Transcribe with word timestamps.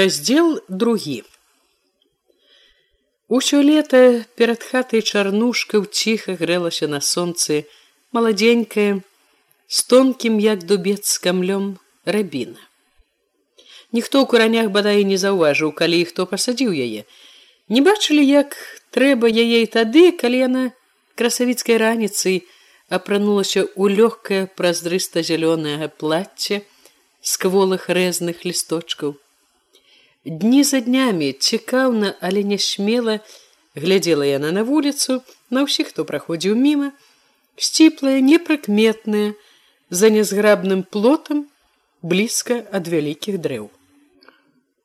раздел 0.00 0.62
другі. 0.68 1.22
Усё 3.28 3.60
лета 3.62 4.24
перад 4.34 4.62
хатай 4.64 5.02
чарнушка 5.02 5.76
ціха 5.84 6.32
грэлася 6.40 6.88
на 6.88 7.00
сонцы 7.04 7.68
маладзенькая 8.16 9.04
з 9.68 9.78
тонкім 9.92 10.40
як 10.40 10.64
дубец 10.64 11.04
камлём 11.20 11.76
рабіна. 12.16 12.56
Ніхто 13.92 14.24
ў 14.24 14.26
куранях 14.32 14.72
бадай 14.72 15.04
не 15.04 15.20
заўважыў 15.20 15.76
калі 15.76 16.00
хто 16.08 16.24
пасадзіў 16.24 16.72
яе. 16.72 17.04
Не 17.68 17.84
бачылі 17.84 18.24
як 18.24 18.56
трэба 18.96 19.28
яе 19.28 19.60
тады 19.68 20.16
калі 20.16 20.44
яна 20.48 20.66
красавіцкай 21.12 21.76
раніцай 21.76 22.42
апранулася 22.88 23.68
ў 23.68 24.00
лёгкае 24.00 24.44
празрыста 24.48 25.20
зялёнае 25.20 25.92
плацце 25.92 26.64
з 27.20 27.32
кволых 27.36 27.92
рэзных 27.92 28.48
лісточкаў. 28.48 29.20
Дні 30.24 30.64
за 30.64 30.80
днямі 30.80 31.32
цікаўна, 31.32 32.14
але 32.20 32.42
нясмела 32.44 33.20
глядзела 33.74 34.26
яна 34.28 34.52
на 34.52 34.64
вуліцу 34.68 35.22
на 35.48 35.64
ўсіх, 35.64 35.96
хто 35.96 36.04
праходзіў 36.04 36.56
міма, 36.60 36.92
сціплая, 37.56 38.20
непрыкметная, 38.20 39.32
за 39.88 40.12
нязграбным 40.12 40.84
плотам 40.84 41.48
блізка 42.02 42.60
ад 42.68 42.92
вялікіх 42.92 43.40
дрэў. 43.40 43.72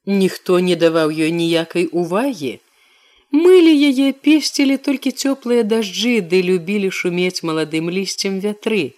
Ніхто 0.08 0.64
не 0.64 0.80
даваў 0.80 1.12
ёй 1.12 1.36
ніякай 1.36 1.92
увагі. 1.92 2.56
Мылі 3.36 3.76
яе 3.92 4.16
песцілі 4.16 4.80
толькі 4.80 5.12
цёплыя 5.12 5.68
дажджы, 5.68 6.24
ды 6.24 6.40
любілі 6.48 6.96
шумець 6.96 7.44
маладым 7.44 7.92
лісцем 7.92 8.40
вятры 8.40 8.96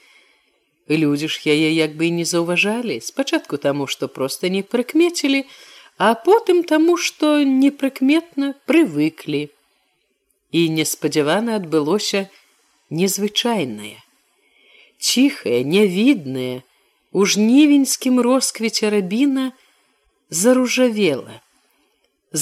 людзі 0.95 1.27
ж 1.27 1.41
яе 1.45 1.71
як 1.75 1.95
бы 1.99 2.09
не 2.09 2.23
заўважалі 2.23 3.01
спачатку 3.01 3.57
таму 3.57 3.87
што 3.87 4.07
проста 4.07 4.47
не 4.49 4.63
прыкмецілі 4.63 5.43
а 5.98 6.14
потым 6.26 6.62
таму 6.68 6.96
што 6.96 7.32
непрыкметна 7.48 8.54
прывыклі 8.70 9.42
і 10.52 10.62
неспадзявана 10.78 11.56
адбылося 11.60 12.22
незвычайнае 13.00 13.96
ціхае 15.10 15.60
нявіднае 15.74 16.62
у 17.12 17.24
жнівеньскім 17.34 18.20
росквіце 18.26 18.90
рабіна 18.94 19.46
заружавела 20.42 21.38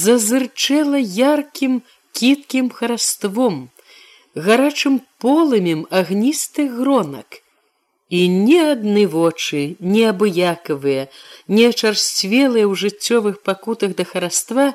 зазырчэла 0.03 1.03
яркім 1.21 1.83
кіткім 2.21 2.71
хараством 2.81 3.63
гарачым 4.35 5.01
полымем 5.19 5.87
агністых 5.91 6.75
гронак 6.79 7.41
і 8.16 8.20
ні 8.32 8.58
адны 8.72 9.04
вочы 9.12 9.62
неабыякавыя 9.94 11.08
не 11.58 11.68
чарсцвелыя 11.72 12.66
ў 12.70 12.74
жыццёвых 12.84 13.42
пакутах 13.48 13.96
да 14.00 14.06
хараства 14.12 14.68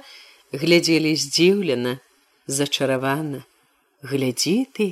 глядзелі 0.52 1.14
здзіўлена 1.24 1.98
зачаравана. 2.46 3.46
Глядзі 4.02 4.56
ты! 4.76 4.88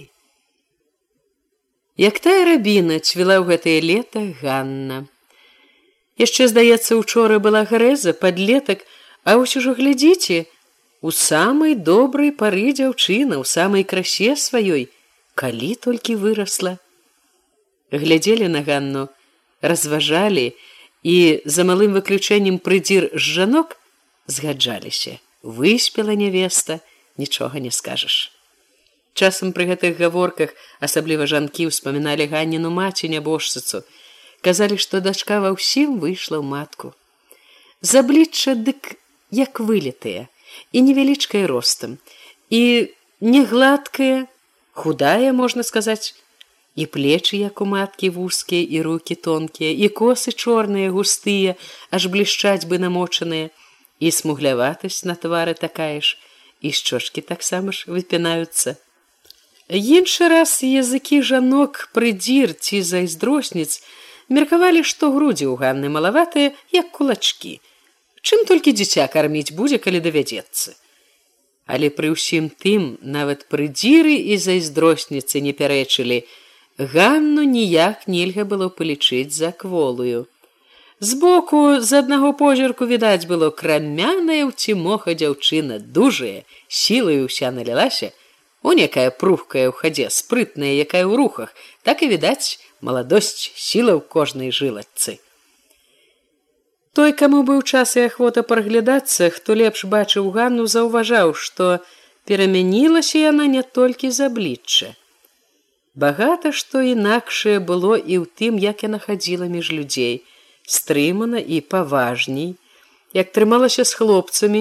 Як 1.98 2.20
тая 2.22 2.46
рабіна 2.46 3.00
цвіла 3.02 3.42
ў 3.42 3.44
гэтае 3.52 3.78
лета 3.82 4.22
ганна. 4.40 5.04
Яшчэ 6.18 6.48
здаецца 6.52 6.98
учора 6.98 7.42
была 7.42 7.66
грэза 7.66 8.14
подлетак 8.14 8.86
а 9.28 9.36
ўсё 9.42 9.60
ўжо 9.60 9.74
глядзіце 9.78 10.46
у 11.02 11.10
самай 11.14 11.74
добрай 11.74 12.30
пары 12.42 12.70
дзяўчына 12.74 13.38
ў 13.38 13.44
самай 13.44 13.84
красе 13.84 14.34
сваёй 14.34 14.88
калі 15.38 15.70
толькі 15.86 16.18
вырасла 16.22 16.78
глядзелі 17.92 18.48
на 18.48 18.62
ганну 18.62 19.08
разважалі 19.62 20.52
і 21.02 21.42
за 21.44 21.64
малым 21.64 21.94
выключэннем 21.94 22.58
прыдзір 22.58 23.10
з 23.14 23.22
жанок 23.38 23.78
згаджаліся. 24.26 25.18
Выспела 25.42 26.18
нявеста 26.18 26.80
нічога 27.16 27.58
не 27.62 27.70
скажаш. 27.70 28.30
Часам 29.14 29.50
пры 29.50 29.66
гэтых 29.70 29.98
гаворках 29.98 30.54
асабліва 30.78 31.26
жанкі 31.26 31.70
ўспаміналі 31.70 32.30
ганніну 32.30 32.70
маці 32.70 33.10
нябожчыцу. 33.10 33.82
Казалі 34.42 34.78
што 34.78 35.02
дачка 35.02 35.42
ва 35.42 35.50
ўсім 35.54 35.98
выйшла 35.98 36.38
ў 36.38 36.46
матку. 36.46 36.94
Заблічча 37.82 38.54
дык 38.54 38.98
як 39.34 39.58
вылетыя 39.58 40.30
і 40.72 40.78
невялічкай 40.82 41.46
ростам 41.46 41.98
і 42.50 42.90
не 43.20 43.42
гладкая 43.44 44.26
худая 44.72 45.32
можна 45.32 45.62
сказаць 45.62 46.14
і 46.78 46.86
плечы 46.94 47.38
як 47.42 47.60
у 47.64 47.66
маткі 47.66 48.10
вузкія 48.14 48.62
і 48.62 48.82
руки 48.86 49.14
тонкія 49.26 49.74
і 49.74 49.90
косы 50.00 50.30
чорныя 50.30 50.94
густыя 50.94 51.54
аж 51.90 52.06
блішчаць 52.06 52.70
бы 52.70 52.78
намочаныя. 52.78 53.50
І 53.98 54.14
смугляватасць 54.14 55.02
на 55.02 55.18
твары 55.18 55.54
такая 55.58 55.98
ж 56.00 56.14
і 56.62 56.70
шчочки 56.70 57.20
таксама 57.20 57.74
ж 57.74 57.90
выпінаюцца. 57.90 58.78
Іншы 59.68 60.30
раз 60.30 60.62
языкі 60.62 61.18
жанок 61.26 61.90
прыдзір 61.98 62.54
ці 62.54 62.78
зайздросніц 62.82 63.82
меркавалі 64.30 64.86
што 64.86 65.10
грудзі 65.10 65.50
ў 65.50 65.58
ганны 65.58 65.90
малаватыя 65.90 66.54
як 66.70 66.94
кулачки 66.94 67.58
чым 68.22 68.44
толькі 68.48 68.74
дзіця 68.76 69.06
карміць 69.12 69.54
будзе 69.58 69.78
калі 69.82 70.00
давядзецца. 70.04 70.74
Але 71.66 71.90
пры 71.92 72.14
ўсім 72.14 72.48
тым 72.64 72.96
нават 73.02 73.46
прыдзіры 73.52 74.14
і 74.32 74.38
зайздросніцы 74.40 75.40
не 75.44 75.52
пярэчылі 75.52 76.22
Ганну 76.78 77.42
ніяк 77.42 78.06
нельга 78.06 78.44
было 78.46 78.68
палічыць 78.70 79.34
за 79.34 79.50
кволую. 79.50 80.26
Збоку 81.00 81.80
з 81.82 81.98
аднаго 81.98 82.30
позірку 82.38 82.86
відаць 82.86 83.26
было 83.26 83.50
крамяная 83.50 84.46
ў 84.46 84.54
цімоха 84.54 85.14
дзяўчына 85.18 85.78
дужая, 85.82 86.46
сілаю 86.70 87.26
ўся 87.26 87.50
налілася, 87.50 88.14
у 88.62 88.74
некая 88.78 89.10
прухкая 89.10 89.66
ў 89.70 89.74
хадзе 89.74 90.06
спрытная, 90.06 90.78
якая 90.78 91.02
ў 91.02 91.18
рухах, 91.18 91.50
так 91.82 92.06
і 92.06 92.10
відаць 92.14 92.62
маладосць 92.78 93.50
сіла 93.58 93.98
ў 93.98 94.00
кожнай 94.06 94.54
жылачцы. 94.54 95.18
Той, 96.94 97.10
каму 97.10 97.42
быў 97.42 97.66
час 97.66 97.98
і 97.98 98.06
ахвота 98.06 98.46
праглядацца, 98.46 99.30
хто 99.34 99.58
лепш 99.58 99.82
бачыў 99.82 100.30
ганну, 100.30 100.70
заўважаў, 100.70 101.34
што 101.34 101.82
перамянілася 102.22 103.18
яна 103.34 103.50
не 103.50 103.66
толькі 103.66 104.14
з 104.14 104.30
аблічча. 104.30 104.94
Багата 105.98 106.52
што 106.54 106.80
інакшае 106.86 107.58
было 107.68 107.96
і 107.98 108.22
ў 108.22 108.24
тым, 108.38 108.58
як 108.62 108.84
яна 108.86 108.98
хадзіла 109.02 109.46
між 109.50 109.70
людзей, 109.74 110.22
стрымана 110.62 111.40
і 111.42 111.58
паважней, 111.74 112.52
як 113.18 113.32
трымалася 113.34 113.82
з 113.82 113.98
хлопцамі, 113.98 114.60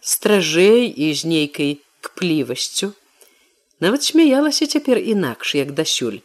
стражэй 0.00 0.86
і 0.86 1.08
з 1.10 1.26
нейкай 1.32 1.72
кплівасцю. 2.06 2.92
Нават 3.80 4.06
смяялася 4.06 4.66
цяпер 4.66 5.00
інакш, 5.02 5.56
як 5.58 5.72
дасюль. 5.80 6.20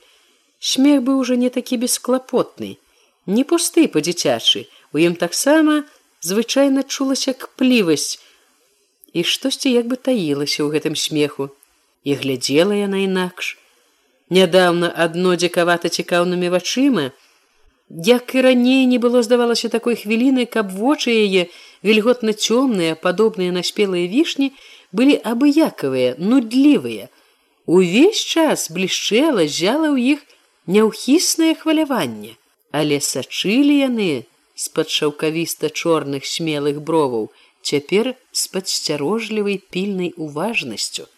Смех 0.59 1.01
быў 1.07 1.23
ужо 1.25 1.39
не 1.41 1.49
такі 1.49 1.81
бесклапотны, 1.81 2.77
не 3.25 3.43
пусты 3.43 3.87
па-дзіцячы, 3.89 4.67
у 4.93 5.01
ім 5.01 5.17
таксама 5.17 5.89
звычайна 6.21 6.85
чулася 6.85 7.33
кплівасць, 7.33 8.21
і 9.17 9.25
штосьці 9.25 9.73
як 9.73 9.89
бы 9.89 9.97
таілася 9.97 10.61
ў 10.61 10.77
гэтым 10.77 10.93
смеху, 10.93 11.49
і 12.05 12.13
глядзела 12.13 12.77
яна 12.77 13.01
інакш, 13.09 13.57
нядаўна 14.37 14.91
адно 15.05 15.35
дзекавата 15.35 15.91
цікаўнымі 15.91 16.49
вачыма 16.55 17.11
як 18.07 18.35
і 18.35 18.41
раней 18.41 18.85
не 18.87 18.97
было 19.03 19.21
здавалася 19.23 19.69
такой 19.69 19.99
хвіліны 19.99 20.45
каб 20.47 20.71
вочы 20.71 21.11
яе 21.11 21.47
вільготна 21.83 22.31
цёмныя 22.31 22.95
падобныя 22.95 23.51
на 23.51 23.63
спелыя 23.67 24.07
вішні 24.07 24.51
былі 24.91 25.17
абыякавыя 25.31 26.15
нудлівыя. 26.17 27.09
Увесь 27.65 28.23
час 28.23 28.71
блішчэла 28.71 29.47
зяла 29.47 29.91
ў 29.91 30.15
іх 30.15 30.19
няўхіснае 30.67 31.53
хваляванне. 31.59 32.35
Але 32.71 33.03
сачылі 33.03 33.75
яны 33.83 34.23
з-пад 34.55 34.87
шаўкавіста 34.87 35.71
чорных 35.75 36.25
смелых 36.25 36.79
броваў 36.79 37.31
цяпер 37.61 38.15
з 38.31 38.47
падсцярожлівай 38.53 39.59
пільнай 39.71 40.13
уважнасцю 40.15 41.11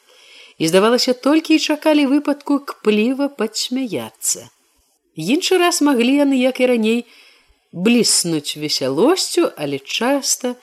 і 0.58 0.68
здавалася 0.68 1.14
толькі 1.14 1.56
і 1.56 1.60
чакалі 1.60 2.06
выпадку 2.12 2.60
кпліва 2.60 3.28
падсмяяцца. 3.28 4.50
Іншы 5.18 5.58
раз 5.58 5.82
маглі 5.82 6.14
яны 6.26 6.38
як 6.42 6.60
і 6.62 6.70
раней 6.74 7.02
бліснуць 7.74 8.58
весялосцю, 8.58 9.50
але 9.58 9.80
часта, 9.80 10.56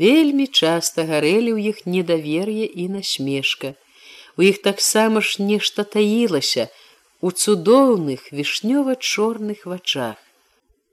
вельмі 0.00 0.46
часта 0.46 1.04
гарэлі 1.04 1.52
ў 1.56 1.72
іх 1.72 1.84
недавер'е 1.84 2.64
і 2.64 2.88
насмешка. 2.88 3.76
У 4.36 4.42
іх 4.42 4.64
таксама 4.64 5.20
ж 5.20 5.44
нешта 5.44 5.84
таілася 5.84 6.68
у 7.20 7.30
цудоўных 7.30 8.32
вішнёва-чорных 8.32 9.68
вачах. 9.68 10.23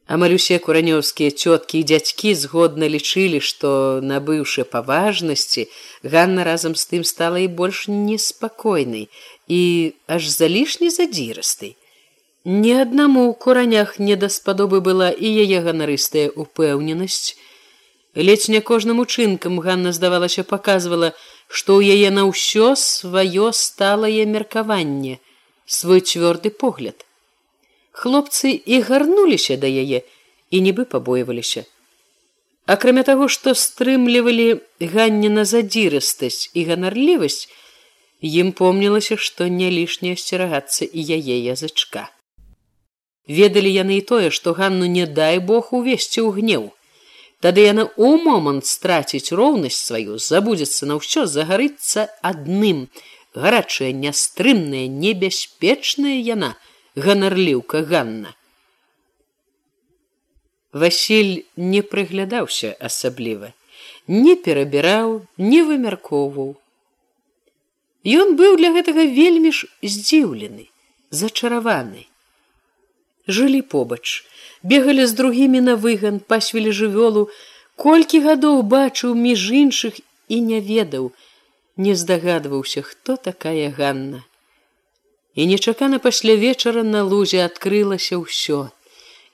Амаль 0.08 0.34
усе 0.36 0.58
куранёўскія 0.60 1.32
цёткі 1.32 1.80
і 1.80 1.84
дзядзькі 1.86 2.34
згодна 2.36 2.90
лічылі, 2.90 3.40
што 3.40 4.02
набыўшы 4.02 4.66
паважнасці, 4.66 5.68
Ганна 6.04 6.44
разам 6.44 6.76
з 6.76 6.88
тым 6.90 7.04
стала 7.04 7.38
і 7.40 7.48
больш 7.48 7.86
неспакойнай 7.88 9.10
і 9.48 9.62
аж 10.08 10.28
залішне 10.28 10.90
задзірастай. 10.90 11.78
Ні 12.44 12.74
аднаму 12.82 13.30
ў 13.30 13.38
куранях 13.38 14.00
не 14.00 14.18
даспадобы 14.18 14.82
была 14.82 15.14
і 15.14 15.30
яе 15.46 15.62
ганарыстая 15.62 16.34
упэўненасць, 16.34 17.38
Ледзь 18.16 18.50
не 18.50 18.60
кожным 18.60 19.00
учынкам 19.00 19.60
Ганна 19.64 19.94
здавалася 19.96 20.44
паказвала, 20.44 21.14
што 21.48 21.80
ў 21.80 21.96
яе 21.96 22.10
на 22.12 22.28
ўсё 22.28 22.76
сваё 22.76 23.56
сталае 23.56 24.26
меркаванне, 24.28 25.24
свой 25.66 26.04
цвёрды 26.04 26.52
погляд. 26.52 27.08
Хлопцы 27.92 28.52
і 28.52 28.82
гарнуліся 28.82 29.58
да 29.58 29.68
яе 29.68 30.02
і 30.52 30.62
нібы 30.62 30.86
пабойваліся. 30.86 31.66
Акрамя 32.66 33.04
таго, 33.04 33.28
што 33.28 33.54
стрымлівалі 33.58 34.62
ганніна 34.80 35.44
задзірыстасць 35.46 36.52
і 36.54 36.66
ганарлівасць, 36.70 37.50
ім 38.22 38.52
помнілася, 38.52 39.18
што 39.18 39.48
не 39.48 39.72
лішне 39.72 40.14
асцерагацца 40.14 40.86
і 40.86 41.02
яе 41.02 41.38
язычка. 41.52 42.10
Ведалі 43.28 43.72
яны 43.72 43.98
і 43.98 44.06
тое, 44.06 44.30
што 44.30 44.54
ганну 44.54 44.86
не 44.86 45.06
дай 45.06 45.40
бог 45.40 45.74
увесці 45.74 46.22
ў 46.22 46.30
гнеў. 46.38 46.70
Тады 47.42 47.66
яна 47.66 47.90
ў 47.98 48.22
момант 48.22 48.70
страціць 48.70 49.34
роўнасць 49.34 49.82
сваю, 49.82 50.22
забудзецца 50.22 50.86
на 50.86 51.02
ўсё 51.02 51.26
загарыцца 51.26 52.08
адным. 52.22 52.88
гарачая, 53.34 53.92
нястрымная, 53.96 54.88
небяспечная 54.88 56.20
яна, 56.20 56.56
ганарліўка 56.96 57.84
Ганна. 57.84 58.36
Васіль 60.74 61.44
не 61.56 61.82
прыглядаўся 61.82 62.76
асабліва, 62.80 63.52
не 64.08 64.36
перабіраў, 64.36 65.18
не 65.38 65.64
вымяркоўваў. 65.64 66.56
Ён 68.22 68.38
быў 68.40 68.56
для 68.62 68.72
гэтага 68.78 69.06
вельмі 69.18 69.52
ж 69.52 69.68
здзіўлены, 69.84 70.72
зачараваны 71.12 72.08
жылі 73.28 73.62
побач, 73.62 74.24
бегалі 74.64 75.06
з 75.06 75.14
другімі 75.14 75.62
на 75.62 75.76
выган, 75.76 76.20
пасвілі 76.20 76.72
жывёлу, 76.72 77.30
колькі 77.76 78.22
гадоў 78.26 78.62
бачыў 78.64 79.16
між 79.16 79.52
іншых 79.64 80.02
і 80.28 80.42
не 80.42 80.60
ведаў, 80.60 81.12
не 81.78 81.96
здагадваўся, 81.96 82.82
хто 82.82 83.18
такая 83.18 83.72
Ганна. 83.78 84.24
І 85.36 85.48
нечакана 85.48 86.00
пасля 86.00 86.36
вечара 86.36 86.84
на 86.84 87.04
лузе 87.04 87.46
адкрылася 87.46 88.20
ўсё. 88.20 88.70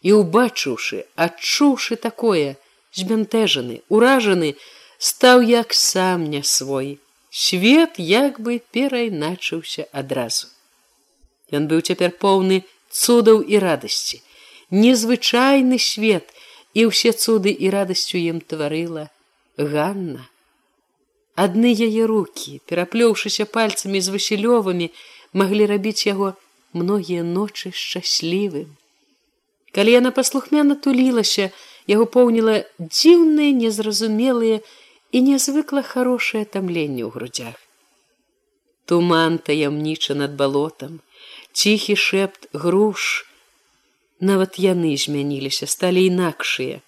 І 0.06 0.14
убачыўшы, 0.14 1.10
адчуўшы 1.16 1.98
такое, 1.98 2.58
збянтэжаны, 2.94 3.82
уражаны, 3.90 4.54
стаў 4.98 5.42
як 5.42 5.74
сам 5.74 6.30
не 6.30 6.44
свой. 6.44 7.00
Свет 7.30 7.98
як 7.98 8.40
бы 8.40 8.62
перайначыўся 8.72 9.90
адразу. 9.92 10.48
Ён 11.52 11.68
быў 11.68 11.82
цяпер 11.82 12.14
поўны 12.22 12.64
цудаў 12.92 13.42
і 13.42 13.60
радасці, 13.60 14.22
незвычайны 14.70 15.80
свет 15.80 16.34
і 16.74 16.88
ўсе 16.90 17.12
цуды 17.12 17.52
і 17.52 17.70
радасцю 17.74 18.18
ім 18.22 18.42
тварыла 18.42 19.10
Ганна. 19.58 20.30
Адны 21.38 21.70
яе 21.74 22.06
руки, 22.10 22.62
пераплёўшыся 22.66 23.46
пальцамі 23.46 24.02
з 24.02 24.14
васілёвымі, 24.14 24.90
маглі 25.34 25.66
рабіць 25.66 26.08
яго 26.08 26.34
многія 26.74 27.24
ночы 27.24 27.72
шчаслівым. 27.72 28.76
Калі 29.76 29.92
яна 29.92 30.12
паслухмяна 30.12 30.76
тулілася, 30.76 31.52
яго 31.88 32.06
поўніла 32.06 32.64
дзіўныя, 32.80 33.52
незразумелыя 33.54 34.62
і 35.12 35.18
нязвыкла 35.22 35.84
хорошае 35.84 36.46
тамленне 36.46 37.04
ў 37.04 37.10
грудях. 37.12 37.58
Туман 38.88 39.38
таямніча 39.38 40.16
над 40.16 40.40
балотам, 40.40 41.00
ціхі 41.52 41.96
шэпт 42.00 42.48
груш 42.54 43.28
нават 44.20 44.58
яны 44.62 44.92
змяніліся 44.98 45.68
сталі 45.70 46.04
інакшыя 46.10 46.82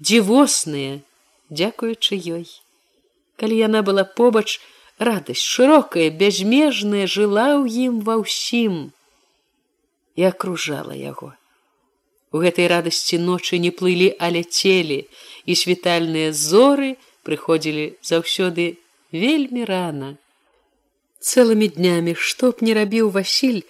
дзівосныя 0.00 1.00
дзякуючы 1.52 2.18
ёй 2.36 2.46
калі 3.40 3.58
яна 3.60 3.82
была 3.88 4.04
побач 4.04 4.60
радасць 4.98 5.42
шырокая 5.42 6.10
бязмежная 6.10 7.06
жыла 7.06 7.58
ў 7.58 7.90
ім 7.90 8.00
ва 8.06 8.18
ўсім. 8.22 8.92
І 10.14 10.30
акружала 10.30 10.94
яго. 10.94 11.34
У 12.34 12.42
гэтай 12.42 12.66
радасці 12.70 13.18
ночы 13.18 13.58
не 13.62 13.70
плылі 13.70 14.10
а 14.18 14.30
ляцелі 14.30 15.06
і 15.46 15.52
світальныя 15.54 16.30
зоры 16.34 16.96
прыходзілі 17.26 17.98
заўсёды 18.02 18.78
вельмі 19.10 19.66
рана. 19.66 20.14
Цэлымі 21.20 21.68
днямі 21.78 22.14
што 22.14 22.52
б 22.52 22.66
не 22.66 22.74
рабіў 22.74 23.10
васіль 23.14 23.62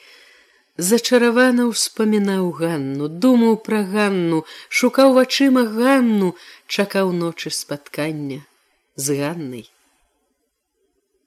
зачаравана 0.77 1.69
ўспамінаў 1.71 2.51
ганну 2.61 3.09
думаў 3.09 3.61
пра 3.69 3.85
ганну 3.93 4.43
шукаў 4.69 5.15
вачыма 5.21 5.63
ганну 5.77 6.35
чакаў 6.67 7.13
ночы 7.15 7.55
спаткання 7.55 8.43
з 8.97 9.21
ганнай 9.21 9.71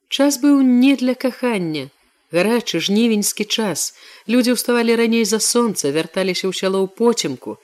час 0.10 0.40
быў 0.40 0.62
не 0.62 0.96
для 0.96 1.16
кахання. 1.16 1.90
Гарачы 2.32 2.80
жнівеньскі 2.84 3.46
час. 3.46 3.96
Людзі 4.28 4.60
ўставалі 4.60 4.96
раней 5.00 5.24
за 5.24 5.40
сонца 5.40 5.92
вярталіся 5.92 6.48
ў 6.48 6.54
сяло 6.56 6.84
ў 6.84 6.88
поцемку. 6.92 7.60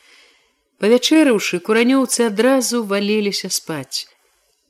Павячэрыўшы 0.80 1.60
куранёўцы 1.60 2.28
адразу 2.28 2.84
валіліся 2.84 3.52
спаць. 3.52 4.08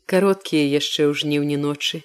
Кароткія 0.06 0.66
яшчэ 0.82 1.10
ў 1.10 1.14
жніўні 1.14 1.58
ночы. 1.62 2.02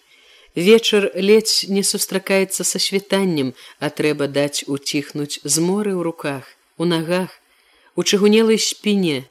Вечар 0.55 1.13
ледзь 1.15 1.69
не 1.69 1.83
сустракаецца 1.85 2.65
са 2.65 2.79
світаннем, 2.79 3.53
а 3.79 3.89
трэба 3.89 4.29
даць 4.29 4.65
уціхнуць 4.67 5.41
з 5.45 5.55
моры 5.61 5.93
ў 5.95 6.03
руках, 6.03 6.45
у 6.77 6.85
нагах, 6.85 7.31
у 7.95 8.03
чыгунелай 8.03 8.59
спіне, 8.59 9.29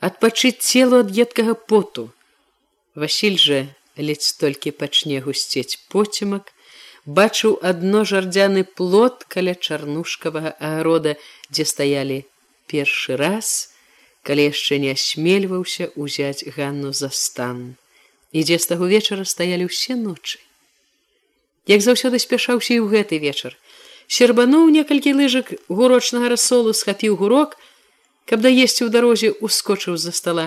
адпачыць 0.00 0.58
целу 0.58 1.04
ад 1.04 1.12
едкага 1.14 1.54
поту. 1.54 2.10
Васіль 2.94 3.38
жа 3.38 3.60
ледзь 3.98 4.32
толькі 4.40 4.70
пачне 4.70 5.20
гусцець 5.20 5.78
поцемак, 5.92 6.54
бачыў 7.04 7.58
адно 7.62 8.04
жардзяны 8.08 8.64
плот 8.64 9.24
каля 9.28 9.54
чарнушкавага 9.54 10.54
агарода, 10.58 11.16
дзе 11.50 11.64
стаялі 11.64 12.24
першы 12.70 13.16
раз, 13.16 13.74
калі 14.22 14.48
яшчэ 14.52 14.78
не 14.78 14.92
асмельваўся 14.96 15.90
узяць 15.96 16.46
ганну 16.56 16.92
за 16.92 17.10
стан. 17.10 17.76
І 18.32 18.44
дзе 18.44 18.58
з 18.58 18.68
таго 18.70 18.86
вечара 18.86 19.24
стаялі 19.24 19.68
ўсе 19.68 19.96
ночы. 19.96 20.38
Як 21.66 21.80
заўсёды 21.84 22.20
спяшаўся 22.20 22.76
і 22.76 22.80
ў 22.84 22.86
гэты 22.92 23.20
вечар. 23.20 23.56
Сербануў 24.08 24.68
некалькі 24.72 25.12
лыжак 25.16 25.52
гурочнага 25.68 26.32
рассолу 26.32 26.72
схапіў 26.72 27.16
гурок 27.16 27.56
каб 28.28 28.44
даесці 28.44 28.84
ў 28.84 28.92
дарозе 28.92 29.32
ускочыў 29.40 29.96
з-за 29.96 30.12
стола 30.12 30.46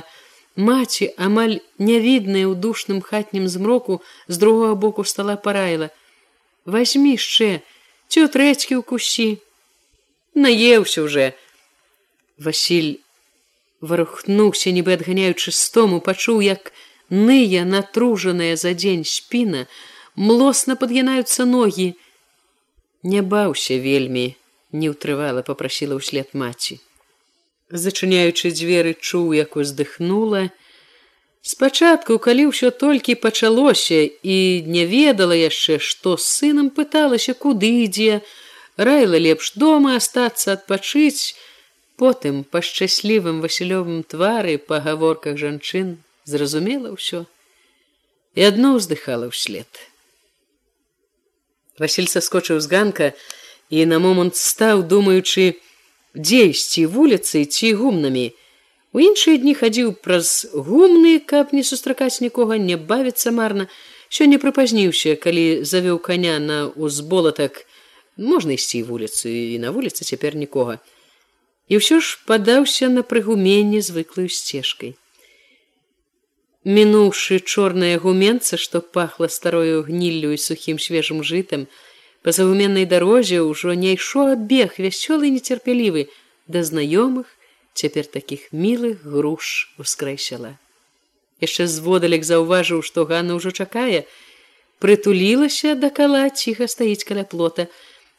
маці 0.56 1.14
амаль 1.18 1.60
нявідная 1.80 2.46
ў 2.48 2.56
душным 2.56 3.02
хатнім 3.02 3.48
змроку 3.48 4.02
з 4.28 4.38
другого 4.38 4.76
боку 4.76 5.04
стола 5.04 5.36
параіла. 5.36 5.90
Возьми 6.66 7.16
яшчэ 7.16 7.64
цю 8.08 8.28
трэцькі 8.28 8.76
ў 8.76 8.84
кусі 8.84 9.40
наеўся 10.36 11.02
уже 11.08 11.34
василь 12.38 13.00
варухнуўся 13.82 14.76
нібы 14.76 15.00
адганяючы 15.00 15.56
стому 15.56 16.04
пачуў 16.04 16.44
як 16.44 16.76
ные 17.10 17.64
натружаная 17.64 18.56
за 18.56 18.76
дзень 18.76 19.08
спіна 19.08 19.66
млосна 20.16 20.76
падгінаюцца 20.76 21.48
ногі. 21.48 21.96
Не 23.04 23.22
баўся 23.26 23.80
вельмі 23.82 24.36
не 24.72 24.92
ўтрывала 24.92 25.42
попрасіла 25.42 25.98
ўслед 25.98 26.36
маці 26.38 26.80
зачыняючы 27.72 28.52
дзверы 28.52 28.94
чуў 29.00 29.34
як 29.34 29.56
уздыхнула. 29.56 30.50
Спачатку 31.42 32.20
калі 32.20 32.52
ўсё 32.52 32.70
толькі 32.70 33.18
пачалося 33.18 34.06
і 34.06 34.38
не 34.68 34.86
ведала 34.86 35.34
яшчэ 35.34 35.80
што 35.80 36.18
з 36.18 36.28
сынам 36.28 36.70
пыталася 36.70 37.34
куды 37.34 37.72
ідзе 37.88 38.22
раіла 38.78 39.18
лепш 39.18 39.54
дома 39.56 39.96
астацца 39.98 40.54
адпачыць. 40.54 41.34
Потым 41.98 42.44
па 42.44 42.62
шчаслівым 42.66 43.42
васілёвым 43.42 44.04
твары 44.04 44.58
па 44.58 44.82
гаворках 44.86 45.38
жанчын 45.38 45.98
зразумела 46.26 46.94
ўсё 46.94 47.26
і 48.36 48.42
адно 48.48 48.78
ўздыхала 48.78 49.30
ўслед. 49.32 49.68
Васіль 51.82 52.10
саскочыў 52.12 52.62
з 52.62 52.68
ганка 52.70 53.08
і 53.70 53.86
на 53.90 53.98
момант 53.98 54.36
стаў 54.36 54.84
думаючы 54.84 55.58
дзейсці 56.16 56.86
вуліцы 56.86 57.46
ці 57.46 57.74
гумнамі. 57.80 58.32
У 58.92 59.00
іншыя 59.00 59.40
дні 59.40 59.56
хадзіў 59.56 59.94
праз 60.04 60.52
гумны, 60.54 61.20
каб 61.20 61.54
не 61.56 61.64
сустракаць 61.64 62.20
нікога 62.22 62.58
не 62.60 62.76
бавіцца 62.76 63.32
марна, 63.32 63.68
сёння 64.12 64.40
прыпазніўся, 64.40 65.16
калі 65.16 65.64
завёў 65.64 66.00
каня 66.00 66.40
на 66.40 66.68
узболатак 66.68 67.64
можна 68.18 68.60
ісці 68.60 68.84
вуліцу 68.84 69.32
і 69.32 69.60
на 69.64 69.72
вуліцы 69.72 70.04
цяпер 70.04 70.36
нікога. 70.36 70.80
І 71.72 71.80
ўсё 71.80 72.04
ж 72.04 72.20
падаўся 72.28 72.92
на 72.92 73.08
прыгуменне 73.08 73.80
звыклую 73.80 74.28
сцежкай 74.28 75.00
мінуўшы 76.64 77.40
чорная 77.42 77.98
гуменца 77.98 78.58
што 78.58 78.82
пахла 78.82 79.28
старою 79.30 79.82
гніллю 79.84 80.30
і 80.34 80.38
сухім 80.38 80.78
свежым 80.78 81.24
жытам 81.26 81.66
па 82.24 82.32
загуменнай 82.38 82.86
дарозе 82.86 83.42
ўжо 83.42 83.78
не 83.84 83.94
ішоў 84.00 84.34
адбег 84.38 84.78
вясёлы 84.78 85.30
нецярпялівы 85.36 86.10
да 86.48 86.66
знаёмых 86.72 87.30
цяпер 87.74 88.12
такіх 88.18 88.52
мілых 88.52 89.06
груш 89.06 89.72
ускрэсяла 89.82 90.58
яшчэ 91.42 91.68
зводалек 91.68 92.24
заўважыў, 92.24 92.86
што 92.86 93.06
Ганна 93.10 93.36
ўжо 93.36 93.52
чакае, 93.52 94.06
прытулілася 94.80 95.74
да 95.76 95.90
кала 95.90 96.30
ціха 96.30 96.70
стаіць 96.70 97.04
каля 97.04 97.26
плота. 97.26 97.68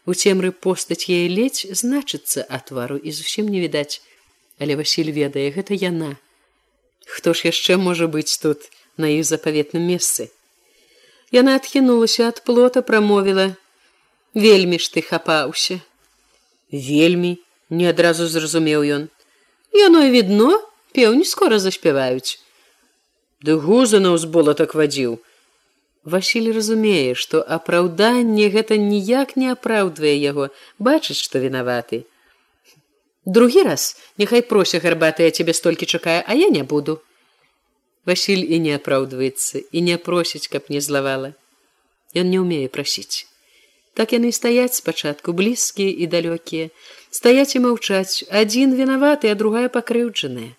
У 0.04 0.18
цемры 0.18 0.50
постаць 0.50 1.06
яе 1.06 1.30
ледзь 1.30 1.70
значыцца 1.78 2.42
а 2.50 2.58
твару 2.58 2.98
і 2.98 3.14
зусім 3.14 3.46
не 3.46 3.62
відаць, 3.62 4.02
але 4.58 4.74
Васіль 4.74 5.14
ведае, 5.14 5.54
гэта 5.54 5.78
яна. 5.78 6.18
Хто 7.06 7.34
ж 7.38 7.54
яшчэ 7.54 7.78
можа 7.78 8.10
быць 8.10 8.34
тут 8.42 8.66
на 8.98 9.06
іх 9.14 9.22
запаветным 9.22 9.86
месцы? 9.86 10.34
Яна 11.30 11.54
адхінулася 11.56 12.34
ад 12.34 12.42
плота, 12.42 12.82
прамовіла: 12.82 13.54
«Вельмі 14.34 14.78
ж 14.78 14.88
ты 14.92 15.02
хапаўся. 15.04 15.80
Вельмі 16.72 17.36
не 17.68 17.88
адразу 17.88 18.26
зразумеў 18.28 18.84
ён. 18.84 19.08
Яно 19.72 20.08
відно, 20.08 20.60
пеўні 20.92 21.24
скора 21.24 21.58
заспяваюць. 21.58 22.40
Ды 23.44 23.56
гуза 23.60 24.00
на 24.00 24.16
ўзбола 24.16 24.54
так 24.56 24.72
вадзіў. 24.74 25.20
Васіль 26.04 26.48
разумее, 26.52 27.14
што 27.14 27.42
апраўданне 27.44 28.48
гэта 28.48 28.76
ніяк 28.80 29.36
не 29.36 29.52
апраўдвае 29.52 30.16
яго, 30.16 30.48
бачыць, 30.78 31.20
што 31.20 31.38
вінаваты. 31.38 32.04
Другі 33.24 33.62
раз 33.68 33.96
няхай 34.18 34.42
прося 34.42 34.80
гарбатая 34.82 35.30
цябе 35.30 35.54
столькі 35.54 35.86
чакае, 35.86 36.24
а 36.26 36.34
я 36.34 36.48
не 36.48 36.62
буду. 36.62 37.00
Васіль 38.04 38.42
і 38.48 38.58
не 38.58 38.74
апраўдваецца 38.80 39.62
і 39.70 39.82
не 39.82 39.98
просіць, 39.98 40.48
каб 40.48 40.72
не 40.72 40.80
злавала. 40.80 41.36
Ён 42.16 42.32
не 42.34 42.40
ўмее 42.42 42.66
прасіць. 42.66 43.31
Так 43.94 44.12
яны 44.16 44.32
стаяць 44.32 44.80
спачатку 44.80 45.32
блізкія 45.36 45.92
і 45.92 46.08
далёкія, 46.08 46.70
стаяць 47.10 47.52
і 47.56 47.64
маўчаць, 47.66 48.24
адзін 48.30 48.72
вінаваты, 48.78 49.28
а 49.28 49.36
другая 49.36 49.68
пакрыўджаная. 49.68 50.56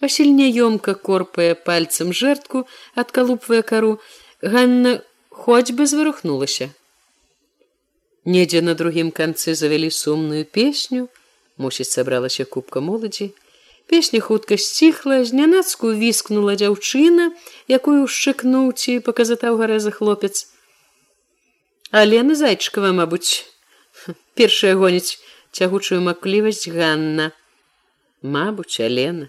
Васіль 0.00 0.32
няёмка 0.32 0.94
корпае 0.96 1.52
пальцам 1.54 2.12
жертку, 2.16 2.64
адкалупвае 2.96 3.62
кару, 3.62 4.00
Ганна 4.40 5.02
хоць 5.28 5.72
бы 5.76 5.84
зварухнулася. 5.86 6.70
Недзе 8.24 8.60
на 8.64 8.74
другім 8.74 9.10
канцы 9.10 9.54
завялі 9.54 9.90
сумную 9.90 10.44
песню, 10.44 11.08
мусіць 11.56 11.92
сабралася 11.92 12.44
кубка 12.44 12.80
моладзі. 12.80 13.32
Песня 13.86 14.20
хутка 14.20 14.56
сціхла, 14.56 15.24
знянацку 15.24 15.92
віскнула 15.92 16.56
дзяўчына, 16.56 17.32
якую 17.68 18.06
шчыкнуў 18.06 18.72
ці 18.72 19.00
паказатаў 19.04 19.60
гарэза 19.60 19.90
хлопец. 19.90 20.48
Алена 21.90 22.36
зайчыкава, 22.38 22.92
мабуць, 22.94 23.50
першая 24.38 24.76
гоніць 24.78 25.18
цягучую 25.50 26.00
маклівасць 26.06 26.68
Ганна. 26.70 27.32
Мабуць, 28.22 28.78
Алена. 28.78 29.26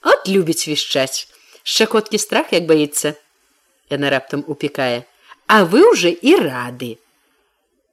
От 0.00 0.28
любіць 0.28 0.64
вішчаць. 0.68 1.28
Шчакоткі 1.62 2.18
страх, 2.18 2.52
як 2.56 2.64
баіцца. 2.64 3.14
Яна 3.92 4.08
раптам 4.10 4.44
упікае. 4.48 5.04
А 5.46 5.64
вы 5.64 5.84
уже 5.84 6.08
і 6.08 6.36
рады. 6.40 6.96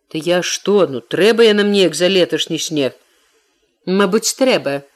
Ты 0.07 0.23
я 0.23 0.39
што, 0.41 0.87
ну 0.87 1.01
трэба 1.03 1.43
я 1.43 1.53
нам 1.53 1.71
неяк 1.71 1.95
за 1.95 2.07
леташні 2.07 2.59
снег. 2.59 2.95
Мабыць, 3.85 4.31
трэба. 4.39 4.87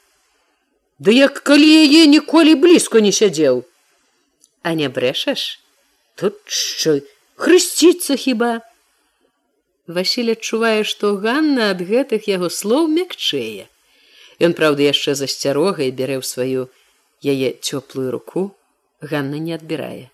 Да 1.00 1.12
як 1.12 1.44
калі 1.44 1.68
яе 1.68 2.08
ніколі 2.08 2.56
блізко 2.56 3.04
не 3.04 3.12
сядзеў. 3.12 3.68
А 4.64 4.72
не 4.72 4.88
брэшаш? 4.88 5.60
Тут 6.16 6.40
що 6.48 7.04
хрысціцца 7.36 8.16
хіба. 8.16 8.64
Васіль 9.88 10.32
адчувае, 10.34 10.84
што 10.84 11.14
Ганна 11.22 11.70
ад 11.72 11.82
гэтых 11.86 12.26
яго 12.28 12.50
слоў 12.50 12.90
мякчэе. 12.90 13.70
Ён, 14.42 14.58
праўда, 14.58 14.82
яшчэ 14.82 15.14
засцярогай 15.14 15.94
бярэ 15.94 16.18
ў 16.18 16.24
сваю 16.26 16.62
яе 17.22 17.54
цёплую 17.62 18.10
руку, 18.10 18.58
Ганна 19.02 19.38
не 19.38 19.54
адбірае. 19.54 20.10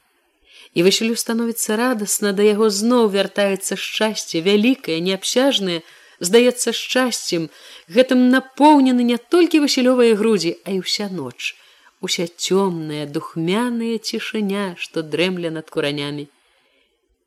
І 0.75 0.83
васілю 0.83 1.15
становіцца 1.15 1.75
радасна 1.79 2.31
да 2.35 2.43
яго 2.43 2.67
зноў 2.67 3.07
вяртаецца 3.15 3.79
шчасце 3.79 4.43
вялікае 4.43 4.99
неабсяжнае 5.07 5.81
здаецца 6.19 6.75
шчасцем. 6.75 7.47
Гэтым 7.87 8.27
напоўнены 8.31 9.03
не 9.07 9.17
толькі 9.17 9.63
васілёвыя 9.63 10.15
грудзі 10.19 10.55
а 10.67 10.75
і 10.75 10.83
ўся 10.83 11.07
ноч. 11.11 11.55
Уся 12.03 12.27
цёмная 12.27 13.07
духмяная 13.07 13.97
цішыня 13.99 14.75
што 14.77 15.03
дрэмля 15.03 15.51
над 15.51 15.71
куранямі 15.71 16.27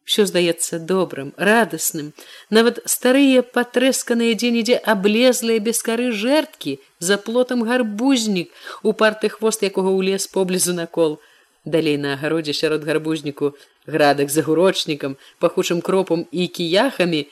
все 0.05 0.27
здаецца 0.31 0.79
добрым 0.79 1.33
радасным 1.37 2.13
нават 2.51 2.81
старыя 2.95 3.43
патрэсканыя 3.43 4.39
дзе-нідзе 4.41 4.81
аблезлыя 4.95 5.65
без 5.69 5.83
кары 5.83 6.11
жерткі 6.25 6.79
за 6.99 7.17
плотам 7.29 7.65
гарбузнік 7.69 8.53
у 8.83 8.93
парты 8.93 9.33
хвост 9.37 9.65
якога 9.65 9.91
ў 9.93 10.13
лес 10.13 10.29
поблізу 10.29 10.77
накол 10.81 11.17
далей 11.65 11.97
на 11.97 12.13
агародзе 12.19 12.53
сярод 12.53 12.85
гарбузніку 12.85 13.55
градак 13.87 14.31
за 14.31 14.43
гурочнікам 14.43 15.17
пахучым 15.41 15.81
кропам 15.81 16.29
і 16.31 16.49
кіяхамі 16.59 17.25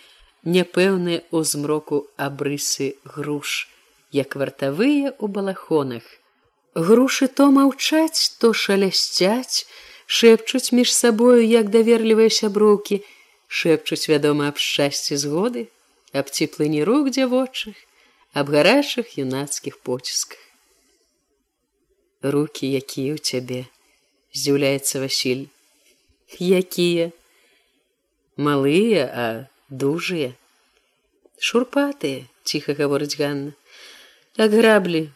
няпэўныя 0.44 1.22
ў 1.30 1.38
змроку 1.44 2.08
абрысы 2.16 2.96
груш 3.04 3.68
як 4.12 4.36
вартавыя 4.36 5.12
ў 5.16 5.26
балахонах. 5.28 6.04
Грушы 6.74 7.28
то 7.28 7.50
маўчаць 7.52 8.36
то 8.40 8.52
шалясцяць 8.52 9.68
шэпчуць 10.18 10.74
між 10.78 10.94
сабою 11.00 11.40
як 11.40 11.72
даверлівыя 11.74 12.30
сяброўкі 12.38 13.02
шэпчуць 13.60 14.08
вядома 14.12 14.48
аб 14.52 14.62
шчасці 14.68 15.20
згоды 15.24 15.66
аб 16.22 16.32
цеплыні 16.38 16.82
рук 16.88 17.12
дзявочых 17.18 17.76
аб 18.40 18.56
гарачых 18.56 19.14
юнацкіх 19.26 19.78
поцісках 19.90 20.42
руки 22.36 22.66
якія 22.82 23.14
ў 23.14 23.20
цябе 23.30 23.62
здзіўляецца 24.32 25.00
Васіль. 25.00 25.46
Якія? 26.40 27.12
Малыя, 28.36 29.04
а 29.12 29.26
дужыя. 29.68 30.32
Шурпатыя, 31.36 32.24
ціха 32.44 32.72
гаворыць 32.78 33.16
Ганна. 33.20 33.52
Так 34.38 34.56
граблі. 34.56 35.10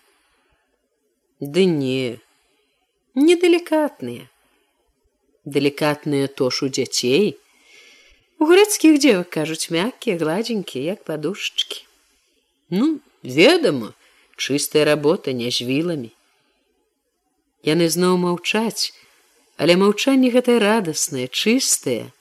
Ды 1.40 1.64
не, 1.64 2.20
недалікатныя. 3.14 4.28
Далікатныя 5.46 6.26
тош 6.26 6.62
у 6.66 6.68
дзяцей. 6.68 7.38
У 8.42 8.50
грэцкіх 8.50 8.98
дзевак 8.98 9.30
кажуць 9.30 9.70
мяккія, 9.70 10.18
гладзенькія, 10.18 10.98
як 10.98 11.06
падушачкі. 11.06 11.86
Ну, 12.74 12.98
ведама, 13.22 13.94
чыстая 14.36 14.84
работа 14.84 15.32
не 15.32 15.48
з 15.54 15.62
віламі. 15.62 16.10
Яны 17.62 17.86
зноў 17.88 18.18
маўчаць, 18.20 18.92
але 19.56 19.76
маўчанне 19.80 20.30
гэтае 20.34 20.58
радаснае 20.60 21.26
чыстае 21.28 22.12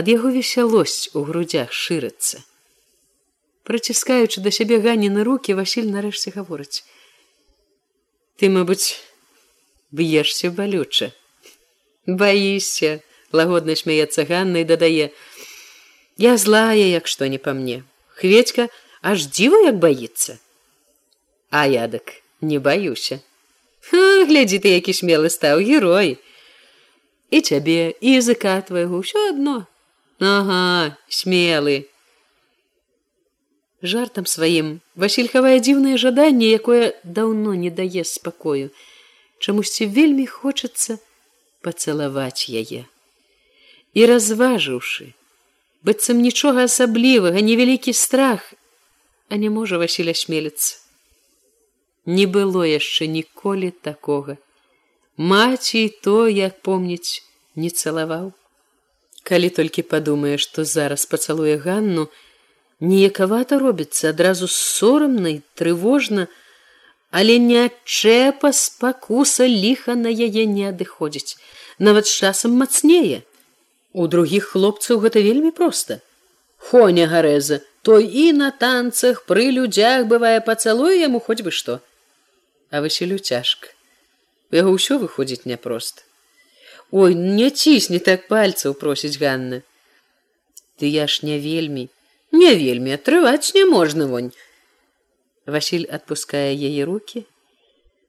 ад 0.00 0.08
яго 0.12 0.32
весялосць 0.34 1.10
у 1.18 1.24
грудях 1.28 1.74
шырыцца 1.78 2.42
праціскаючы 3.68 4.44
да 4.44 4.52
сябе 4.58 4.78
ганіны 4.86 5.26
руки 5.28 5.56
василь 5.58 5.90
нарэшце 5.94 6.34
гаворыць 6.36 6.84
ты 8.38 8.52
мабыць 8.58 8.94
б'ешся 9.90 10.52
балюча 10.60 11.10
баішся 12.06 13.00
лагодна 13.32 13.76
смяецца 13.76 14.24
ганна 14.28 14.62
і 14.62 14.68
дадае 14.68 15.10
я 16.18 16.36
злая 16.36 16.86
як 16.86 17.08
што 17.08 17.26
не 17.26 17.38
па 17.38 17.52
мне. 17.52 17.82
Хведька 18.14 18.68
аж 19.02 19.26
дзіва 19.26 19.62
як 19.66 19.78
баіцца 19.82 20.38
а 21.50 21.66
ядак 21.68 22.18
не 22.40 22.58
баюся 22.58 23.20
глядзі 23.92 24.58
ты 24.64 24.74
які 24.78 24.94
смелы 24.96 25.30
стаў 25.30 25.60
герой 25.60 26.18
і 27.30 27.40
цябе 27.40 27.94
і 28.00 28.18
языка 28.18 28.60
твайго 28.68 29.02
ўсё 29.02 29.30
адно 29.32 29.56
ага 30.20 30.96
смелы 31.08 31.76
жартам 33.82 34.26
сваім 34.30 34.72
васильхавае 34.94 35.58
дзіўнае 35.58 35.96
жаданне 35.98 36.48
якое 36.54 36.94
даўно 37.02 37.54
не 37.58 37.70
дае 37.70 38.04
спакою. 38.06 38.70
Чамусьці 39.42 39.90
вельмі 39.90 40.26
хочацца 40.26 40.98
пацалаваць 41.66 42.48
яе. 42.48 42.84
І 43.94 44.08
разважыўшы 44.08 45.12
быццам 45.86 46.22
нічога 46.24 46.68
асаблівага 46.70 47.40
невялікі 47.40 47.92
страх 47.92 48.52
а 49.32 49.36
не 49.36 49.48
можа 49.50 49.78
васіля 49.80 50.12
смеліцца. 50.12 50.76
Не 52.04 52.26
было 52.26 52.64
яшчэ 52.68 53.06
ніколі 53.08 53.70
такога. 53.70 54.36
Маці 55.16 55.88
то 56.04 56.28
як 56.28 56.58
помніць 56.60 57.24
не 57.56 57.70
цалаваў. 57.70 58.26
Калі 59.24 59.48
толькі 59.58 59.86
падумае 59.88 60.36
што 60.44 60.66
зараз 60.68 61.06
пацалуе 61.08 61.56
ганну 61.64 62.04
неякавата 62.92 63.56
робіцца 63.62 64.12
адразу 64.12 64.50
сорамнай 64.52 65.40
трывожна 65.56 66.28
але 67.12 67.36
не 67.38 67.58
адчэпа 67.68 68.50
спакуса 68.56 69.46
ліха 69.46 69.94
на 70.00 70.10
яе 70.10 70.44
не 70.56 70.68
адыходзіць. 70.72 71.36
Нават 71.78 72.08
з 72.08 72.16
часам 72.24 72.56
мацнее. 72.60 73.22
У 73.92 74.08
другіх 74.08 74.52
хлопцаў 74.56 75.04
гэта 75.04 75.20
вельмі 75.20 75.52
проста. 75.52 76.00
Хоня 76.56 77.08
гарэза 77.12 77.60
той 77.86 78.06
і 78.06 78.26
на 78.32 78.48
танцах 78.50 79.26
пры 79.28 79.50
людзях 79.50 80.06
бывае 80.10 80.38
пацалуе 80.46 80.96
яму 81.00 81.20
хоць 81.20 81.42
бы 81.42 81.52
што. 81.52 81.80
А 82.70 82.80
васілю 82.80 83.18
цяжка. 83.18 83.68
У 84.52 84.56
яго 84.56 84.72
ўсё 84.78 84.96
выходзіць 85.02 85.44
няпрост 85.44 86.06
ой 86.92 87.14
не 87.16 87.48
цісні 87.50 87.98
так 87.98 88.28
пальцаў 88.28 88.76
просіць 88.76 89.16
ганна. 89.16 89.62
Ты 90.78 90.92
я 90.92 91.08
ж 91.08 91.26
не 91.26 91.40
вельмі 91.40 91.88
не 92.32 92.54
вельмі 92.54 92.92
атрываць 92.96 93.52
не 93.56 93.64
можна 93.64 94.06
вонь 94.06 94.30
василь 95.46 95.86
отпускае 95.98 96.52
яе 96.54 96.84
руки 96.84 97.24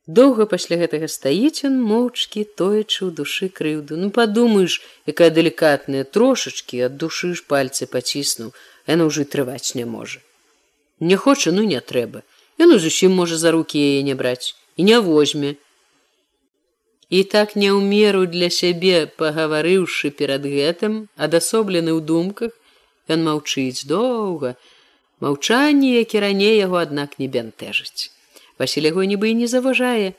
доўга 0.07 0.45
пасля 0.51 0.77
гэтага 0.83 1.07
стаіць 1.07 1.63
он 1.69 1.79
моўчкі 1.79 2.43
тоечы 2.59 3.07
ў 3.07 3.11
душы 3.15 3.47
крыўду. 3.47 3.95
Ну 3.95 4.11
падумаеш 4.11 4.81
якая 5.07 5.31
далікатная 5.31 6.03
трошачки 6.03 6.83
ад 6.83 6.99
душы 6.99 7.33
ж 7.33 7.47
пальцы 7.47 7.87
паціснуў. 7.87 8.51
Яна 8.87 9.07
ўжо 9.07 9.23
трываць 9.23 9.79
не 9.79 9.87
можа 9.87 10.19
не 11.03 11.15
хоча 11.15 11.51
ну 11.51 11.63
не 11.63 11.79
трэба. 11.79 12.23
Яно 12.57 12.79
зусім 12.79 13.11
можа 13.19 13.37
за 13.37 13.51
руки 13.51 13.77
яе 13.77 14.03
не 14.03 14.15
браць. 14.15 14.55
І 14.77 14.83
не 14.83 14.99
возьме 14.99 15.55
і 17.09 17.23
так 17.23 17.55
не 17.55 17.69
ў 17.69 17.79
меру 17.85 18.25
для 18.25 18.49
сябе 18.49 19.05
пагаварыўшы 19.05 20.09
перад 20.21 20.47
гэтым 20.49 20.93
адасоблены 21.27 21.93
ў 21.93 22.01
думках 22.01 22.55
ён 23.15 23.25
маўчыць 23.27 23.85
доўга 23.85 24.55
маўчанне 25.23 25.95
які 25.99 26.25
раней 26.27 26.59
яго 26.59 26.83
аднак 26.83 27.17
не 27.23 27.31
бянтэжыць 27.31 28.13
Васіль 28.59 28.87
яго 28.89 29.03
нібы 29.03 29.33
і 29.33 29.37
не 29.41 29.47
заважае. 29.47 30.13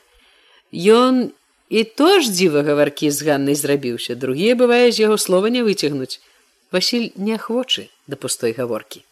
Ён 0.74 1.30
і 1.70 1.84
то 1.84 2.20
ж 2.20 2.30
дзіва 2.30 2.62
гаваркі 2.66 3.10
з 3.10 3.22
ганнай 3.22 3.54
зрабіўся, 3.54 4.18
другія 4.18 4.58
бывае 4.58 4.90
з 4.90 5.06
яго 5.06 5.18
слова 5.18 5.50
не 5.54 5.62
выцягнуць. 5.62 6.20
Васіль 6.74 7.14
неахвочы 7.16 7.88
да 8.06 8.16
пустой 8.16 8.52
гаворкі. 8.52 9.04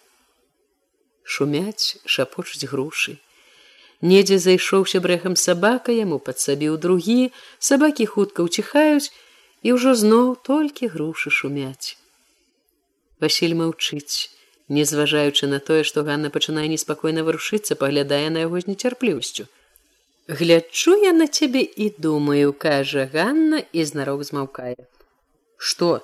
Шумяць, 1.23 2.03
шапочуць 2.05 2.67
грушы. 2.67 3.17
Недзе 4.03 4.39
зайшоўся 4.43 4.99
брэхам 4.99 5.39
сабака 5.39 5.95
яму 5.95 6.19
падсабіў 6.19 6.77
другі, 6.83 7.31
сабакі 7.63 8.07
хутка 8.11 8.43
ўціхаюць 8.43 9.15
і 9.63 9.79
ўжо 9.79 9.95
зноў 9.95 10.35
толькі 10.43 10.91
грушы 10.91 11.31
шумяць. 11.31 11.95
Васіль 13.23 13.55
маўчыць 13.55 14.35
не 14.73 14.85
зважаючы 14.89 15.47
на 15.53 15.59
тое, 15.61 15.85
што 15.85 16.03
Ганна 16.09 16.31
пачынае 16.33 16.69
неспакойна 16.73 17.25
варушыцца, 17.27 17.77
паглядае 17.77 18.29
на 18.33 18.45
яго 18.47 18.61
з 18.61 18.73
нецярплівасцю. 18.73 19.45
Глячу 20.29 20.97
я 21.03 21.13
на 21.13 21.27
цябе 21.27 21.61
і 21.61 21.93
думаю, 21.99 22.53
кажа 22.53 23.09
Ганна 23.13 23.61
і 23.73 23.85
знарок 23.85 24.25
змаўкае. 24.25 24.77
Што? 25.57 26.01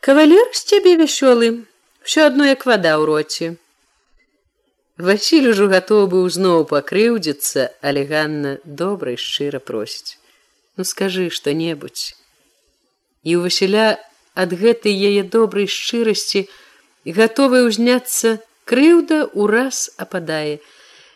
Кавалер 0.00 0.48
з 0.54 0.62
цябе 0.70 0.94
вясёлы, 0.96 1.48
ўсё 2.06 2.24
адно 2.30 2.46
як 2.48 2.64
вада 2.64 2.94
ў 2.96 3.04
роце. 3.10 3.48
Васіль 4.98 5.50
ужо 5.50 5.66
гатовы 5.70 6.06
быў 6.14 6.24
зноў 6.30 6.64
пакрыўдзіцца, 6.70 7.68
але 7.82 8.06
Ганна 8.08 8.54
добра 8.64 9.12
шчыра 9.14 9.60
просіць: 9.60 10.16
«Ну 10.78 10.88
скажы 10.88 11.28
што-небудзь. 11.30 12.16
І 13.28 13.36
ў 13.36 13.50
Васіля 13.50 13.98
ад 14.38 14.54
гэтай 14.54 14.94
яе 14.94 15.22
добрай 15.26 15.66
шчырасці, 15.66 16.46
гатовы 17.16 17.64
ўзняцца 17.68 18.38
крыўда 18.68 19.30
ўраз 19.32 19.88
ападае. 19.96 20.60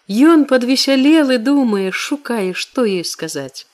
Ён 0.09 0.45
падвесялелы 0.51 1.39
думае, 1.39 1.93
шукае, 1.93 2.53
што 2.55 2.85
ей 2.85 3.05
сказаць. 3.05 3.67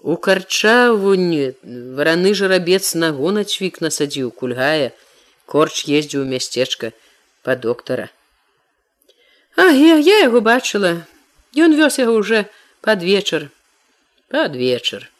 У 0.00 0.16
карчавуні 0.16 1.54
вараны 1.96 2.34
жарабец 2.34 2.94
нагу 2.94 3.32
на 3.32 3.44
цвік 3.44 3.80
насадзіў 3.80 4.30
кульгае, 4.30 4.92
корч 5.46 5.84
ездзіў 5.88 6.26
у 6.26 6.28
мясцечка 6.28 6.92
па 7.42 7.56
доктара. 7.56 8.10
А 9.56 9.70
я, 9.70 9.96
я 9.96 10.18
яго 10.26 10.40
бачыла, 10.40 11.04
Ён 11.54 11.74
вёз 11.78 11.98
яго 11.98 12.14
уже 12.18 12.50
пад 12.82 13.02
вечар, 13.02 13.50
пад 14.28 14.56
вечар. 14.56 15.10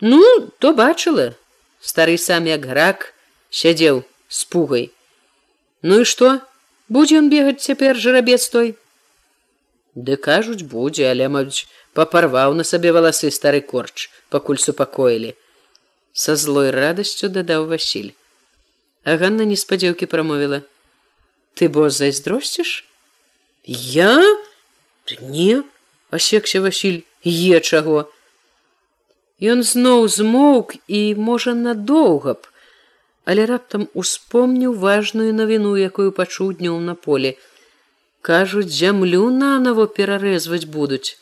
Ну, 0.00 0.50
то 0.58 0.74
бачыла, 0.74 1.34
стары 1.80 2.18
сам 2.18 2.50
як 2.50 2.66
грак 2.66 3.14
сядзеў 3.50 4.02
с 4.28 4.44
пугай. 4.44 4.90
Ну 5.82 6.00
і 6.02 6.04
што 6.04 6.40
будзе 6.88 7.18
ён 7.22 7.30
бегаць 7.30 7.62
цяпер 7.62 7.96
жарабец 7.96 8.48
той. 8.48 8.74
Ды 9.94 10.16
кажуць 10.16 10.68
будзе, 10.68 11.08
але 11.10 11.28
маюць 11.32 11.66
папарваў 11.96 12.54
на 12.54 12.64
сабе 12.64 12.92
валасы 12.92 13.30
стары 13.32 13.60
корч, 13.60 14.10
пакуль 14.28 14.60
супакоілі. 14.60 15.32
Са 16.12 16.36
злой 16.36 16.70
радасцю 16.70 17.28
дадаў 17.28 17.66
Васіль. 17.72 18.12
А 19.04 19.16
Ганна 19.16 19.44
неспадзеўкі 19.44 20.06
прамовіла: 20.10 20.62
«Ты 21.54 21.68
бо 21.68 21.88
зайздросціш? 21.90 22.84
Я 23.64 24.12
не 25.20 25.62
асекся 26.10 26.60
Васіль 26.60 27.04
е 27.24 27.60
чаго. 27.60 28.10
Ён 29.40 29.62
зноў 29.62 30.08
змоўк 30.08 30.76
і 30.88 31.14
можа 31.14 31.52
надоўга 31.54 32.34
б, 32.34 32.48
але 33.26 33.46
раптам 33.50 33.86
успомніў 33.92 34.74
важную 34.86 35.34
навіну, 35.34 35.74
якую 35.76 36.10
пачуў 36.18 36.54
днём 36.62 36.86
на 36.86 36.94
поле. 36.94 37.34
Кажуць, 38.22 38.70
зямлю 38.70 39.30
нанова 39.30 39.86
перарэзваць 39.98 40.70
будуць. 40.78 41.18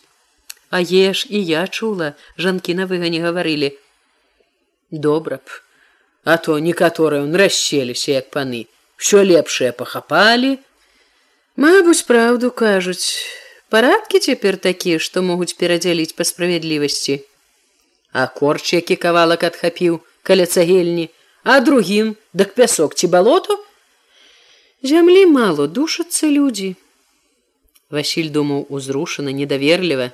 А 0.70 0.80
еш 0.80 1.26
і 1.30 1.40
я 1.50 1.66
чула, 1.66 2.12
жанкі 2.36 2.76
на 2.80 2.84
выгане 2.90 3.24
гаварылі: 3.24 3.72
Добра 4.90 5.36
б, 5.36 5.64
А 6.24 6.36
то 6.38 6.58
некаторыя 6.58 7.22
он 7.22 7.36
расселіся, 7.36 8.12
як 8.12 8.30
паны, 8.30 8.66
що 8.96 9.24
лепшае 9.24 9.72
пахапалі. 9.72 10.58
Мабуць, 11.56 12.02
праўду 12.02 12.50
кажуць, 12.50 13.20
парадкі 13.68 14.18
цяпер 14.18 14.56
такія, 14.56 14.98
што 14.98 15.22
могуць 15.22 15.52
перадзяліць 15.52 16.16
па 16.16 16.24
справядлівасці. 16.24 17.20
А 18.12 18.26
корч, 18.26 18.72
які 18.72 18.96
кавалак 18.96 19.44
адхапіў 19.44 20.00
каля 20.22 20.46
цагельні, 20.46 21.10
а 21.44 21.60
другім 21.60 22.16
дак 22.32 22.54
пясок 22.54 22.94
ці 22.94 23.06
балоту 23.12 23.58
зямлі 24.82 25.26
мало 25.26 25.66
душацца 25.66 26.26
людзі. 26.26 26.74
Васіль 27.90 28.32
думаў 28.34 28.66
узрушана 28.68 29.30
недаверліва. 29.30 30.10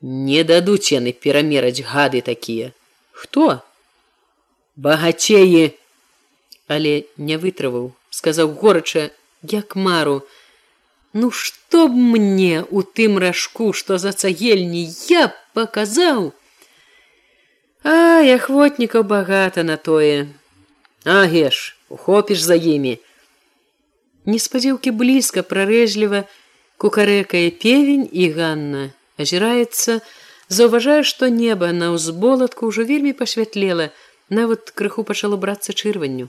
Не 0.00 0.42
дадуць 0.48 0.94
яны 0.94 1.12
перамераць 1.12 1.84
гады 1.84 2.22
такія. 2.24 2.72
Хто? 3.12 3.60
Багацеі. 4.76 5.76
Але 6.70 7.04
не 7.18 7.36
вытраваў 7.36 7.90
сказаў 8.10 8.54
горача 8.54 9.10
як 9.42 9.76
мару. 9.76 10.22
Ну 11.12 11.30
што 11.30 11.88
б 11.88 11.94
мне 11.94 12.62
у 12.70 12.82
тым 12.82 13.18
ражку 13.18 13.72
што 13.72 13.98
за 13.98 14.12
цагельні 14.12 14.82
я 15.08 15.30
паказаў 15.58 16.30
А 17.82 18.20
ахвотнікаў 18.20 19.02
багата 19.08 19.62
на 19.64 19.76
тое. 19.76 20.28
Агеш, 21.04 21.76
ухопіш 21.88 22.40
за 22.44 22.54
імі. 22.54 22.98
Неспадзеўкі 24.28 24.92
блізка 24.92 25.40
прарэжліва 25.40 26.28
кукарэкае 26.76 27.48
певень 27.56 28.04
і 28.12 28.28
Ганна 28.36 28.92
азіраецца, 29.16 30.00
заўважае, 30.48 31.00
што 31.08 31.32
неба 31.32 31.72
на 31.72 31.92
ўзболатку 31.96 32.68
ўжо 32.68 32.84
вельмі 32.84 33.16
пасвятлела, 33.16 33.88
нават 34.28 34.76
крыху 34.76 35.04
пачало 35.04 35.40
брацца 35.40 35.72
чырванню. 35.72 36.28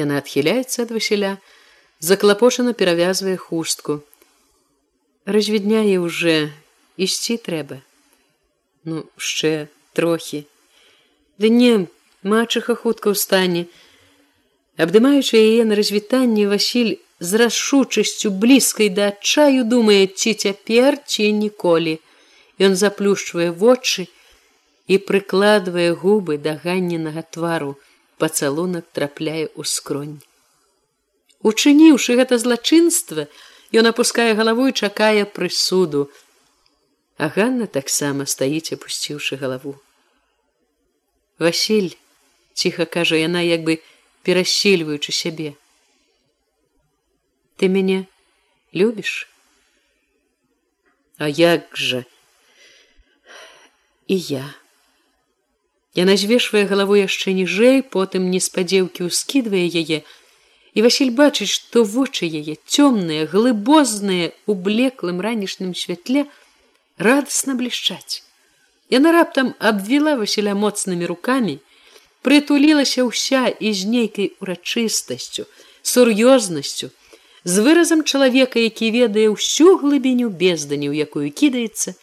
Яна 0.00 0.24
адхіляецца 0.24 0.88
ад 0.88 0.96
Васіля, 0.96 1.36
заклапочана 2.00 2.72
перавязвае 2.72 3.36
хустку. 3.36 4.00
Развідняе 5.28 6.00
уже 6.00 6.50
ісці 6.96 7.36
трэба. 7.36 7.84
Ну, 8.88 9.04
яшчэ 9.20 9.68
трохі. 9.92 10.44
Ды 11.38 11.50
не, 11.50 11.86
мачыха 12.22 12.74
хутка 12.74 13.12
ўстане. 13.14 13.66
Абдымаючы 14.78 15.36
яе 15.36 15.64
на 15.68 15.74
развітанне 15.78 16.48
Васіль 16.48 16.96
з 17.20 17.30
рашучасцю 17.42 18.30
блізкай 18.30 18.88
да 18.88 19.12
адчаю 19.12 19.64
думае, 19.64 20.06
ці 20.06 20.34
цяпер 20.34 20.98
ці 21.06 21.32
ніколі. 21.32 21.98
Ён 22.58 22.76
заплюшчвае 22.76 23.50
вочы 23.50 24.08
і 24.86 24.98
прыкладвае 24.98 25.92
губы 25.94 26.38
да 26.38 26.58
ганненага 26.64 27.22
твару, 27.22 27.78
пацалунак 28.18 28.86
трапляе 28.92 29.46
ў 29.54 29.62
скронь. 29.66 30.18
Учыніўшы 31.42 32.14
гэта 32.18 32.38
злачынства, 32.38 33.26
ён 33.74 33.90
апускае 33.90 34.34
галаву 34.38 34.68
і 34.70 34.76
чакае 34.78 35.24
прысуду, 35.26 36.10
А 37.18 37.28
Ганна 37.28 37.66
таксама 37.66 38.26
стаіць, 38.26 38.72
апусціўшы 38.72 39.36
галаву. 39.36 39.76
Васіль 41.38 41.96
ціха 42.54 42.84
кажа 42.84 43.16
яна 43.16 43.42
як 43.42 43.66
бы 43.66 43.80
перасельваючы 44.22 45.12
сябе. 45.12 45.54
Ты 47.56 47.68
мяне 47.68 48.06
любіш? 48.74 49.28
А 51.18 51.28
як 51.28 51.68
жа 51.76 52.04
і 54.08 54.18
я. 54.18 54.54
Яна 55.94 56.16
звешвае 56.16 56.64
галаву 56.66 56.96
яшчэ 56.96 57.36
ніжэй, 57.36 57.82
потым 57.84 58.28
неспадзеўкі 58.32 59.08
ўскідвае 59.08 59.68
яе, 59.68 60.00
і 60.72 60.78
Васіль 60.84 61.12
бачыць, 61.12 61.52
што 61.52 61.84
вочы 61.84 62.28
яе 62.28 62.56
цёмныя, 62.64 63.28
глыбозныя 63.28 64.32
у 64.48 64.56
блеклым 64.56 65.20
ранішнім 65.20 65.76
святле, 65.76 66.24
радостно 66.98 67.54
блішчаць. 67.54 68.22
Яна 68.90 69.12
раптам 69.12 69.54
абвіла 69.58 70.14
Васіля 70.20 70.54
моцнымі 70.54 71.06
рукамі, 71.06 71.58
прытулілася 72.22 73.04
ўся 73.08 73.48
і 73.48 73.72
з 73.72 73.88
нейкай 73.88 74.32
урачыстасцю, 74.40 75.48
сур'ёзнасцю, 75.82 76.90
з 77.44 77.54
выразам 77.58 78.04
чалавека, 78.04 78.60
які 78.60 78.90
ведае 78.94 79.32
ўсю 79.32 79.80
глыбіню 79.82 80.30
бездані, 80.30 80.92
у 80.92 80.94
якую 80.94 81.32
кідаецца, 81.32 81.96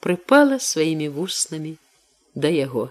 прыпала 0.00 0.56
сваімі 0.58 1.12
вуснамі 1.12 1.76
да 2.34 2.48
яго. 2.48 2.88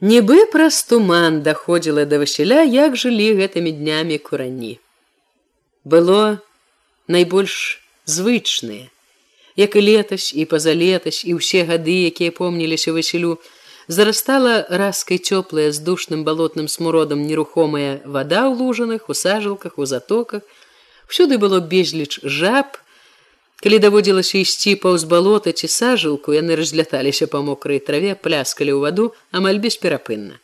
Нібы 0.00 0.44
праз 0.52 0.82
туман 0.84 1.40
даходзіла 1.42 2.04
да 2.04 2.18
Васіля, 2.18 2.60
як 2.62 2.96
жылі 2.96 3.32
гэтымі 3.38 3.72
днямі 3.72 4.18
курані. 4.18 4.76
Было 5.84 6.42
найбольш 7.08 7.85
звычныя, 8.06 8.88
як 9.56 9.76
і 9.76 9.80
летась 9.80 10.32
і 10.34 10.46
пазалетась 10.46 11.24
і 11.26 11.36
ўсе 11.36 11.66
гады, 11.66 12.06
якія 12.10 12.30
помніліся 12.30 12.92
Васілю, 12.92 13.38
зарастала 13.88 14.66
раскай 14.68 15.18
цёплая 15.18 15.70
з 15.72 15.78
душным 15.78 16.24
балотным 16.24 16.68
смуродам 16.68 17.26
нерухомая 17.26 18.00
вода 18.04 18.46
ў 18.46 18.54
лужаных 18.54 19.08
у 19.08 19.14
сажалках 19.14 19.78
у 19.78 19.84
затоках. 19.86 20.42
Всюды 21.06 21.38
было 21.38 21.60
безліч 21.60 22.20
жаб. 22.22 22.78
Калі 23.62 23.78
даводзілася 23.78 24.38
ісці 24.38 24.76
паўз 24.82 25.08
балота 25.08 25.52
ці 25.52 25.66
сажалку 25.66 26.34
яны 26.36 26.56
разляталіся 26.60 27.26
па 27.26 27.40
мокрай 27.40 27.80
траве 27.80 28.14
пляскалі 28.14 28.74
ў 28.76 28.80
ваду 28.84 29.14
амаль 29.32 29.62
бесперапынна. 29.62 30.36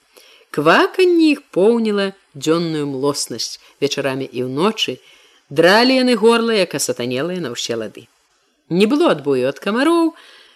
Кваканні 0.51 1.33
іх 1.33 1.43
поўніла 1.53 2.13
дзённую 2.33 2.89
млоснасць 2.89 3.61
вечарамі 3.81 4.25
і 4.25 4.49
ўночы 4.49 4.97
дралі 5.61 5.99
яны 6.03 6.15
горла 6.25 6.57
як 6.59 6.79
асатанелыя 6.81 7.45
на 7.45 7.53
ўсе 7.57 7.77
лады 7.85 8.07
не 8.81 8.87
было 8.95 9.13
адбою 9.17 9.51
ад 9.53 9.61
камароў 9.67 10.15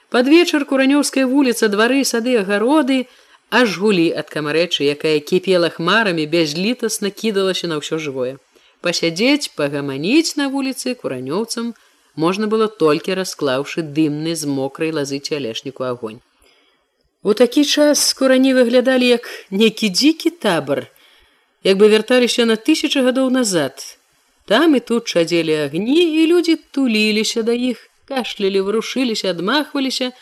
Пад 0.09 0.29
вечар 0.31 0.65
куранёўская 0.65 1.27
вуліца 1.27 1.69
двары 1.69 2.05
сады 2.07 2.37
агароды 2.41 3.07
аж 3.51 3.79
гулі 3.83 4.07
ад 4.21 4.31
камарэчы, 4.31 4.87
якая 4.87 5.19
кіпела 5.19 5.71
хмарамі 5.71 6.27
бязлітасна 6.31 7.11
кідалася 7.11 7.67
на 7.67 7.83
ўсё 7.83 7.99
жывое. 7.99 8.39
Пасядзець, 8.87 9.51
пагаманіць 9.59 10.39
на 10.39 10.47
вуліцы 10.55 10.95
куранёўцам 10.95 11.75
можна 12.15 12.47
было 12.47 12.71
толькі 12.71 13.19
расклаўшы 13.19 13.83
дымны 13.83 14.35
з 14.39 14.47
мокрай 14.47 14.95
лазыці 14.95 15.37
алешніку 15.43 15.83
агонь. 15.91 16.23
У 17.27 17.35
такі 17.35 17.67
час 17.67 18.07
курані 18.15 18.55
выглядалі 18.55 19.11
як 19.11 19.27
некі 19.51 19.91
дзікі 19.91 20.31
табар, 20.39 20.87
як 21.67 21.83
бы 21.83 21.91
вярталіся 21.91 22.47
на 22.47 22.55
тысячы 22.55 23.03
гадоў 23.03 23.35
назад. 23.35 23.99
Там 24.47 24.77
і 24.79 24.81
тут 24.81 25.11
чадзелі 25.11 25.55
агні 25.67 26.23
і 26.23 26.27
людзі 26.31 26.57
туліліся 26.71 27.43
да 27.43 27.53
іх, 27.53 27.91
кашлялі 28.07 28.63
варушыліся 28.63 29.35
адмахваліся 29.35 30.13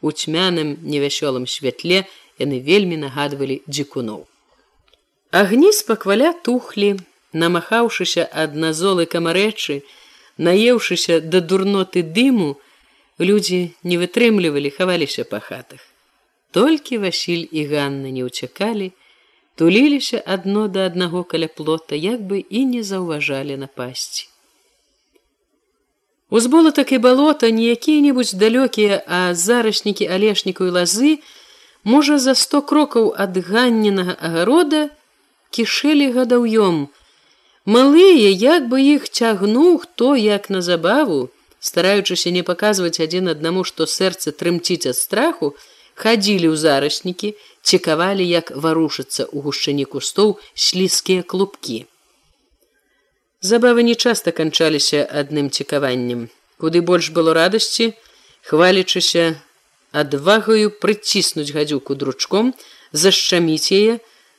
у 0.00 0.12
цьмяным 0.14 0.78
невясёлым 0.86 1.50
святле 1.50 2.06
яны 2.38 2.62
вельмі 2.62 2.96
нагадвалі 3.02 3.58
дзікуноў. 3.66 4.22
Агні 5.34 5.72
спакваля 5.74 6.30
тухлі 6.46 6.94
намахаўшыся 7.32 8.28
ад 8.30 8.54
назолы 8.54 9.10
камарэчы 9.10 9.82
наеўшыся 10.38 11.18
да 11.18 11.42
дурноты 11.42 12.06
дыму 12.06 12.54
людзі 13.18 13.74
не 13.82 13.98
вытрымлівалі 13.98 14.70
хаваліся 14.78 15.26
па 15.26 15.42
хатах. 15.42 15.82
Толькі 16.54 17.02
васіль 17.02 17.50
і 17.50 17.66
ганна 17.66 18.14
не 18.14 18.22
ўцякалі 18.22 18.92
туліліся 19.56 20.22
адно 20.26 20.66
да 20.68 20.86
аднаго 20.90 21.24
каля 21.24 21.48
плота 21.48 21.96
як 21.96 22.20
бы 22.20 22.40
і 22.40 22.64
не 22.74 22.82
заўважалі 22.82 23.56
напасці 23.56 24.32
Узболатак 26.32 26.92
і 26.92 26.98
балота 26.98 27.50
не 27.52 27.64
якія-небудзь 27.76 28.32
далёкія, 28.40 29.04
а 29.04 29.34
зарашнікі 29.36 30.08
алешніку 30.08 30.64
і 30.64 30.72
лазы, 30.72 31.10
можа 31.84 32.16
за 32.16 32.32
сто 32.42 32.62
крокаў 32.64 33.12
ад 33.24 33.36
ганненага 33.36 34.16
агарода 34.16 34.80
кішэлі 35.52 36.08
гадаўём. 36.16 36.88
Малыя, 37.68 38.32
як 38.32 38.64
бы 38.72 38.80
іх 38.80 39.12
цягнуў 39.12 39.84
хто 39.84 40.16
як 40.16 40.48
на 40.48 40.64
забаву, 40.64 41.28
стараючыся 41.60 42.32
не 42.32 42.40
паказваць 42.40 42.96
адзін 42.96 43.28
аднаму, 43.36 43.68
што 43.68 43.84
сэрца 43.84 44.32
трымціць 44.32 44.88
ад 44.88 44.96
страху, 44.96 45.52
хадзілі 45.94 46.48
ў 46.52 46.56
зарашнікі, 46.56 47.34
цікавалі, 47.62 48.24
як 48.26 48.52
варушыцца 48.56 49.28
ў 49.28 49.36
гушчыні 49.46 49.84
кустоў 49.84 50.38
слізкія 50.54 51.22
клубкі. 51.22 51.86
Забавы 53.42 53.82
не 53.82 53.94
часта 53.94 54.30
канчаліся 54.30 55.02
адным 55.02 55.50
цікаваннем. 55.50 56.30
Куды 56.62 56.80
больш 56.80 57.10
было 57.10 57.34
радасці, 57.34 57.92
хвалічыся 58.46 59.34
адвагаю 59.92 60.70
прыціснуць 60.82 61.50
гадзюку 61.50 61.94
дручком, 61.98 62.54
зашчаміць 62.92 63.74
яе, 63.74 63.98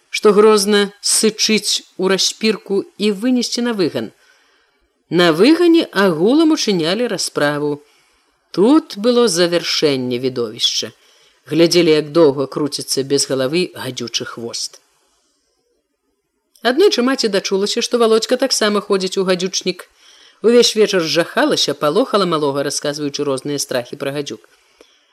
што 0.09 0.31
грозна 0.33 0.91
сычыць 1.01 1.83
у 1.97 2.07
распірку 2.07 2.83
і 2.97 3.11
вынесці 3.11 3.65
на 3.67 3.73
выган. 3.73 4.11
На 5.09 5.31
выгане 5.33 5.83
агулам 5.91 6.55
учынялі 6.55 7.07
расправу. 7.07 7.83
Тут 8.51 8.97
было 8.97 9.27
завяршэнне 9.27 10.17
відовішча. 10.17 10.93
Глядзелі, 11.45 11.91
як 11.91 12.11
доўга 12.15 12.47
круціцца 12.47 13.03
без 13.03 13.27
галавы 13.27 13.75
гадзючы 13.75 14.23
хвост. 14.23 14.79
Аднойчы 16.63 17.03
маці 17.03 17.27
дачулася, 17.27 17.81
што 17.83 17.99
володька 17.99 18.37
таксама 18.39 18.79
ходзіць 18.79 19.17
у 19.19 19.25
гадзючнік. 19.27 19.83
Увесь 20.41 20.75
вечар 20.75 21.03
жахалася, 21.03 21.73
палохала 21.75 22.23
малога, 22.25 22.63
расказваючы 22.63 23.27
розныя 23.27 23.59
страхі 23.59 23.99
пра 23.99 24.15
гадзюк. 24.15 24.47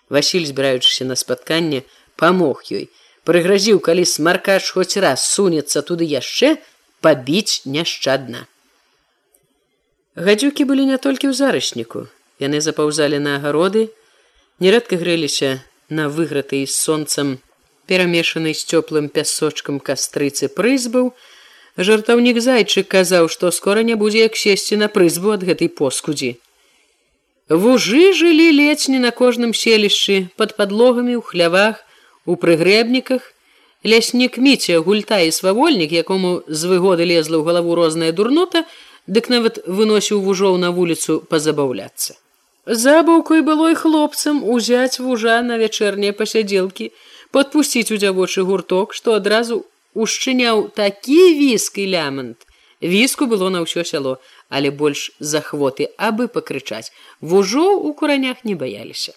Васіль, 0.09 0.47
збіраючыся 0.47 1.05
на 1.05 1.16
спатканне, 1.19 1.83
памог 2.14 2.62
ёй, 2.71 2.87
прыгразіў, 3.27 3.83
калі 3.83 4.07
смаркач 4.07 4.71
хоць 4.71 4.95
раз 5.03 5.27
сунецца 5.27 5.83
туды 5.83 6.07
яшчэ 6.07 6.62
пабіць 7.03 7.66
няшчадна. 7.66 8.47
Гадзюкі 10.14 10.62
былі 10.62 10.87
не 10.87 10.99
толькі 10.99 11.27
ў 11.27 11.35
зарашніку. 11.35 12.07
Яны 12.38 12.62
запаўзалі 12.62 13.19
на 13.19 13.35
агароды, 13.43 13.90
нерэдка 14.62 14.95
грэліся 14.95 15.59
на 15.90 16.09
выгратай 16.09 16.66
з 16.66 16.74
сонцам, 16.74 17.38
перамешанай 17.87 18.55
з 18.55 18.62
цёплым 18.64 19.11
пясочкам 19.11 19.81
кастрыцы 19.83 20.48
прызбаў, 20.48 21.11
жартаўнік 21.76 22.38
зайчык 22.38 22.87
казаў, 22.87 23.29
што 23.29 23.50
скора 23.50 23.83
не 23.83 23.98
будзе 23.98 24.22
як 24.26 24.38
сесці 24.38 24.79
на 24.79 24.88
прызбу 24.88 25.35
ад 25.35 25.42
гэтай 25.42 25.68
поскудзі. 25.68 26.38
Вужы 27.50 28.14
жылі 28.14 28.46
ледзь 28.55 28.87
не 28.88 29.03
на 29.03 29.11
кожным 29.11 29.50
селішчы 29.50 30.31
под 30.38 30.55
подлогамі 30.55 31.18
ў 31.18 31.22
хлявах, 31.26 31.83
у 32.31 32.38
прыгрэбніках, 32.38 33.26
ляснік 33.83 34.38
міця 34.38 34.79
гульта 34.79 35.18
і 35.26 35.35
свавольнік, 35.35 35.90
якому 35.90 36.46
з 36.46 36.70
выгоды 36.70 37.03
лезла 37.03 37.42
ў 37.42 37.44
галаву 37.50 37.74
розная 37.74 38.12
дурнота, 38.14 38.62
дык 39.11 39.26
нават 39.35 39.59
выносіў 39.66 40.22
вужоў 40.22 40.62
на 40.62 40.70
вуліцу 40.70 41.26
пазабаўляцца. 41.26 42.14
Забаўкой 42.66 43.40
было 43.40 43.70
і 43.73 43.75
хлопцам 43.75 44.44
узяць 44.44 45.01
вужа 45.01 45.40
на 45.42 45.57
вячэрнія 45.57 46.12
пасядзелкі, 46.12 46.92
подпусціць 47.33 47.90
у 47.90 47.96
дзявочы 47.96 48.44
гурток, 48.44 48.92
што 48.92 49.16
адразу 49.16 49.64
ушчыняў 49.94 50.68
такі 50.68 51.35
віск 51.40 51.79
і 51.79 51.87
лямант. 51.96 52.46
Віску 52.81 53.27
было 53.27 53.49
на 53.49 53.64
ўсё 53.64 53.85
сяло, 53.85 54.20
але 54.49 54.70
больш 54.70 55.12
захвоты, 55.20 55.88
абы 55.96 56.29
пакрычаць. 56.29 56.92
Вужоў 57.20 57.85
у 57.85 57.92
куранях 57.92 58.44
не 58.44 58.55
баяліся. 58.55 59.12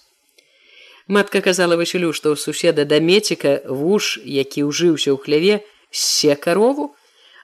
Матка 1.08 1.42
казала 1.42 1.76
Васілю, 1.76 2.12
што 2.16 2.32
ў 2.32 2.40
суседа 2.40 2.84
дамеціка 2.88 3.64
вуж, 3.68 4.20
які 4.24 4.68
ўжыўся 4.68 5.12
ў 5.12 5.18
хляве, 5.20 5.56
се 5.92 6.36
карову, 6.36 6.96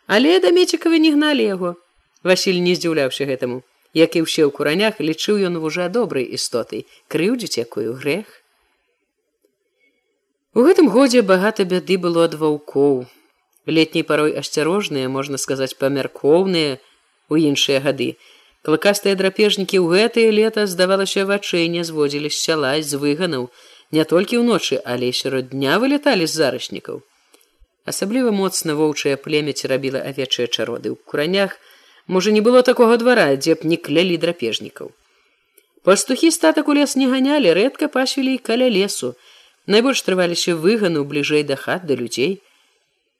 але 0.07 0.39
дамецікавы 0.39 0.99
не 0.99 1.11
гналі 1.11 1.43
яго. 1.43 1.75
Васіль 2.23 2.63
не 2.63 2.75
здзіўляўся 2.75 3.27
гэтаму. 3.27 3.63
Як 3.93 4.15
і 4.15 4.21
ўсе 4.25 4.45
ў 4.45 4.53
куранях 4.53 5.01
лічыў 5.01 5.41
ён 5.49 5.57
вужа 5.63 5.89
добрай 5.89 6.25
істотай, 6.37 6.85
крыўдзіць 7.09 7.61
якую 7.65 7.93
грэх. 7.97 8.27
У 10.53 10.65
гэтым 10.65 10.89
годзе 10.93 11.21
багата 11.21 11.65
бяды 11.65 11.97
было 11.97 12.25
ад 12.29 12.37
ваўкоў, 12.37 13.05
летняй 13.65 14.05
парой 14.05 14.37
асцярожныя 14.41 15.09
можна 15.09 15.41
сказаць 15.41 15.73
памяркоўныя 15.81 16.77
у 17.29 17.35
іншыя 17.37 17.81
гады. 17.81 18.17
Клыкастыя 18.61 19.15
драпежнікі 19.15 19.81
ў 19.81 19.85
гэтые 19.97 20.29
лета 20.35 20.67
здавалася 20.67 21.25
вачэй 21.25 21.69
не 21.73 21.85
зводзілі 21.85 22.29
з 22.29 22.37
сяла 22.37 22.77
з 22.81 23.01
выганаў. 23.01 23.49
Не 23.89 24.03
толькі 24.05 24.41
ўночы 24.45 24.81
але 24.85 25.09
сярод 25.13 25.49
дня 25.49 25.79
вылеталі 25.81 26.29
з 26.29 26.33
зарашнікаў 26.41 27.01
асабліва 27.91 28.31
моцна 28.31 28.75
воўчае 28.79 29.15
племяць 29.25 29.65
рабіла 29.71 30.01
авечыя 30.11 30.47
чароды. 30.47 30.93
Ў 30.93 30.97
куранях 31.09 31.57
можа 32.17 32.33
не 32.35 32.41
было 32.49 32.65
такога 32.69 32.97
двара 33.05 33.29
дзе 33.37 33.55
б 33.61 33.71
не 33.71 33.77
клялі 33.87 34.19
драпежнікаў 34.25 34.91
пастухі 35.87 36.33
статак 36.35 36.73
у 36.73 36.77
лес 36.81 36.97
не 37.01 37.07
ганялі 37.13 37.55
рэдка 37.61 37.91
пасвілі 37.95 38.37
каля 38.51 38.69
лесу 38.77 39.15
найбольш 39.75 40.05
трываліся 40.09 40.57
выгану 40.67 41.07
бліжэй 41.13 41.47
да 41.53 41.59
хат 41.65 41.89
да 41.89 41.99
людзей 42.03 42.39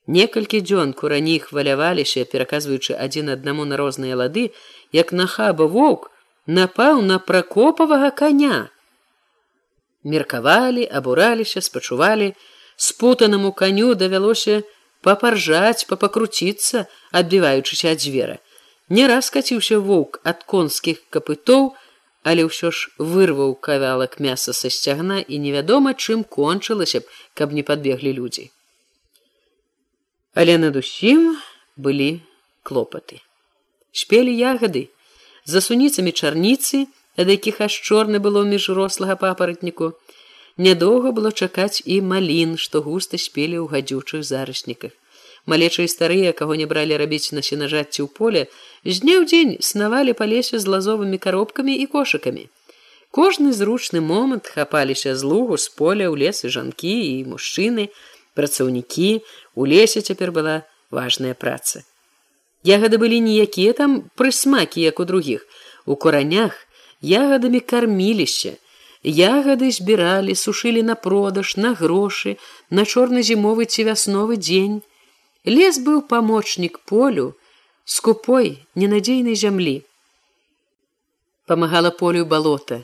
Некалькі 0.10 0.60
дзён 0.66 0.94
курані 0.98 1.38
хваляваліся, 1.38 2.26
пераказваючы 2.30 2.96
адзін 2.98 3.30
аднаму 3.30 3.66
на 3.72 3.78
розныя 3.78 4.16
лады, 4.18 4.50
як 5.00 5.14
нахаба 5.14 5.68
воўк 5.70 6.08
напаў 6.60 7.02
на 7.06 7.20
пракопавага 7.20 8.10
коня. 8.22 8.58
Меркавалі, 10.04 10.88
абураліся, 10.90 11.62
спачувалі, 11.62 12.34
спутанаму 12.76 13.54
каню 13.54 13.94
давялося 13.94 14.64
папаржаць, 15.06 15.86
папакруціцца, 15.86 16.88
адбіваючыся 17.14 17.94
ад 17.94 18.02
звера. 18.02 18.42
Не 18.90 19.08
раз 19.08 19.30
каціўся 19.30 19.78
воўк 19.80 20.18
ад 20.26 20.42
конскіх 20.50 21.02
капытоў, 21.14 21.74
але 22.30 22.46
ўсё 22.46 22.72
ж 22.74 22.90
вырваў 22.98 23.54
кавалак 23.66 24.18
мяса 24.18 24.54
са 24.54 24.70
сцягна 24.74 25.22
і 25.22 25.38
невядома, 25.38 25.94
чым 25.94 26.24
кончылася 26.26 27.06
б, 27.06 27.06
каб 27.38 27.54
не 27.54 27.64
падбеглі 27.64 28.14
людзі. 28.18 28.50
Але 30.34 30.58
над 30.58 30.76
усім 30.82 31.38
былі 31.78 32.22
клопаты. 32.64 33.22
Шпелі 33.94 34.34
ягады, 34.34 34.90
за 35.46 35.62
суніцамі 35.62 36.12
чарніцы, 36.12 36.86
ад 37.18 37.30
якіх 37.30 37.62
аж 37.62 37.74
чорны 37.74 38.18
было 38.18 38.42
між 38.42 38.70
рослага 38.74 39.16
папаратніку, 39.22 39.94
нядоўга 40.58 41.14
было 41.14 41.32
чакаць 41.32 41.82
і 41.86 42.02
малін, 42.02 42.58
што 42.58 42.82
густа 42.82 43.22
спелі 43.22 43.62
ў 43.62 43.70
гадзючых 43.70 44.26
зарасніках. 44.26 44.98
Малечыя 45.46 45.88
старыя, 45.88 46.32
каго 46.34 46.56
не 46.56 46.66
бралі 46.66 46.98
рабіць 47.00 47.32
на 47.32 47.42
сенажацці 47.42 48.04
ў 48.04 48.10
поле, 48.12 48.42
з 48.84 49.04
дня 49.04 49.20
ў 49.22 49.26
дзень 49.30 49.54
снавалі 49.60 50.14
па 50.14 50.26
лесе 50.26 50.60
з 50.60 50.66
лазовымі 50.68 51.18
каробкамі 51.18 51.76
і 51.76 51.86
кошыкамі. 51.88 52.50
Кожны 53.12 53.54
зручны 53.54 54.02
момант 54.02 54.48
хапаліся 54.48 55.16
з 55.16 55.24
лугу 55.24 55.58
з 55.58 55.70
поля 55.70 56.10
ў 56.12 56.30
лесы 56.30 56.50
жанкі 56.54 56.94
і 56.94 57.26
мужчыны, 57.26 57.90
працаўнікі, 58.38 59.26
у 59.56 59.66
лесе 59.66 60.02
цяпер 60.02 60.32
была 60.32 60.62
важная 60.92 61.34
праца. 61.34 61.82
Ягады 62.64 63.00
былі 63.02 63.20
ніякія 63.24 63.74
там 63.74 64.12
прысмакі, 64.16 64.82
як 64.82 65.00
у 65.00 65.06
другіх. 65.06 65.48
У 65.86 65.96
куранях 65.96 66.68
ягадамі 67.02 67.60
карміліся. 67.60 68.60
Ягады 69.04 69.72
збіралі, 69.72 70.36
сушылі 70.36 70.84
на 70.84 70.96
продаж, 70.96 71.56
на 71.56 71.74
грошы, 71.74 72.36
на 72.70 72.84
чорны 72.84 73.24
зімовы 73.24 73.66
ці 73.66 73.88
вясновы 73.88 74.36
дзень. 74.36 74.84
Лес 75.46 75.80
быў 75.80 76.02
памочнік 76.04 76.80
полю, 76.84 77.34
скупой, 77.86 78.60
ненадзейнай 78.76 79.36
зямлі. 79.40 79.84
Памагала 81.48 81.92
полю 81.96 82.26
балота, 82.26 82.84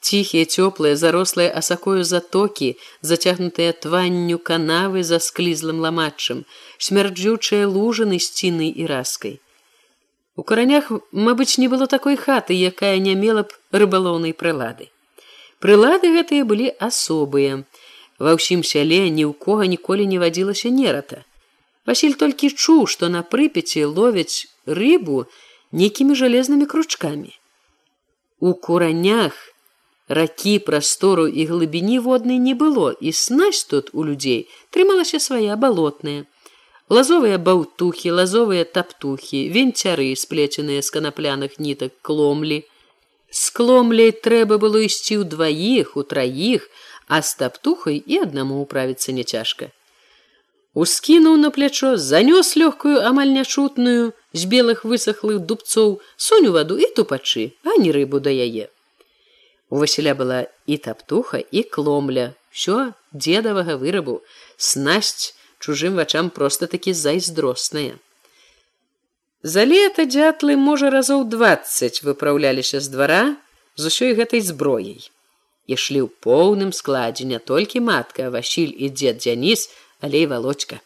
ціхія, 0.00 0.46
цёплыя, 0.46 0.94
зарослыя 0.94 1.50
асакою 1.50 2.06
затокі, 2.06 2.78
зацягнутыя 3.02 3.74
тванню 3.74 4.38
канавы 4.38 5.02
за 5.02 5.18
склізлым 5.18 5.82
ламатчым, 5.82 6.46
смярджючыя 6.78 7.66
лужаны 7.66 8.22
сціны 8.22 8.70
і 8.70 8.86
раскай. 8.86 9.40
У 10.36 10.44
каранях, 10.46 10.92
мабыць, 11.10 11.58
не 11.58 11.66
было 11.66 11.90
такой 11.90 12.14
хаты, 12.14 12.54
якая 12.54 12.98
не 13.02 13.18
мела 13.18 13.42
б 13.42 13.50
рыбалоўнай 13.74 14.32
прылады. 14.32 14.92
Прылады 15.58 16.14
гэтыя 16.14 16.46
былі 16.46 16.70
асобыя. 16.78 17.64
Ва 18.22 18.38
ўсім 18.38 18.62
сяле 18.62 19.10
ні 19.10 19.26
ў 19.26 19.34
кога 19.34 19.66
ніколі 19.66 20.06
не 20.06 20.22
вадзілася 20.22 20.70
нерата. 20.70 21.25
Васіль 21.86 22.18
толькі 22.18 22.50
чуў, 22.50 22.86
што 22.90 23.08
на 23.08 23.22
прыпяці 23.22 23.86
ловяць 23.86 24.50
рыбу 24.66 25.24
нейкімі 25.70 26.18
жалезнымі 26.18 26.66
кручкамі. 26.66 27.30
У 28.40 28.54
куранях 28.54 29.36
ракі 30.08 30.58
прастору 30.66 31.26
і 31.26 31.46
глыбіні 31.46 31.98
воднай 32.02 32.38
не 32.42 32.54
было, 32.54 32.90
і 32.90 33.12
снасць 33.12 33.64
тут 33.70 33.90
у 33.92 34.04
людзей 34.08 34.48
трымалася 34.70 35.22
свая 35.22 35.56
балотная. 35.56 36.26
Лазовыя 36.90 37.38
баўтухі, 37.38 38.10
лазовыя 38.18 38.64
таптухі, 38.64 39.46
венцяры, 39.54 40.10
сплеценыя 40.14 40.82
з 40.82 40.90
канапляных 40.94 41.58
нітак 41.58 41.94
кломлі. 42.02 42.62
З 43.30 43.50
кломляй 43.50 44.10
трэба 44.10 44.58
было 44.62 44.82
ісці 44.82 45.22
ў 45.22 45.24
дваіх, 45.26 45.96
у 45.98 46.06
траіх, 46.06 46.70
а 47.06 47.22
з 47.22 47.34
таптухай 47.42 47.98
і 47.98 48.22
аднаму 48.26 48.62
ўправіцца 48.62 49.14
няцяжка 49.14 49.74
ускінуў 50.76 51.40
на 51.40 51.50
плячо, 51.50 51.96
занёс 51.96 52.52
лёгкую 52.60 53.00
амаль 53.08 53.32
нячутную 53.32 54.12
з 54.36 54.42
белых 54.44 54.84
высохлых 54.84 55.40
дубцоў, 55.48 56.00
сунь 56.16 56.48
у 56.48 56.52
ваду 56.52 56.76
і 56.76 56.86
тупачы, 56.92 57.56
а 57.64 57.80
не 57.80 57.90
рыбу 57.96 58.20
да 58.20 58.28
яе. 58.28 58.68
У 59.72 59.80
Васіля 59.80 60.12
была 60.14 60.46
і 60.66 60.76
таптуха 60.76 61.40
і 61.40 61.62
кломля, 61.62 62.34
що 62.50 62.92
дзедавага 63.12 63.80
вырабу, 63.80 64.20
снасць 64.56 65.32
чужым 65.58 65.96
вачам 65.96 66.28
проста 66.30 66.68
такі 66.68 66.92
зайздросная. 66.92 67.96
За 69.42 69.64
лета 69.64 70.04
дзятлы 70.04 70.60
можа 70.60 70.92
разоў 70.92 71.24
двадцать 71.24 72.04
выпраўляліся 72.04 72.84
з 72.84 72.92
двара 72.92 73.24
з 73.80 73.88
усёй 73.88 74.12
гэтай 74.12 74.44
зброяй. 74.44 75.08
Ішлі 75.66 76.04
ў 76.04 76.08
поўным 76.22 76.70
складзе 76.70 77.24
не 77.24 77.40
толькі 77.40 77.80
матка, 77.80 78.30
Васіль 78.30 78.76
і 78.76 78.92
дзед 78.92 79.24
Дзяніс, 79.24 79.66
але 80.00 80.24
і 80.24 80.26
володька 80.26 80.80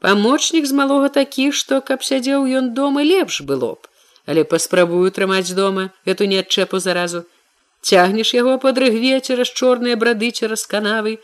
памочнік 0.00 0.66
з 0.66 0.72
малога 0.72 1.08
такі 1.16 1.50
што 1.52 1.80
каб 1.84 2.04
сядзеў 2.08 2.48
ён 2.60 2.72
дома 2.74 3.04
лепш 3.04 3.40
было 3.52 3.76
б. 3.76 3.86
Але 4.26 4.44
паспрабую 4.44 5.10
трымаць 5.16 5.52
дома 5.56 5.90
эту 6.04 6.24
не 6.24 6.40
адчэпу 6.40 6.80
заразу. 6.80 7.24
Цягнеш 7.82 8.34
яго 8.34 8.58
под 8.58 8.78
рыгве 8.82 9.20
цераз 9.20 9.52
чорныя 9.52 9.96
брады 9.96 10.30
цераз 10.30 10.66
канавы. 10.66 11.18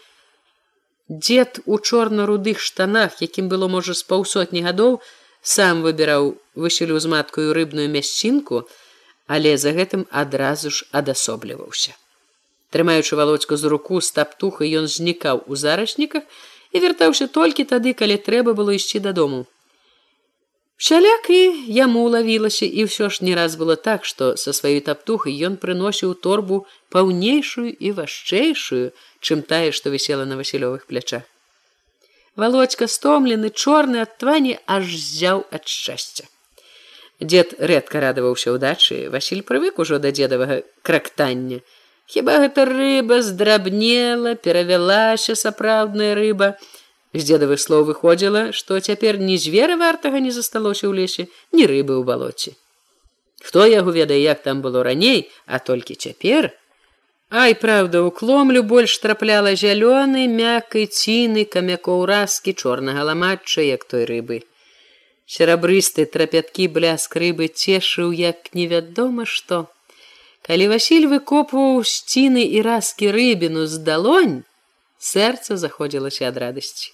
Дзед 1.08 1.60
у 1.64 1.78
чорна-рудых 1.78 2.60
штанах 2.60 3.20
якім 3.22 3.48
было 3.48 3.68
можа 3.68 3.94
з 3.94 4.02
паўсотні 4.02 4.64
гадоў 4.66 4.98
сам 5.42 5.84
выбіраў 5.86 6.34
высялю 6.54 6.98
з 7.00 7.12
маткаю 7.12 7.54
рыбную 7.56 7.88
мясцінку 7.88 8.66
але 9.26 9.56
за 9.58 9.72
гэтым 9.76 10.04
адразу 10.10 10.70
ж 10.70 10.86
адасобліваўся. 10.92 11.96
Трымаючы 12.74 13.16
володьку 13.16 13.56
з 13.56 13.70
руку 13.72 14.00
з 14.02 14.10
таптухай 14.12 14.74
ён 14.78 14.90
знікаў 14.90 15.46
у 15.46 15.56
зарасніках 15.56 16.22
і 16.22 16.55
вяртаўся 16.80 17.26
толькі 17.26 17.64
тады, 17.64 17.92
калі 17.92 18.16
трэба 18.16 18.54
было 18.54 18.74
ісці 18.76 19.00
дадому. 19.00 19.46
Шаляк 20.76 21.30
і 21.32 21.40
яму 21.72 22.04
лавілася 22.12 22.66
і 22.68 22.84
ўсё 22.84 23.08
ж 23.08 23.24
не 23.24 23.32
раз 23.32 23.56
было 23.56 23.76
так, 23.80 24.04
што 24.04 24.36
са 24.36 24.52
сваёй 24.52 24.84
таптухай 24.84 25.32
ён 25.48 25.56
прыносіў 25.56 26.12
торбу 26.20 26.66
паўнейшую 26.92 27.72
і 27.72 27.92
важчэйшую, 27.96 28.92
чым 29.24 29.40
тая, 29.40 29.72
што 29.72 29.88
вісела 29.88 30.28
на 30.28 30.36
васілёвых 30.36 30.84
плячах. 30.84 31.24
Володька 32.36 32.86
стомлены 32.86 33.48
чорны 33.48 34.04
ад 34.04 34.20
твані 34.20 34.60
аж 34.68 34.84
зяў 34.92 35.48
ад 35.48 35.64
шчасця. 35.64 36.28
Дед 37.20 37.56
рэдка 37.56 38.00
радаваўся 38.04 38.52
ўдачы, 38.52 39.08
Васіль 39.08 39.40
прывык 39.40 39.80
ужо 39.80 39.96
да 39.96 40.12
дзедавага 40.12 40.60
крактання, 40.84 41.64
Хіба 42.06 42.38
гэта 42.42 42.64
рыба 42.68 43.18
здрабнела, 43.22 44.34
перавялася 44.38 45.34
сапраўдная 45.34 46.14
рыба. 46.14 46.54
З 47.16 47.22
дзедавых 47.26 47.58
слоў 47.58 47.86
выходзіла, 47.88 48.52
што 48.52 48.78
цяпер 48.78 49.18
ні 49.18 49.38
звера 49.40 49.76
вартага 49.80 50.22
не 50.22 50.30
засталося 50.30 50.86
ў 50.86 51.02
лесе, 51.02 51.26
ні 51.50 51.66
рыбы 51.66 51.98
ў 51.98 52.06
балоце. 52.06 52.54
Хто 53.42 53.66
яго 53.66 53.90
ведае, 53.90 54.22
як 54.22 54.42
там 54.42 54.62
было 54.62 54.82
раней, 54.86 55.30
а 55.46 55.58
толькі 55.58 55.94
цяпер? 55.94 56.52
Ай, 57.30 57.54
праўда, 57.58 58.02
у 58.06 58.10
кломлю 58.14 58.62
больш 58.62 58.98
трапляла 59.02 59.54
зялёны, 59.58 60.26
мяккай 60.30 60.86
ціны, 60.86 61.44
камякоў 61.44 62.06
раскі 62.06 62.54
чорнага 62.54 63.02
ламатча, 63.02 63.66
як 63.66 63.82
той 63.84 64.06
рыбы. 64.06 64.44
Серабрысты 65.26 66.06
трапяткі 66.06 66.70
бляск 66.70 67.16
рыбы 67.18 67.50
цешыў, 67.50 68.14
як 68.14 68.54
невядома 68.54 69.26
што. 69.26 69.66
Калі 70.46 70.66
Васіль 70.70 71.08
выкопваў 71.10 71.80
сціны 71.82 72.42
і 72.46 72.62
раскі 72.62 73.10
рыбіну 73.10 73.66
з 73.66 73.82
далонь, 73.86 74.36
сэрца 75.02 75.56
заходзілася 75.58 76.30
ад 76.30 76.38
радасці. 76.38 76.92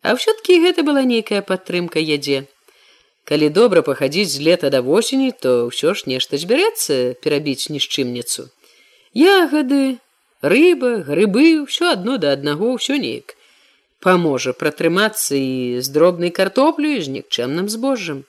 А 0.00 0.16
ўсё-ткі 0.16 0.56
гэта 0.64 0.84
была 0.88 1.04
нейкая 1.04 1.42
падтрымка 1.44 2.00
ядзе. 2.00 2.48
Калі 3.28 3.52
добра 3.52 3.84
пахадзіць 3.84 4.32
з 4.32 4.40
лета 4.40 4.72
да 4.72 4.80
восені, 4.80 5.36
то 5.36 5.68
ўсё 5.68 5.92
ж 5.92 6.08
нешта 6.08 6.40
збярэцца 6.40 7.12
перабіць 7.20 7.68
нішчымніцу. 7.68 8.48
Ягады, 9.12 10.00
рыба, 10.40 11.04
грыбы, 11.04 11.68
ўсё 11.68 11.92
адно 11.92 12.16
да 12.16 12.32
аднаго 12.32 12.72
ўсё 12.80 12.96
неяк. 12.96 13.36
Паможа 14.00 14.56
пратрымацца 14.56 15.36
і 15.36 15.84
з 15.84 15.92
дробнай 15.92 16.32
картоплю 16.32 16.88
і 16.88 17.04
з 17.04 17.20
нікчэмным 17.20 17.68
збожжам. 17.68 18.24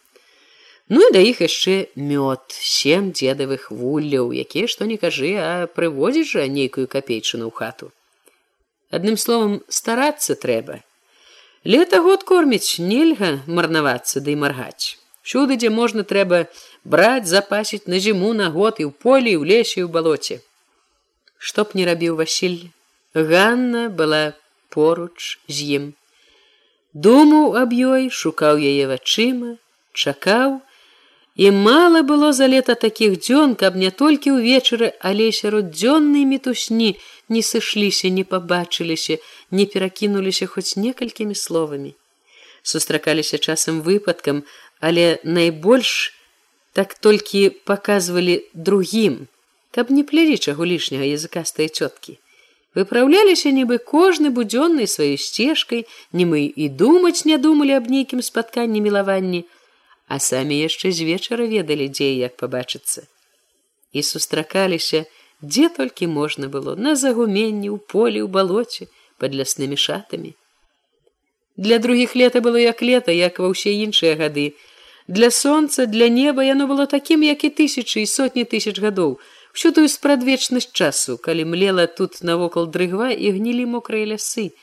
Ну 0.90 1.02
і 1.06 1.12
да 1.14 1.22
іх 1.22 1.42
яшчэ 1.46 1.94
мёд, 1.94 2.42
сем 2.50 3.12
дзедавых 3.14 3.70
вулляў, 3.70 4.34
якія 4.34 4.66
што 4.66 4.90
не 4.90 4.98
кажы, 4.98 5.38
а 5.38 5.70
прыводзіш 5.70 6.34
жа 6.34 6.46
нейкую 6.50 6.90
капейчыну 6.90 7.50
ў 7.50 7.54
хату. 7.54 7.94
Адным 8.90 9.18
словам 9.22 9.62
старацца 9.70 10.34
трэба. 10.34 10.82
Лета 11.62 12.02
год 12.02 12.26
корміць 12.26 12.82
нельга 12.82 13.46
марнавацца 13.46 14.18
ды 14.18 14.34
да 14.34 14.42
маргаць. 14.42 14.98
Чуды, 15.22 15.62
дзе 15.62 15.70
можна 15.70 16.02
трэба 16.02 16.50
браць, 16.82 17.30
запасіць 17.30 17.86
на 17.86 18.00
зіму 18.02 18.34
на 18.34 18.50
год 18.50 18.82
і 18.82 18.90
ў 18.90 18.92
полі, 19.06 19.38
ў 19.38 19.46
лесе 19.46 19.86
ў 19.86 19.94
балоце. 19.94 20.42
Што 21.38 21.70
б 21.70 21.78
не 21.78 21.86
рабіў 21.86 22.18
Васіль, 22.18 22.74
Ганна 23.14 23.90
была 23.94 24.34
поруч 24.74 25.38
з 25.46 25.70
ім. 25.78 25.86
Думаў 26.98 27.62
аб 27.62 27.78
ёй, 27.78 28.10
шукаў 28.10 28.58
яе 28.58 28.90
вачыма, 28.90 29.62
чакаў, 29.94 30.66
І 31.40 31.52
мала 31.56 32.02
было 32.04 32.34
за 32.36 32.48
лета 32.52 32.74
такіх 32.76 33.14
дзён, 33.24 33.56
каб 33.56 33.76
не 33.80 33.90
толькі 33.96 34.36
ўвечары, 34.36 34.92
але 35.00 35.32
сярод 35.32 35.72
дзённай 35.72 36.26
мітусні 36.28 36.90
не 37.32 37.42
сышліся, 37.50 38.10
не 38.12 38.26
пабачыліся, 38.28 39.16
не 39.48 39.64
перакінуліся 39.64 40.52
хоць 40.52 40.76
некалькімі 40.76 41.36
словамі. 41.42 41.96
Сустракаліся 42.62 43.40
часам 43.40 43.80
выпадкам, 43.86 44.44
але 44.84 45.24
найбольш 45.24 46.12
так 46.76 47.00
толькі 47.00 47.56
паказвалі 47.64 48.44
другім, 48.54 49.32
каб 49.72 49.96
не 49.96 50.04
плялі 50.04 50.36
чаго 50.36 50.68
лішняга 50.68 51.08
языкастыя 51.08 51.72
цёткі. 51.72 52.20
Выпраўляліся 52.76 53.56
нібы 53.56 53.80
кожны 53.80 54.28
будзённай 54.28 54.92
сваёй 54.92 55.16
сцежкай, 55.16 55.88
не 56.12 56.28
мы 56.28 56.52
і 56.52 56.68
думаць 56.68 57.24
не 57.24 57.40
думалі 57.40 57.80
аб 57.80 57.88
нейкім 57.88 58.20
спатканні 58.20 58.84
мілаванні, 58.84 59.48
а 60.10 60.18
самі 60.20 60.58
яшчэ 60.58 60.92
з 60.92 61.06
вечара 61.06 61.46
ведалі 61.46 61.88
дзе 61.94 62.10
як 62.18 62.36
пабачыцца. 62.42 63.06
І 63.94 64.04
сустракаліся, 64.04 65.06
дзе 65.42 65.70
толькі 65.70 66.10
можна 66.10 66.50
было 66.50 66.76
на 66.76 66.96
загуменні, 66.98 67.70
у 67.70 67.78
полі, 67.78 68.26
у 68.26 68.28
балоце, 68.28 68.90
под 69.22 69.36
ляснымі 69.38 69.78
шатамі. 69.78 70.34
Для 71.58 71.78
другіх 71.78 72.16
лета 72.16 72.42
было 72.42 72.58
як 72.58 72.82
лета, 72.82 73.12
як 73.12 73.40
ва 73.40 73.54
ўсе 73.54 73.76
іншыя 73.86 74.16
гады. 74.18 74.56
Для 75.08 75.30
сонца, 75.30 75.86
для 75.86 76.08
неба 76.10 76.44
яно 76.44 76.66
было 76.68 76.86
такім, 76.88 77.24
як 77.24 77.44
і 77.44 77.50
тысячы 77.54 78.02
і 78.02 78.10
сотні 78.10 78.46
тысяч 78.46 78.80
гадоў, 78.80 79.20
всю 79.54 79.74
тую 79.74 79.90
спрадвечнасць 79.90 80.72
часу, 80.72 81.18
калі 81.18 81.46
млела 81.46 81.86
тут 81.88 82.22
навокал 82.24 82.66
дрыгва 82.66 83.12
і 83.12 83.32
гнілі 83.38 83.66
мокрыя 83.76 84.16
лясы. 84.16 84.56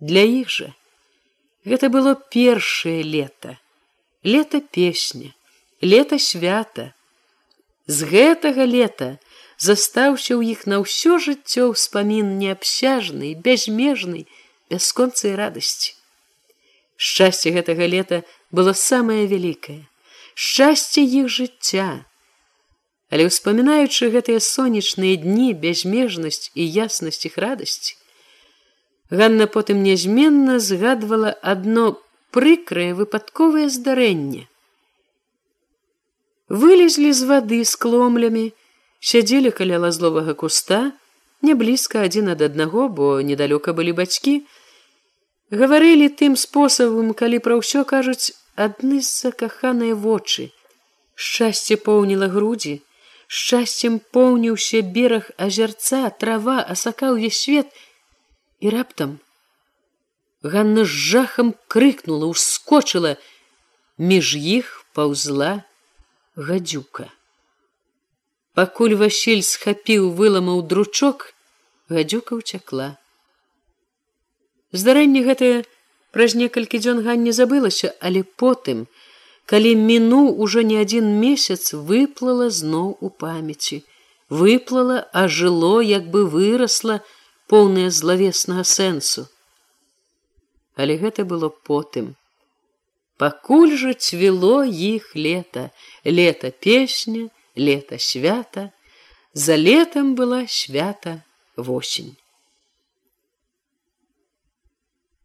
Для 0.00 0.22
іх 0.22 0.50
жа 0.50 0.74
гэта 1.64 1.88
было 1.92 2.14
першае 2.14 3.02
лето, 3.04 3.56
лето 4.24 4.60
песня, 4.60 5.34
лето 5.82 6.18
свята. 6.18 6.92
З 7.86 8.04
гэтага 8.06 8.64
лета 8.68 9.18
застаўся 9.58 10.36
ў 10.38 10.54
іх 10.54 10.66
на 10.70 10.78
ўсё 10.84 11.18
жыццё 11.18 11.72
ўспамін 11.72 12.38
неабсяжны, 12.38 13.34
бязмежны, 13.34 14.28
бясконцай 14.70 15.34
радасці. 15.34 15.96
Шчасце 16.96 17.50
гэтага 17.50 17.88
лета 17.88 18.22
было 18.52 18.76
самае 18.76 19.24
вялікае, 19.26 19.88
шчасце 20.36 21.00
іх 21.02 21.26
жыцця, 21.26 22.04
Але 23.10 23.26
ўспамінаючы 23.26 24.06
гэтыя 24.14 24.38
сонечныя 24.38 25.18
дні 25.18 25.50
бязмежнасць 25.58 26.54
і 26.54 26.62
яснасць 26.62 27.26
іх 27.26 27.38
радасці, 27.42 27.98
Ганна 29.10 29.50
потым 29.50 29.82
нязменна 29.82 30.60
згадвала 30.62 31.34
адно 31.42 31.98
прыкрае 32.36 32.94
выпадковае 32.94 33.68
здарэнне. 33.68 34.46
Вылезлі 36.50 37.12
з 37.14 37.26
вады 37.30 37.60
з 37.64 37.76
кломлямі, 37.82 38.50
сядзелі 39.00 39.50
каля 39.54 39.78
лазловага 39.84 40.34
куста, 40.34 40.80
не 41.42 41.54
блізка 41.54 42.02
адзін 42.06 42.34
ад 42.34 42.42
аднаго, 42.42 42.88
бо 42.88 43.20
недалёка 43.22 43.72
былі 43.72 43.94
бацькі, 44.00 44.34
гаварылі 45.50 46.10
тым 46.22 46.36
спосабам, 46.36 47.14
калі 47.14 47.38
пра 47.46 47.58
ўсё 47.62 47.86
кажуць 47.86 48.34
адны 48.56 49.00
з 49.00 49.08
закаханыя 49.08 49.94
вочы. 49.94 50.50
Шчасце 51.14 51.78
поўніла 51.86 52.28
грудзі, 52.34 52.80
шчасцем 53.26 54.02
поўніўся 54.14 54.82
бераг 54.82 55.30
азерца 55.46 56.02
трава 56.22 56.58
асака 56.74 57.14
ўвесь 57.14 57.42
свет 57.46 57.70
і 58.58 58.74
раптам 58.74 59.18
Ганна 60.42 60.84
з 60.84 60.88
жахам 60.88 61.54
крыкнула 61.68 62.26
ускочыла. 62.26 63.16
Між 63.98 64.36
іх 64.36 64.86
паўзла 64.96 65.64
гадзюка. 66.36 67.12
Пакуль 68.56 68.96
васіль 68.96 69.44
схапіў 69.44 70.08
выламаў 70.16 70.62
дручок 70.64 71.34
гадзюка 71.92 72.40
ўцякла. 72.40 72.96
Здарэнне 74.72 75.20
гэтае 75.28 75.68
праз 76.16 76.32
некалькі 76.32 76.80
дзён 76.80 77.04
ганне 77.04 77.36
забылася 77.36 77.92
але 78.00 78.24
потым 78.24 78.86
калі 79.44 79.74
мінуў 79.76 80.40
ужо 80.40 80.64
не 80.64 80.80
адзін 80.80 81.10
месяц 81.20 81.74
выплыла 81.74 82.48
зноў 82.48 82.96
у 83.04 83.12
памяці. 83.12 83.84
Выплыла 84.30 85.04
ажыло 85.12 85.82
як 85.84 86.08
бы 86.08 86.24
вырасла 86.24 87.02
поўнае 87.52 87.90
злавеснага 87.90 88.64
сэнсу 88.64 89.26
але 90.84 90.96
гэта 91.02 91.26
было 91.32 91.50
потым 91.70 92.14
пакуль 93.22 93.76
жа 93.82 93.92
цвіло 94.06 94.56
іх 94.92 95.12
лета 95.26 95.68
лета 96.20 96.50
песня 96.68 97.28
лета 97.68 98.00
свята 98.10 98.70
за 99.44 99.60
летом 99.68 100.16
была 100.22 100.42
свята 100.60 101.20
восень 101.56 102.16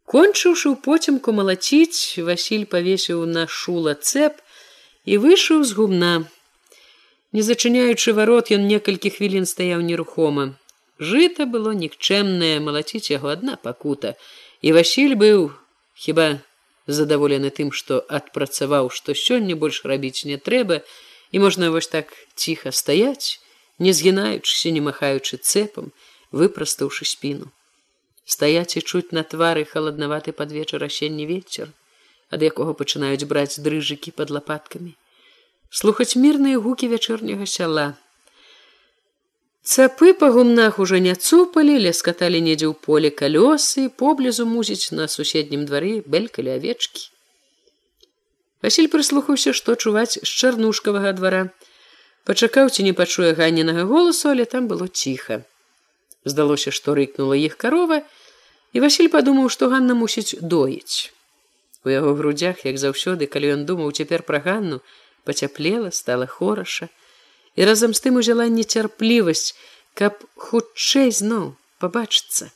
Кончыўшы 0.06 0.70
ў 0.70 0.78
поцемку 0.86 1.34
малаціць, 1.34 2.22
Васіль 2.26 2.66
павесіў 2.70 3.26
на 3.26 3.48
шула 3.50 3.96
цэп 3.98 4.38
і 5.10 5.18
выйшаў 5.24 5.64
з 5.66 5.74
гумна. 5.78 6.12
Не 7.34 7.42
зачыняючы 7.48 8.14
варот, 8.14 8.52
ён 8.54 8.70
некалькі 8.70 9.10
хвілін 9.16 9.50
стаяў 9.50 9.82
нерухома. 9.88 10.46
Жыта 11.02 11.50
было 11.50 11.74
нікчэмнае 11.74 12.62
малаціць 12.62 13.10
яго 13.12 13.34
адна 13.34 13.58
пакута. 13.58 14.14
І 14.62 14.72
Васіль 14.78 15.16
быў 15.16 15.52
хіба 15.96 16.40
задаволены 16.88 17.50
тым, 17.50 17.72
што 17.72 18.06
адпрацаваў, 18.08 18.92
што 18.94 19.18
сёння 19.18 19.56
больш 19.56 19.84
рабіць 19.84 20.26
не 20.30 20.38
трэба, 20.38 20.82
і 21.32 21.40
можна 21.40 21.72
вось 21.72 21.88
так 21.88 22.14
ціха 22.36 22.72
стаяць, 22.72 23.42
не 23.80 23.92
згінаючыся, 23.92 24.72
не 24.72 24.82
махаючы 24.82 25.38
цэпам, 25.42 25.92
выпрастаўшы 26.32 27.06
спіну 27.06 27.52
стаяць 28.26 28.78
і 28.78 28.82
чуць 28.82 29.14
на 29.14 29.24
твары 29.24 29.64
халаднаваты 29.70 30.34
пад 30.34 30.52
вечар 30.52 30.84
асенні 30.84 31.26
вечар, 31.30 31.70
ад 32.34 32.42
якога 32.42 32.74
пачынаюць 32.74 33.30
браць 33.30 33.62
дрыжыкі 33.62 34.12
под 34.18 34.34
лапаткамі, 34.38 34.98
слухаць 35.70 36.18
мірныя 36.18 36.60
гукі 36.60 36.90
вячэрняга 36.90 37.46
сяла. 37.46 37.94
Цапы 39.66 40.14
па 40.14 40.30
гумнах 40.30 40.78
уже 40.80 41.00
не 41.02 41.16
цупалі, 41.16 41.78
лескаталі 41.86 42.42
недзе 42.48 42.70
ў 42.70 42.76
поле 42.88 43.10
калёсы, 43.10 43.90
поблізу 43.90 44.46
музіць 44.46 44.94
на 44.94 45.10
суседнім 45.10 45.66
двары 45.66 46.06
бэлькалі 46.06 46.54
авечкі. 46.58 47.10
Васіль 48.62 48.92
прыслухаўся, 48.94 49.58
што 49.58 49.74
чуваць 49.74 50.22
з 50.22 50.30
чарнушкавага 50.30 51.18
двара. 51.18 51.44
Пачакаў 52.30 52.70
ці 52.70 52.86
не 52.86 52.94
пачуе 52.94 53.34
ганенага 53.34 53.90
голасу, 53.90 54.30
але 54.36 54.46
там 54.46 54.70
было 54.70 54.88
ціха 54.88 55.42
здалося 56.26 56.74
што 56.74 56.98
рыкнула 56.98 57.38
іх 57.38 57.56
карова 57.62 58.02
і 58.74 58.84
василь 58.84 59.12
падумаў 59.14 59.50
што 59.56 59.70
ганна 59.74 59.96
мусіць 60.02 60.42
доіць 60.42 61.14
у 61.86 61.94
яго 61.94 62.14
грудях 62.20 62.66
як 62.66 62.82
заўсёды 62.82 63.30
калі 63.30 63.54
ён 63.56 63.66
думаў 63.70 63.94
цяпер 64.02 64.26
пра 64.30 64.42
ганну 64.46 64.82
пацяплела 65.30 65.94
стала 65.94 66.26
хораша 66.26 66.90
і 67.56 67.66
разам 67.66 67.96
з 67.96 68.04
тым 68.04 68.20
узяла 68.22 68.48
нецярплівасць 68.52 69.56
каб 69.96 70.20
хутчэй 70.36 71.12
зноў 71.16 71.56
пабачыцца. 71.80 72.52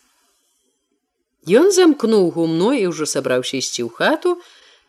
Ён 1.48 1.72
замкнуў 1.72 2.28
гумно 2.36 2.74
і 2.76 2.92
ўжо 2.92 3.08
сабраўся 3.08 3.56
ісці 3.58 3.88
ў 3.88 3.90
хату. 3.96 4.36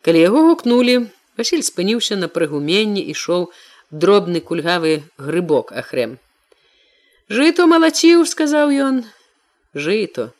Калі 0.03 0.19
яго 0.19 0.41
гукнули 0.51 1.07
василь 1.39 1.63
спыніўся 1.63 2.19
на 2.19 2.27
прыгуменні 2.27 3.01
ішоў 3.13 3.47
дробны 3.91 4.41
кульгавы 4.43 4.99
грыбок 5.17 5.71
ахрэм. 5.71 6.19
Жыто 7.31 7.67
малаціў 7.71 8.27
сказаў 8.27 8.75
ён. 8.87 8.95
Жыто 9.73 10.35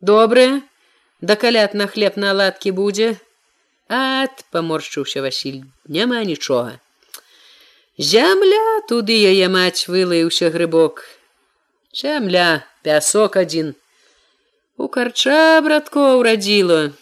добрае. 0.00 0.64
Да 1.20 1.36
калят 1.36 1.74
на 1.74 1.86
хлеб 1.92 2.16
на 2.16 2.32
ладкі 2.32 2.72
будзе? 2.72 3.20
Ад 3.88 4.44
поморшчыўся 4.48 5.20
василь 5.20 5.60
няма 5.84 6.24
нічога 6.24 6.80
зямля 7.98 8.80
туды 8.88 9.14
яе 9.14 9.48
маць 9.48 9.86
вылаяўся 9.88 10.50
грыбок. 10.50 11.04
Зямля 11.94 12.66
пясок 12.82 13.36
адзін. 13.36 13.74
У 14.76 14.88
карча 14.88 15.60
браткоў 15.62 16.22
радзіла 16.26 16.92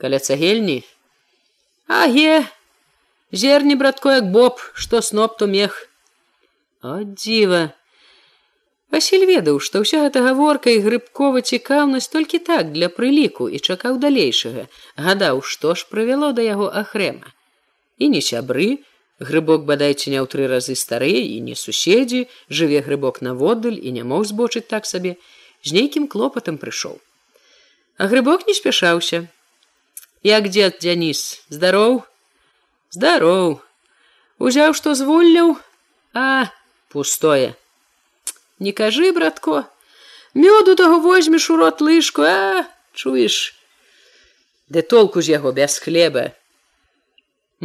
каля 0.00 0.18
цагельні. 0.18 0.82
Аге 1.86 2.46
зерні 3.32 3.76
братко 3.76 4.10
як 4.10 4.30
боб 4.32 4.58
што 4.74 5.02
сноп 5.02 5.38
то 5.38 5.46
мех. 5.46 5.86
О 6.82 7.04
дзіва. 7.04 7.70
Васіль 8.90 9.22
ведаў, 9.28 9.60
што 9.62 9.84
ўся 9.86 10.02
гэта 10.02 10.22
гаворка 10.26 10.72
і 10.74 10.82
грыбкова 10.82 11.44
цікаўнасць 11.46 12.10
толькі 12.10 12.40
так 12.42 12.72
для 12.74 12.88
прыліку 12.90 13.46
і 13.46 13.60
чакаў 13.62 14.00
далейшага, 14.02 14.66
гадаў, 14.98 15.42
што 15.46 15.76
ж 15.78 15.86
прывяло 15.86 16.32
да 16.34 16.42
яго 16.42 16.66
ахрэма. 16.66 17.30
І 18.02 18.10
не 18.10 18.22
сябры, 18.24 18.82
грыбок 19.20 19.64
бадайце 19.68 20.10
не 20.10 20.18
ў 20.18 20.26
тры 20.26 20.50
разы 20.50 20.74
старэй 20.74 21.22
і 21.36 21.40
не 21.46 21.54
суседзі, 21.54 22.26
жыве 22.48 22.82
грыбок 22.82 23.20
наводдаль 23.20 23.78
і 23.78 23.94
не 23.94 24.02
мог 24.02 24.26
збочыць 24.26 24.66
так 24.66 24.88
сабе, 24.88 25.16
з 25.62 25.76
нейкім 25.76 26.08
клопатам 26.08 26.58
прыйшоў. 26.58 26.98
А 28.00 28.08
грыбок 28.08 28.48
не 28.48 28.54
спяшаўся. 28.56 29.28
Як 30.24 30.48
дзед 30.48 30.80
дзяніс, 30.80 31.44
здароў, 31.48 32.04
здароў. 32.90 33.60
узяў 34.40 34.74
што 34.76 34.96
звольляў 34.98 35.52
а 36.16 36.48
пустое 36.92 37.52
не 38.66 38.72
кажы 38.80 39.12
братко 39.16 39.62
мёду 40.34 40.74
таго 40.80 40.98
возьмеш 41.06 41.48
у 41.54 41.58
рот 41.60 41.84
лыжку 41.84 42.24
а 42.28 42.64
чуеш 43.02 43.36
ды 44.72 44.82
толку 44.94 45.20
з 45.20 45.36
яго 45.36 45.52
без 45.60 45.76
хлеба 45.84 46.24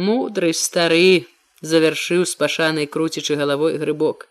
мудрый 0.08 0.52
стары 0.60 1.24
завяршыў 1.62 2.26
спашанай 2.26 2.86
круцічы 2.86 3.36
галавой 3.36 3.78
грыбок. 3.78 4.28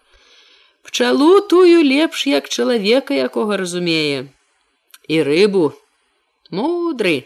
Пчалу 0.83 1.41
тую 1.41 1.81
лепш 1.81 2.27
як 2.27 2.49
чалавека 2.49 3.13
якога 3.13 3.57
разумее. 3.57 4.29
І 5.07 5.21
рыбу. 5.21 5.73
Мудры. 6.51 7.25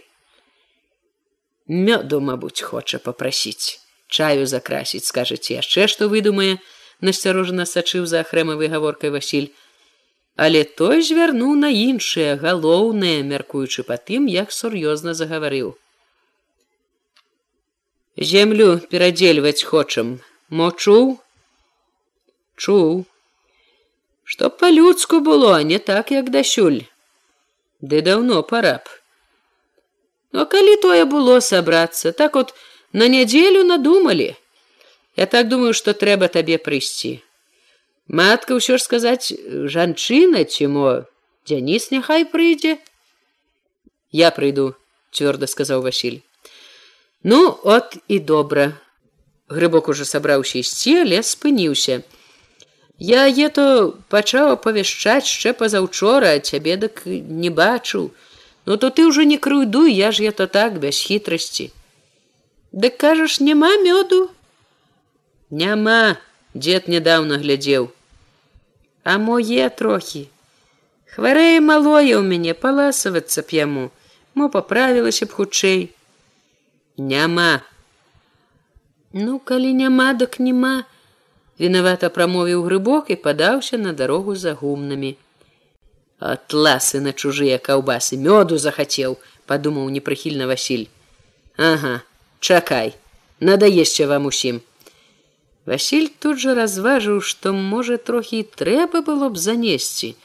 Мёду 1.67 2.19
мабуць 2.19 2.61
хоча 2.63 2.97
попрасіць 2.99 3.79
чаю 4.09 4.45
закрасіць 4.49 5.05
скажаце 5.05 5.59
яшчэ 5.61 5.87
што 5.87 6.09
выдумае 6.09 6.57
насцярожана 7.05 7.65
сачыў 7.69 8.07
за 8.09 8.23
ахрэмавай 8.25 8.71
гаворкай 8.73 9.13
васіль. 9.13 9.51
Але 10.35 10.63
той 10.63 11.03
звярнуў 11.03 11.53
на 11.59 11.69
іншае 11.69 12.39
галоўнае 12.41 13.21
мяркуючы 13.27 13.83
па 13.83 13.99
тым 14.09 14.31
як 14.31 14.55
сур'ёзна 14.55 15.13
загаварыў 15.13 15.75
землю 18.19 18.79
перадзельваць 18.91 19.63
хочам. 19.63 20.19
Мочуў 20.49 21.17
чуў? 22.59 23.05
Што 24.23 24.49
па-людску 24.49 25.19
было 25.25 25.57
не 25.63 25.79
так 25.79 26.11
як 26.11 26.29
дасюль. 26.29 26.81
Ды 27.81 28.01
даўно 28.05 28.43
параб 28.43 28.89
но 30.31 30.45
калі 30.45 30.75
тое 30.81 31.05
было 31.05 31.39
сабрацца 31.39 32.11
так 32.11 32.35
от 32.35 32.53
на 32.93 33.07
нядзелю 33.07 33.63
надумалі. 33.63 34.35
Я 35.15 35.25
так 35.25 35.49
думаю 35.49 35.73
што 35.73 35.93
трэба 35.93 36.29
табе 36.29 36.57
прыйсці. 36.57 37.19
Матка 38.07 38.57
ўсё 38.57 38.77
ж 38.77 38.81
сказаць 38.85 39.33
жанчына 39.73 40.45
ці 40.45 40.69
мо 40.73 40.89
дзяніс 41.49 41.89
няхай 41.91 42.25
прыйдзе. 42.25 42.77
Я 44.11 44.31
прыйду 44.33 44.73
цвёрда 45.13 45.49
сказаў 45.49 45.85
василь 45.85 46.21
ну 47.23 47.57
от 47.63 47.97
і 48.07 48.19
добра. 48.19 48.73
Грыбок 49.49 49.89
ужо 49.89 50.05
сабраўся 50.05 50.59
ісці 50.59 51.03
але 51.03 51.23
спыніўся. 51.25 52.01
Я 52.99 53.25
ето 53.27 53.97
пачаў 54.13 54.53
апавяшчаць 54.53 55.25
яшчэ 55.25 55.53
пазаўчора 55.57 56.37
цябе 56.39 56.77
дык 56.77 57.03
не 57.07 57.49
бачыў. 57.49 58.11
Ну 58.65 58.77
то 58.77 58.89
ты 58.89 59.07
ўжо 59.09 59.23
не 59.23 59.37
крыйдуй 59.37 59.91
я 59.91 60.11
ж 60.11 60.23
я 60.23 60.31
то 60.31 60.47
так 60.47 60.79
без 60.79 60.99
хітрасці. 61.01 61.71
Дык 62.71 62.97
кажаш 62.97 63.39
няма 63.39 63.73
мёду? 63.81 64.29
Няма 65.49 66.17
дзед 66.53 66.87
нядаўна 66.87 67.41
глядзеў. 67.41 67.89
А 69.03 69.17
мое 69.17 69.69
трохі. 69.69 70.29
Хварэе 71.09 71.57
малое 71.59 72.13
ў 72.13 72.21
мяне 72.21 72.53
паласавацца 72.53 73.41
б 73.41 73.57
яму. 73.57 73.85
Мо 74.37 74.53
паправілася 74.53 75.25
б 75.25 75.33
хутчэй 75.33 75.89
няма. 76.99 77.61
Ну 79.13 79.39
калі 79.39 79.73
няма 79.73 80.13
дык 80.13 80.39
няма. 80.39 80.83
Вінавата 81.59 82.11
прамовіў 82.13 82.63
грыбок 82.67 83.09
і 83.09 83.15
падаўся 83.15 83.81
на 83.81 83.91
дарогу 83.93 84.35
за 84.35 84.53
гумнамі. 84.53 85.15
Атласы 86.19 86.99
на 86.99 87.11
чужыя 87.11 87.57
каўбасы 87.57 88.19
мёду 88.19 88.59
захацеў 88.59 89.17
падумаў 89.49 89.89
непрыхільна 89.89 90.45
василь 90.51 90.87
ага 91.67 91.93
чакай 92.39 92.91
надаешце 93.39 94.07
вам 94.11 94.27
усім 94.31 94.59
Васіль 95.69 96.07
тут 96.23 96.39
жа 96.41 96.53
разважыў, 96.57 97.17
што 97.21 97.51
можа 97.53 97.97
трохі 98.09 98.37
трэба 98.59 99.01
было 99.05 99.27
б 99.29 99.37
занесці, 99.37 100.15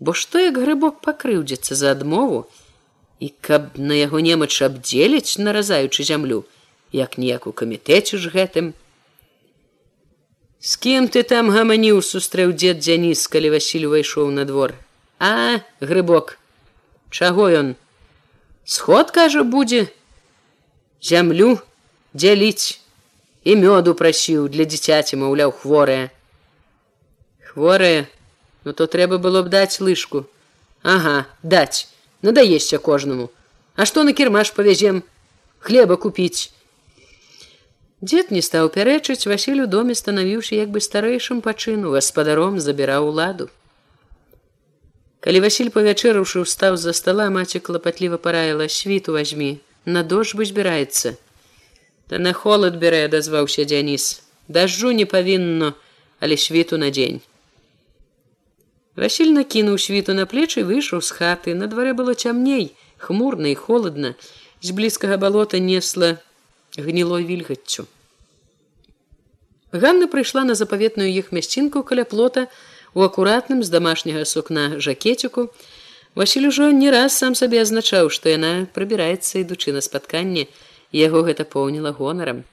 бо 0.00 0.14
што 0.20 0.40
як 0.40 0.60
грыбок 0.62 1.02
пакрыўдзіцца 1.06 1.76
за 1.80 1.90
адмову 1.96 2.38
і 3.20 3.28
каб 3.40 3.76
на 3.76 3.94
яго 3.94 4.20
немач 4.24 4.52
абдзеліць, 4.64 5.38
наразаючы 5.38 6.04
зямлю, 6.04 6.44
як 6.92 7.18
ніяк 7.18 7.46
у 7.46 7.52
камітэце 7.52 8.18
ж 8.18 8.32
гэтым. 8.32 8.72
З 10.60 10.76
кім 10.76 11.08
ты 11.08 11.22
там 11.22 11.52
гаманіў 11.52 12.00
сустрэў 12.00 12.56
дзед 12.56 12.80
дзяніс, 12.80 13.28
калі 13.28 13.54
Васіль 13.56 13.86
увайшоў 13.92 14.32
на 14.32 14.44
двор. 14.44 14.74
А 15.20 15.60
грыбок, 15.80 16.40
Чаго 17.10 17.50
ён? 17.50 17.74
Сход 18.64 19.10
кажа 19.10 19.42
будзе 19.42 19.90
зямлю 21.02 21.58
дзяліць 22.14 22.80
і 23.44 23.56
мёду 23.56 23.94
прасіў 23.98 24.48
для 24.52 24.64
дзіцяці 24.68 25.18
маўляў 25.22 25.52
хворая 25.62 26.10
хворая 27.50 28.06
ну 28.64 28.72
то 28.72 28.86
трэба 28.86 29.18
было 29.18 29.42
б 29.42 29.50
даць 29.54 29.80
лыжку 29.80 30.22
ага 30.82 31.26
даць 31.42 31.88
надаешся 32.22 32.78
кожнаму 32.78 33.30
а 33.76 33.86
што 33.88 34.04
на 34.04 34.12
кірмаш 34.12 34.50
павязем 34.56 35.02
хлеба 35.58 35.96
купіць 35.96 36.50
дзед 38.00 38.30
не 38.34 38.42
стаў 38.42 38.68
пярэчыць 38.74 39.28
васіль 39.30 39.64
у 39.64 39.66
доме 39.76 39.94
станавіўся 39.94 40.56
як 40.56 40.70
бы 40.74 40.80
старэйшым 40.84 41.40
пачыну 41.46 41.92
гаспадаром 41.96 42.60
забіраў 42.60 43.08
уладу. 43.12 43.48
Калі 45.20 45.40
васіль 45.44 45.68
павячэраўшы 45.72 46.40
устаў 46.40 46.76
з-за 46.80 46.94
стола 46.96 47.28
маці 47.28 47.60
клапатліва 47.60 48.16
параіла 48.16 48.68
світу 48.72 49.12
возьмі 49.16 49.50
на 49.84 50.02
дождж 50.02 50.36
бы 50.36 50.48
збіраецца 50.48 51.16
Та 52.10 52.18
на 52.18 52.32
холод 52.32 52.76
бярэ 52.82 53.04
адазваўся 53.08 53.64
дзяніс 53.68 54.22
дажджу 54.48 54.92
не 54.96 55.04
павінно 55.04 55.74
але 56.20 56.36
світу 56.36 56.80
на 56.80 56.88
дзень 56.90 57.20
Васіль 59.00 59.32
накінуў 59.32 59.78
світу 59.80 60.12
на 60.12 60.26
плечы 60.28 60.60
выйшаў 60.68 61.00
з 61.00 61.16
хаты. 61.16 61.56
На 61.56 61.66
дварэ 61.72 61.96
было 61.96 62.12
цямней 62.12 62.76
хмурна 63.00 63.48
і 63.48 63.56
холодна 63.56 64.12
з 64.60 64.76
блізкага 64.76 65.16
балота 65.16 65.56
несла 65.56 66.20
гнілой 66.76 67.24
вільгаццю 67.24 67.88
Ганна 69.72 70.04
прыйшла 70.12 70.44
на 70.44 70.54
запаветную 70.54 71.08
іх 71.08 71.32
мясцінку 71.32 71.82
каля 71.82 72.04
плота 72.04 72.46
у 72.92 73.00
акуратным 73.00 73.62
з 73.64 73.72
дамашняга 73.72 74.24
сукна 74.28 74.76
жакетику. 74.76 75.48
Васіль 76.14 76.48
ужо 76.52 76.70
не 76.70 76.90
раз 76.90 77.16
сам 77.16 77.34
сабе 77.34 77.62
азначаў 77.64 78.10
што 78.12 78.28
яна 78.28 78.66
прыбіраецца 78.76 79.40
ідучы 79.40 79.72
на 79.72 79.80
спатканне 79.80 80.44
яго 80.92 81.22
гэта 81.24 81.48
поўніла 81.48 81.96
гонарам 81.96 82.44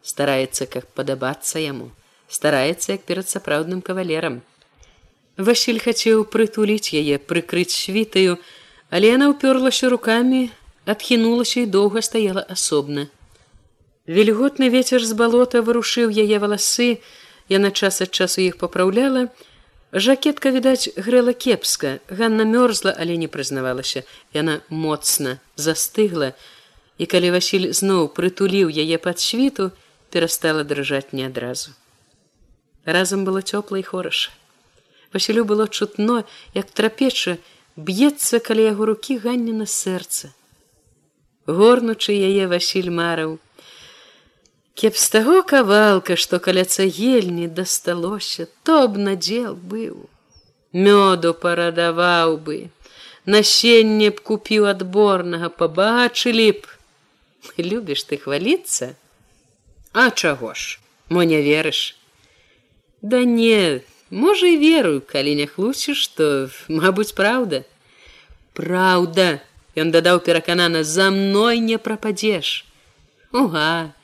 стараецца 0.00 0.64
как 0.64 0.86
падабацца 0.96 1.60
яму 1.60 1.90
стараецца 2.28 2.96
як 2.96 3.04
перад 3.10 3.28
сапраўдным 3.28 3.82
кавалерам 3.82 4.40
Васіль 5.48 5.80
хацеў 5.84 6.24
прытуліць 6.34 6.92
яе 7.00 7.16
прыкрыць 7.32 7.72
світаю 7.74 8.36
але 8.90 9.12
яна 9.14 9.30
ўпёрлася 9.32 9.90
руками 9.94 10.50
адхінулася 10.94 11.64
і 11.64 11.70
доўга 11.76 12.04
стаяла 12.06 12.44
асобна 12.56 13.06
вільготны 14.18 14.70
ветер 14.76 15.04
з 15.04 15.16
балота 15.20 15.64
вырушыў 15.66 16.12
яе 16.12 16.40
валасы 16.44 16.90
яна 17.56 17.70
час 17.70 18.02
ад 18.06 18.12
часу 18.12 18.44
іх 18.44 18.60
папраўляла 18.62 19.26
жакетка 20.06 20.54
відаць 20.56 20.92
грэла 21.08 21.36
кепска 21.46 21.98
ганна 22.22 22.48
мёрзла 22.54 22.96
але 22.96 23.20
не 23.24 23.28
прызнавалася 23.36 24.06
яна 24.40 24.60
моцна 24.86 25.38
застыгла 25.68 26.34
і 27.00 27.06
калі 27.08 27.32
Васіль 27.32 27.70
зноў 27.72 28.10
прытуліў 28.12 28.68
яе 28.68 28.98
пад 29.00 29.16
світу, 29.24 29.70
перастала 30.12 30.68
дрыжаць 30.68 31.16
не 31.16 31.24
адразу. 31.24 31.72
Разам 32.84 33.24
было 33.24 33.40
цёпла 33.40 33.80
і 33.80 33.84
хораша. 33.88 34.36
Васілю 35.12 35.44
было 35.44 35.66
чутно, 35.68 36.24
як 36.54 36.70
трапеча 36.70 37.38
б'ецца 37.76 38.40
каля 38.40 38.70
яго 38.70 38.86
рукі 38.92 39.18
ганне 39.18 39.52
на 39.52 39.66
сэрца. 39.66 40.30
Горнучы 41.46 42.14
яе 42.14 42.46
Васіль 42.46 42.90
марыў. 42.94 43.38
Кеп 44.74 44.96
з 44.96 45.06
таго 45.10 45.42
кавалка, 45.42 46.16
што 46.16 46.38
каля 46.38 46.64
цагельні 46.64 47.48
дасталося, 47.48 48.48
то 48.62 48.86
б 48.88 48.98
надзел 48.98 49.54
быў. 49.54 50.08
Мёду 50.72 51.34
парадаваў 51.34 52.38
бы, 52.38 52.70
насенне 53.26 54.14
б 54.14 54.22
купіў 54.22 54.70
адборнага, 54.70 55.50
пабачылі 55.50 56.52
б, 56.62 56.80
любіш 57.58 58.04
ты 58.04 58.16
хваліцца 58.16 58.94
а 59.92 60.10
чаго 60.10 60.54
ж 60.54 60.78
мо 61.08 61.24
не 61.24 61.42
верыш 61.42 61.96
да 63.02 63.24
не 63.24 63.82
можа 64.10 64.46
і 64.46 64.56
верую 64.58 65.00
калі 65.06 65.34
не 65.34 65.46
хлусіш 65.46 66.08
то 66.18 66.50
мабуць 66.68 67.14
праўда 67.14 67.62
праўда 68.58 69.38
ён 69.78 69.94
дадаў 69.94 70.20
пераканана 70.26 70.82
за 70.84 71.10
мной 71.14 71.62
не 71.62 71.78
прападзеш 71.78 72.66
уга 73.32 73.94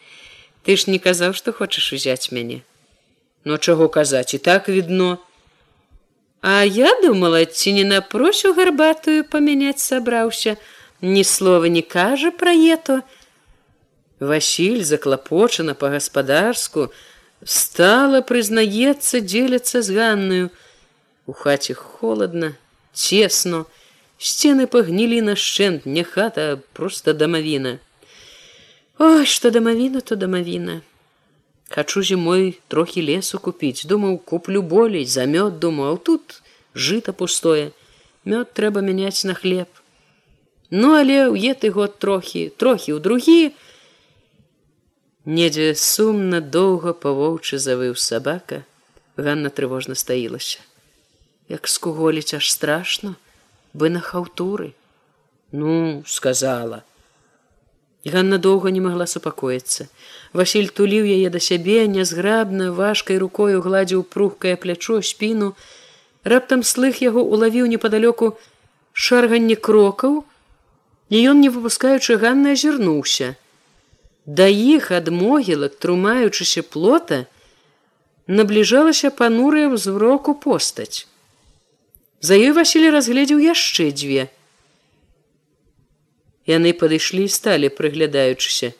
ты 0.62 0.76
ж 0.78 0.90
не 0.90 0.98
казаў 1.02 1.34
што 1.34 1.52
хочаш 1.52 1.92
узяць 1.92 2.30
мяне 2.30 2.62
но 3.44 3.58
чаго 3.58 3.88
казаць 3.88 4.34
і 4.34 4.38
так 4.38 4.68
відно 4.68 5.18
а 6.40 6.62
я 6.62 6.94
думала 7.02 7.44
ці 7.44 7.72
не 7.72 7.84
напросю 7.84 8.54
гарбатую 8.54 9.26
памяняць 9.26 9.82
сабраўся 9.82 10.56
ні 11.02 11.24
слова 11.24 11.66
не 11.66 11.82
кажа 11.82 12.30
пра 12.30 12.54
ето 12.54 13.02
Васіль 14.20 14.82
заклапочана 14.82 15.74
па-гаспадарску 15.74 16.88
стала 17.46 18.20
прызнаецца 18.30 19.22
дзеляцца 19.22 19.82
з 19.86 19.96
ганнаю 19.98 20.50
у 21.26 21.32
хаце 21.32 21.78
холодна 21.78 22.52
цесно 22.92 23.64
сцены 24.18 24.66
пагнілі 24.66 25.22
нашчэнт 25.30 25.86
не 25.86 26.04
хата 26.04 26.48
просто 26.78 27.14
дамавіна 27.14 27.78
ой 28.98 29.24
что 29.24 29.54
дамавіна 29.54 30.02
то 30.10 30.18
дамавіна 30.26 30.80
хачу 31.70 32.02
зімой 32.02 32.58
трохі 32.68 33.06
лесу 33.10 33.38
купіць 33.38 33.86
думаў 33.86 34.18
куплю 34.18 34.62
болей 34.62 35.06
за 35.06 35.26
мёд 35.30 35.58
думаў 35.62 35.98
тут 35.98 36.42
жыта 36.76 37.12
пустое. 37.12 37.72
Мёд 38.24 38.52
трэба 38.52 38.82
мяняць 38.82 39.24
на 39.24 39.34
хлеб. 39.34 39.68
Ну 40.70 40.94
але 40.98 41.30
ў 41.30 41.54
еты 41.54 41.70
год 41.70 41.98
трохі 41.98 42.50
трохі 42.58 42.94
ў 42.94 43.00
другі 43.00 43.54
недзе 45.26 45.74
сумна 45.74 46.40
доўга 46.40 46.94
павоўчы 47.04 47.58
завыў 47.58 47.94
сабака 47.98 48.62
ганна 49.28 49.50
трывожна 49.50 49.98
стаілася 49.98 50.60
як 51.54 51.66
скуголіць 51.76 52.34
аж 52.38 52.50
страшно 52.56 53.16
бы 53.74 53.90
на 53.90 54.02
хаўтуры 54.10 54.70
ну 55.50 56.04
сказала 56.06 56.84
Ганна 58.06 58.38
доўга 58.38 58.70
не 58.70 58.80
магла 58.80 59.06
супакоіцца. 59.10 59.88
Васіль 60.32 60.68
туліў 60.70 61.08
яе 61.10 61.30
да 61.36 61.40
сябе, 61.42 61.86
нязграбна, 61.90 62.70
важкай 62.70 63.18
рукою 63.18 63.62
гладзіў 63.64 64.04
пругкае 64.06 64.54
плячо 64.62 65.00
спіну. 65.02 65.48
Раптам 66.22 66.62
слых 66.62 67.02
яго 67.02 67.24
улавіў 67.26 67.66
непадалёку 67.72 68.38
шарганне 68.92 69.56
крокаў, 69.56 70.22
і 71.10 71.16
ён, 71.30 71.42
не 71.42 71.50
выпускаючы 71.50 72.14
Ганна 72.22 72.54
азірнуўся. 72.54 73.34
Да 74.26 74.46
іх 74.50 74.90
ад 74.90 75.08
могілак, 75.08 75.78
трумаючыся 75.78 76.62
плота, 76.62 77.26
набліжалася 78.26 79.10
панурая 79.14 79.70
ўзроку 79.70 80.34
постаць. 80.34 81.06
За 82.18 82.34
ёй 82.34 82.50
Васілі 82.50 82.90
разгледзеў 82.90 83.38
яшчэ 83.38 83.94
дзве. 83.94 84.26
Яны 86.50 86.74
падышлі 86.74 87.30
сталі 87.30 87.70
прыглядаючыся. 87.70 88.74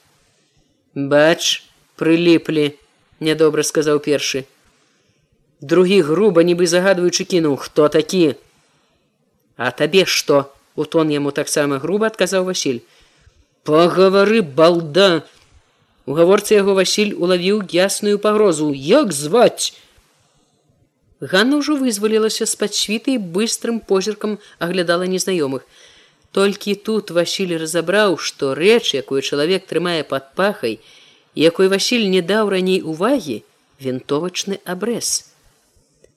Бач 0.99 1.63
прыліплі 1.95 2.75
нядобра 3.23 3.63
сказаў 3.63 4.03
першы. 4.03 4.51
Другі 5.63 6.03
груба 6.11 6.43
нібы 6.43 6.67
загадваючы 6.67 7.23
кінуў 7.23 7.55
хто 7.63 7.87
такі? 7.89 8.35
А 9.57 9.71
табе 9.71 10.05
што 10.11 10.51
у 10.75 10.85
тон 10.85 11.15
яму 11.15 11.31
таксама 11.31 11.79
груба 11.79 12.11
адказаў 12.11 12.51
васіль. 12.51 12.83
Пагавары 13.63 14.43
балда 14.43 15.23
у 16.07 16.15
гаворцы 16.19 16.55
яго 16.55 16.75
васіль 16.79 17.13
улавіў 17.15 17.67
ясную 17.73 18.19
пагрозу 18.19 18.71
як 18.75 19.13
зваць 19.13 19.75
Ганна 21.21 21.59
ўжо 21.59 21.77
вызвалілася 21.81 22.45
з-пад 22.47 22.75
світы 22.77 23.17
і 23.17 23.23
быстрым 23.37 23.81
позіркам 23.81 24.39
аглядала 24.59 25.09
незнаёмых 25.09 25.65
Толькі 26.37 26.75
тут 26.75 27.11
Васіль 27.17 27.57
разабраў, 27.57 28.19
што 28.21 28.53
рэч, 28.53 28.93
якую 28.93 29.23
чалавек 29.25 29.65
трымае 29.65 30.03
пад 30.05 30.35
пахай, 30.37 30.75
якой 31.33 31.69
Васіль 31.73 32.05
не 32.13 32.21
даў 32.21 32.51
раней 32.53 32.83
увагі, 32.85 33.41
вінтовачны 33.81 34.61
абрэз. 34.69 35.33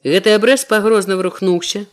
Гэты 0.04 0.36
абрэз 0.36 0.68
пагрозна 0.68 1.16
врухнуўся, 1.16 1.86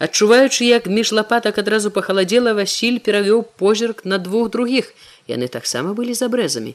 адчуваючы, 0.00 0.64
як 0.64 0.88
між 0.88 1.12
лапатак 1.20 1.60
адразу 1.60 1.92
пахаладзела 1.92 2.56
Васіль 2.56 2.96
перавёў 2.96 3.44
позірк 3.60 4.08
на 4.08 4.16
двух 4.16 4.48
другіх. 4.56 4.96
яны 5.28 5.48
таксама 5.52 5.92
былі 5.92 6.14
з 6.14 6.22
абрэзамі. 6.22 6.72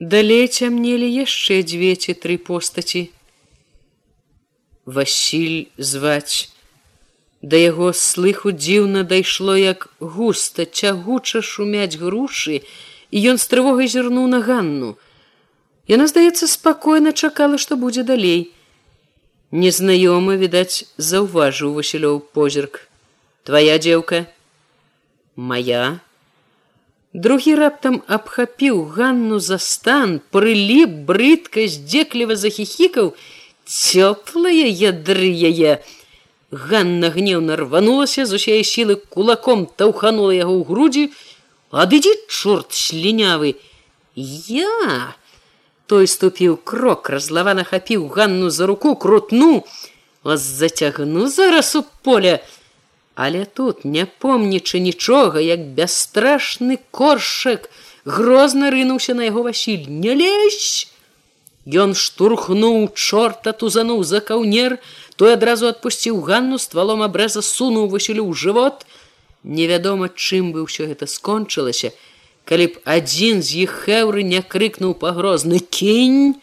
Далей 0.00 0.44
цямнелі 0.44 1.08
яшчэ 1.08 1.62
дзве 1.64 1.96
ці 1.96 2.12
тры 2.20 2.36
постаці. 2.36 3.08
Васіль 4.84 5.72
зваць 5.78 6.52
Да 7.40 7.56
яго 7.56 7.92
слыху 7.96 8.52
дзіўна 8.52 9.04
дайшло, 9.08 9.56
як 9.56 9.88
густа 10.00 10.64
цягуча 10.64 11.40
шумяць 11.40 11.96
грушы, 11.96 12.60
і 13.08 13.16
ён 13.32 13.40
з 13.40 13.48
трывогай 13.48 13.88
зірнуў 13.88 14.26
на 14.28 14.40
ганну. 14.44 14.96
Яна, 15.88 16.08
здаецца, 16.12 16.44
спакойна 16.44 17.12
чакала, 17.12 17.56
што 17.56 17.76
будзе 17.76 18.02
далей. 18.02 18.52
Незнаёмы, 19.48 20.36
відаць, 20.36 20.84
заўважыў 20.98 21.72
Васілёў 21.72 22.20
позірк. 22.36 22.88
Твая 23.44 23.78
дзеўка, 23.78 24.26
моя. 25.36 26.00
Другі 27.14 27.54
раптам 27.54 28.02
абхапіў 28.06 28.82
ганну 28.96 29.38
за 29.40 29.58
стан, 29.58 30.20
прыліп 30.30 30.90
брыдка 31.06 31.66
здзекліва 31.68 32.36
захіхікаў, 32.36 33.14
цёплае 33.66 34.66
ядры 34.70 35.30
яе, 35.30 35.82
Ганна 36.50 37.10
гневна 37.10 37.56
рванулася 37.56 38.26
з 38.26 38.38
усяе 38.38 38.62
сілы 38.62 38.96
кулаком 39.10 39.66
таўханула 39.66 40.30
яго 40.30 40.54
ў 40.54 40.62
грудзі. 40.62 41.04
Адыдзі 41.74 42.12
чорт 42.30 42.70
слінявы! 42.70 43.58
Я! 44.14 45.18
Той 45.90 46.06
ступіў 46.06 46.56
крок 46.62 47.10
разлавана 47.10 47.66
хапіў 47.66 48.06
ганну 48.06 48.50
за 48.50 48.66
руку 48.70 48.94
крутну 48.94 49.66
вас 50.22 50.40
зацягну 50.40 51.26
зараз 51.30 51.74
у 51.76 51.82
поля 52.02 52.38
але 53.16 53.44
тут 53.44 53.84
не 53.84 54.04
помнічы 54.04 54.78
нічога 54.78 55.40
як 55.40 55.64
бясстрашны 55.78 56.78
коршак 56.92 57.70
грозна 58.04 58.70
рынуўся 58.70 59.16
на 59.16 59.32
яго 59.32 59.48
васіль 59.48 59.88
не 59.88 60.14
лезь 60.14 60.92
Ён 61.66 61.96
штурхнуў 61.98 62.94
чорта 62.94 63.50
тузануў 63.50 64.04
за 64.06 64.20
каўнер, 64.22 64.78
той 65.18 65.34
адразу 65.34 65.66
адпусціў 65.66 66.20
ганну 66.22 66.58
ствалом 66.62 67.02
абрэза 67.02 67.42
сунуў 67.42 67.90
васілю 67.90 68.22
ў 68.30 68.38
жывот. 68.38 68.86
Невядома, 69.42 70.06
чым 70.14 70.54
бы 70.54 70.62
ўсё 70.62 70.86
гэта 70.86 71.10
скончылася, 71.10 71.90
калі 72.46 72.70
б 72.70 72.74
адзін 72.86 73.42
з 73.42 73.66
іх 73.66 73.74
хэўры 73.82 74.22
не 74.22 74.46
крыкнуў 74.46 74.94
пагрозны 74.94 75.58
кінь. 75.58 76.38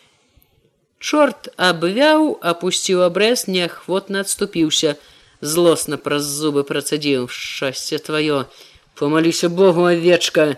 Чорт 1.00 1.48
абвяў, 1.56 2.44
апусціў 2.44 3.08
абрэз, 3.08 3.48
неахвотна 3.48 4.28
адступіўся, 4.28 5.00
злосна 5.44 6.00
праз 6.00 6.24
зубы 6.24 6.64
працадзіў. 6.64 7.28
Шчасце 7.28 8.00
тваё, 8.00 8.46
помалюся 8.96 9.50
Богу 9.50 9.86
авечка. 9.92 10.56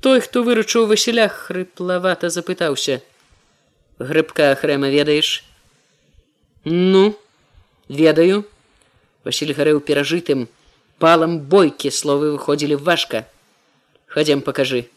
Той, 0.00 0.20
хто 0.20 0.44
выручыў 0.44 0.86
Васілях, 0.86 1.48
хрыплавата 1.48 2.28
запытаўся: 2.28 3.00
грыбка 3.98 4.54
хрэма 4.54 4.92
ведаеш? 4.92 5.42
Ну 6.64 7.16
ведаю 7.88 8.44
василь 9.24 9.54
гарэў 9.56 9.80
перажытым 9.80 10.46
палам 11.00 11.40
бойкі 11.40 11.90
словы 11.90 12.30
выходзілі 12.36 12.76
важка. 12.76 13.26
Хадзем 14.06 14.42
покажы 14.42 14.88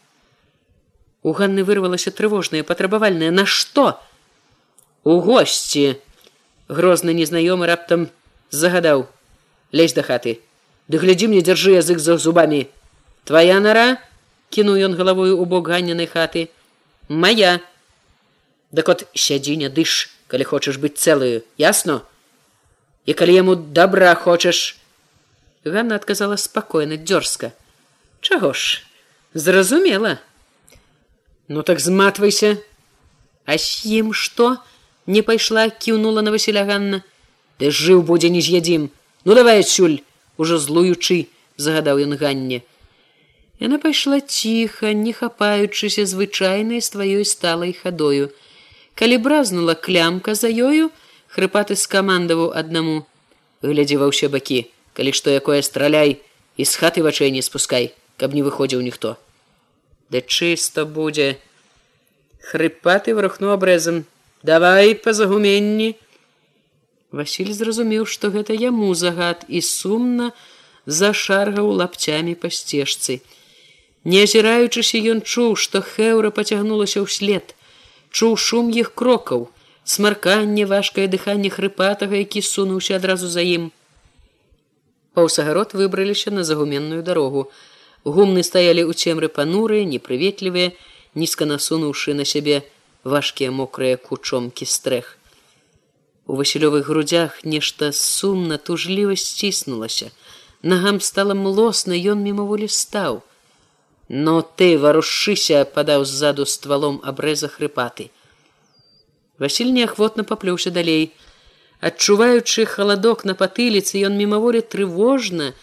у 1.22 1.32
ганны 1.32 1.62
вырвалася 1.64 2.10
трывожнае 2.10 2.62
патрабавальнае 2.66 3.30
на 3.30 3.46
што? 3.46 4.00
У 5.04 5.20
госці! 5.20 5.98
Грозны 6.68 7.14
незнаёмы 7.14 7.66
раптам 7.66 8.08
загадаў 8.52 9.08
лезь 9.72 9.96
да 9.98 10.06
хаты 10.06 10.38
ды 10.86 11.02
глядзі 11.02 11.32
мне 11.32 11.42
дзяржы 11.42 11.74
язык 11.80 11.98
за 11.98 12.16
зубамі 12.20 12.62
твоя 13.24 13.58
нара 13.64 13.98
кінуў 14.54 14.78
ён 14.86 14.96
галавою 15.00 15.40
у 15.42 15.44
бок 15.44 15.68
ганненай 15.74 16.06
хаты 16.06 16.48
моя 17.08 17.58
Дак 18.72 18.88
от 18.88 19.04
сядзі 19.12 19.58
не 19.60 19.68
дыш, 19.68 20.08
калі 20.32 20.48
хочаш 20.48 20.80
быць 20.80 20.96
цэлую, 20.96 21.44
ясно. 21.60 22.00
І 23.04 23.12
калі 23.12 23.36
яму 23.36 23.54
добра 23.54 24.14
хочаш. 24.16 24.80
Ганна 25.64 26.00
адказала 26.00 26.40
спакойна 26.40 26.96
дзёрзка. 26.96 27.52
Чаго 28.24 28.56
ж, 28.56 28.80
зразумела. 29.34 30.18
Ну 31.48 31.62
так 31.62 31.80
зматвайся, 31.80 32.56
А 33.44 33.58
з 33.58 33.84
ім 33.84 34.14
што? 34.14 34.56
Не 35.06 35.20
пайшла, 35.22 35.68
кіўнула 35.68 36.22
на 36.22 36.30
Васіля 36.30 36.64
Ганна. 36.64 37.02
Ты 37.58 37.70
жыў 37.70 38.02
будзе 38.02 38.30
не 38.30 38.40
з'ядзім. 38.40 38.90
Ну 39.24 39.34
давай 39.34 39.60
адсюль, 39.60 40.02
ужо 40.36 40.58
злуючы, 40.58 41.28
загадаў 41.56 42.02
ён 42.06 42.16
ганне. 42.20 42.62
Яна 43.62 43.78
пайшла 43.78 44.20
ціха, 44.20 44.92
не 44.92 45.12
хапаючыся 45.12 46.06
звычайнай 46.06 46.80
з 46.82 46.88
тваёй 46.90 47.24
сталай 47.24 47.72
хадою. 47.72 48.30
Калі 48.94 49.18
бразнула 49.18 49.74
клямка 49.74 50.34
за 50.34 50.50
ёю 50.50 50.90
хрыпаты 51.32 51.76
скамандаваў 51.76 52.52
аднаму. 52.52 53.06
Глядзі 53.62 53.96
ва 54.02 54.10
ўсе 54.10 54.28
бакі 54.28 54.66
калі 54.92 55.12
што 55.16 55.32
якое 55.32 55.62
страляй 55.64 56.20
і 56.60 56.64
з 56.68 56.72
хаты 56.76 57.00
вачэй 57.00 57.30
не 57.32 57.40
спускай 57.40 57.94
каб 58.20 58.34
не 58.36 58.42
выходзіў 58.44 58.82
ніхто 58.84 59.16
да 60.12 60.20
чыста 60.20 60.84
будзе. 60.84 61.40
Хрыпаты 62.44 63.16
врухну 63.16 63.52
абрэзам. 63.56 64.04
Давай 64.44 64.94
па 64.94 65.16
загуменні 65.16 65.96
Васіль 67.12 67.52
зразумеў 67.52 68.08
што 68.08 68.32
гэта 68.34 68.56
яму 68.56 68.92
загад 68.96 69.44
і 69.48 69.60
сумна 69.60 70.32
зашаргаў 70.86 71.72
лапцямі 71.80 72.34
па 72.44 72.48
сцежцы 72.58 73.20
не 74.04 74.22
азіраючыся 74.26 75.02
ён 75.14 75.20
чуў 75.22 75.58
што 75.64 75.84
хэўра 75.88 76.32
пацягнулася 76.38 77.04
ўслед 77.04 77.54
чуў 78.12 78.36
шум 78.36 78.70
іх 78.70 78.92
крокаў, 78.94 79.48
смарканне 79.84 80.66
важкае 80.72 81.08
дыханне 81.08 81.50
хрыпатага, 81.50 82.14
які 82.20 82.42
сунуўся 82.48 82.96
адразу 83.00 83.28
за 83.28 83.40
ім. 83.40 83.72
Паўсагарод 85.16 85.72
выбраліся 85.74 86.30
на 86.30 86.44
загуменную 86.44 87.02
дарогу. 87.02 87.50
Гумны 88.04 88.42
стаялі 88.42 88.84
ў 88.84 88.92
цемры 88.92 89.28
панурыя, 89.28 89.88
непрыветлівыя, 89.88 90.72
нізка 91.14 91.48
насунуўшы 91.48 92.14
на 92.14 92.24
сябе 92.28 92.62
важкія 93.04 93.50
мокрыя 93.50 93.96
кучомкі 93.96 94.68
стрэх. 94.68 95.16
У 96.27 96.35
васілёвых 96.35 96.87
грудях 96.87 97.43
нешта 97.43 97.91
сумна 97.91 98.57
тужліва 98.57 99.15
сціснулася. 99.15 100.11
Нагам 100.61 100.99
стала 101.01 101.33
млосна, 101.33 101.95
ён 101.95 102.19
мімаволі 102.19 102.67
стаў. 102.67 103.23
Но 104.09 104.41
ты 104.41 104.77
варушыся 104.77 105.63
падаў 105.63 106.03
ззаду 106.05 106.45
ствалом 106.45 106.99
абрэза 107.03 107.47
хрыпаты. 107.47 108.11
Васіль 109.39 109.71
неахвотна 109.71 110.23
паплёўся 110.23 110.71
далей. 110.71 111.13
Адчуваючы 111.79 112.65
халадок 112.65 113.23
на 113.23 113.35
патыліцы, 113.37 114.01
ён 114.03 114.17
мімаволі 114.17 114.61
трывожна, 114.61 115.53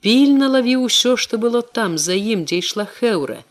пільна 0.00 0.48
лавіў 0.48 0.88
усё, 0.88 1.16
што 1.16 1.38
было 1.38 1.62
там 1.62 1.98
за 1.98 2.14
ім, 2.16 2.48
дзе 2.48 2.64
ішла 2.64 2.86
хэўра. 2.88 3.44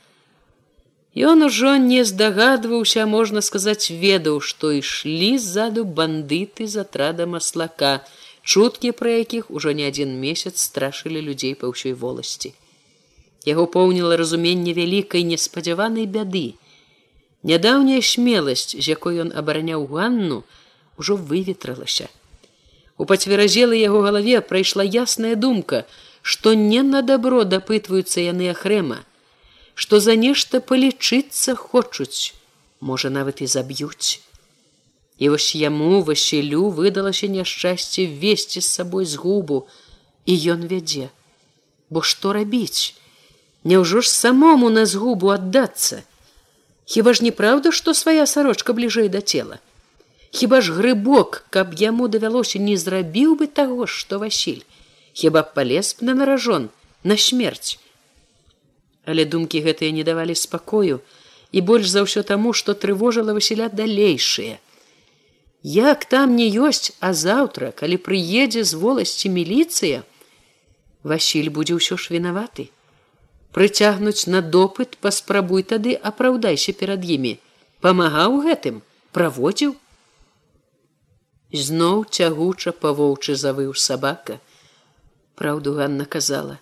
Ён 1.18 1.42
ужо 1.42 1.76
не 1.82 2.04
здагадваўся, 2.04 3.04
можна 3.04 3.40
сказаць, 3.42 3.90
ведаў, 3.90 4.38
што 4.40 4.70
ішлі 4.70 5.30
ззаду 5.42 5.82
бандыты 5.82 6.68
з 6.70 6.84
атрада 6.86 7.26
маслака, 7.26 8.06
чуткі 8.46 8.92
пра 8.94 9.18
якіх 9.18 9.50
ужо 9.50 9.74
не 9.74 9.88
адзін 9.90 10.14
месяц 10.22 10.62
страшылі 10.62 11.18
людзей 11.18 11.56
па 11.58 11.72
ўсёй 11.72 11.96
воласці. 11.98 12.54
Яго 13.50 13.66
поўніла 13.66 14.14
разуменне 14.20 14.76
вялікай 14.78 15.26
неспадзяванай 15.26 16.06
бяды. 16.06 16.54
Нядаўняя 17.42 17.98
смеласць, 17.98 18.78
з 18.78 18.86
якой 18.86 19.18
ён 19.26 19.34
абараняў 19.34 19.90
ганну, 19.90 20.44
ужо 21.02 21.18
выветралася. 21.18 22.06
У 22.94 23.10
пацверазелы 23.10 23.74
яго 23.82 24.06
галаве 24.06 24.38
прайшла 24.38 24.86
ясная 24.86 25.34
думка, 25.34 25.82
што 26.22 26.54
не 26.54 26.86
на 26.86 27.02
дабро 27.02 27.42
дапытваюцца 27.42 28.22
яны 28.22 28.54
ахрэма, 28.54 29.02
што 29.78 30.00
за 30.02 30.14
нешта 30.18 30.58
палічыцца 30.58 31.54
хочуць, 31.54 32.34
можа 32.80 33.10
нават 33.14 33.42
і 33.44 33.46
заб'юць. 33.52 34.18
І 35.22 35.30
вось 35.30 35.54
яму 35.54 36.02
Васілю 36.08 36.70
выдалася 36.78 37.30
няшчасце 37.30 38.08
весці 38.24 38.58
з 38.58 38.66
сабой 38.66 39.06
згубу, 39.06 39.60
і 40.26 40.34
ён 40.54 40.66
вядзе. 40.74 41.06
Бо 41.94 42.02
што 42.02 42.34
рабіць? 42.34 42.98
Няўжо 43.62 44.02
ж 44.02 44.10
самому 44.10 44.74
на 44.74 44.82
згубу 44.82 45.30
аддацца? 45.30 46.02
Хіба 46.84 47.14
ж 47.14 47.22
неправда, 47.30 47.70
што 47.70 47.94
свая 47.94 48.26
сарочка 48.26 48.74
бліжэй 48.74 49.06
да 49.14 49.22
цела? 49.22 49.62
Хіба 50.34 50.60
ж 50.60 50.74
грыбок, 50.74 51.44
каб 51.54 51.78
яму 51.78 52.10
давялося 52.10 52.58
не 52.58 52.74
зрабіў 52.74 53.38
бы 53.38 53.46
таго, 53.46 53.86
што 53.86 54.18
Васіль, 54.18 54.66
хіба 55.14 55.46
палез 55.46 55.94
б 55.94 56.10
на 56.10 56.18
наражон 56.18 56.72
на 57.04 57.16
смерць. 57.16 57.78
Але 59.08 59.24
думкі 59.24 59.64
гэтыя 59.64 59.94
не 59.96 60.04
давалі 60.04 60.34
спакою 60.36 61.00
і 61.52 61.60
больш 61.68 61.88
за 61.88 62.04
ўсё 62.04 62.22
таму, 62.30 62.52
што 62.52 62.74
трывожыла 62.76 63.32
Васіля 63.36 63.68
далейшыя. 63.72 64.58
Як 65.62 66.04
там 66.12 66.36
не 66.36 66.48
ёсць, 66.52 66.92
а 67.00 67.14
заўтра, 67.20 67.72
калі 67.72 67.96
прыедзе 68.08 68.64
з 68.68 68.76
воласці 68.82 69.32
міліцыя, 69.32 70.04
Васіль 71.08 71.48
будзе 71.48 71.78
ўсё 71.80 71.96
ж 71.96 72.12
вінаваты. 72.12 72.68
Прыцягнуць 73.56 74.28
на 74.28 74.44
допыт 74.58 75.00
паспрабуй 75.00 75.64
тады 75.72 75.96
апраўдайся 76.12 76.76
перад 76.76 77.08
імі. 77.16 77.34
Памагаў 77.80 78.38
гэтым 78.44 78.84
праводзіў. 79.16 79.74
Зноў 81.64 82.04
цягуча 82.12 82.76
павоўчы 82.84 83.40
завыў 83.40 83.72
сабака. 83.88 84.40
Праўду 85.34 85.78
ганна 85.80 86.04
казала 86.04 86.58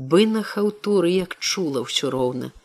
бы 0.00 0.24
на 0.24 0.40
хаўтуры 0.40 1.12
як 1.12 1.36
чула 1.44 1.84
ўсё 1.84 2.08
роўна. 2.08 2.56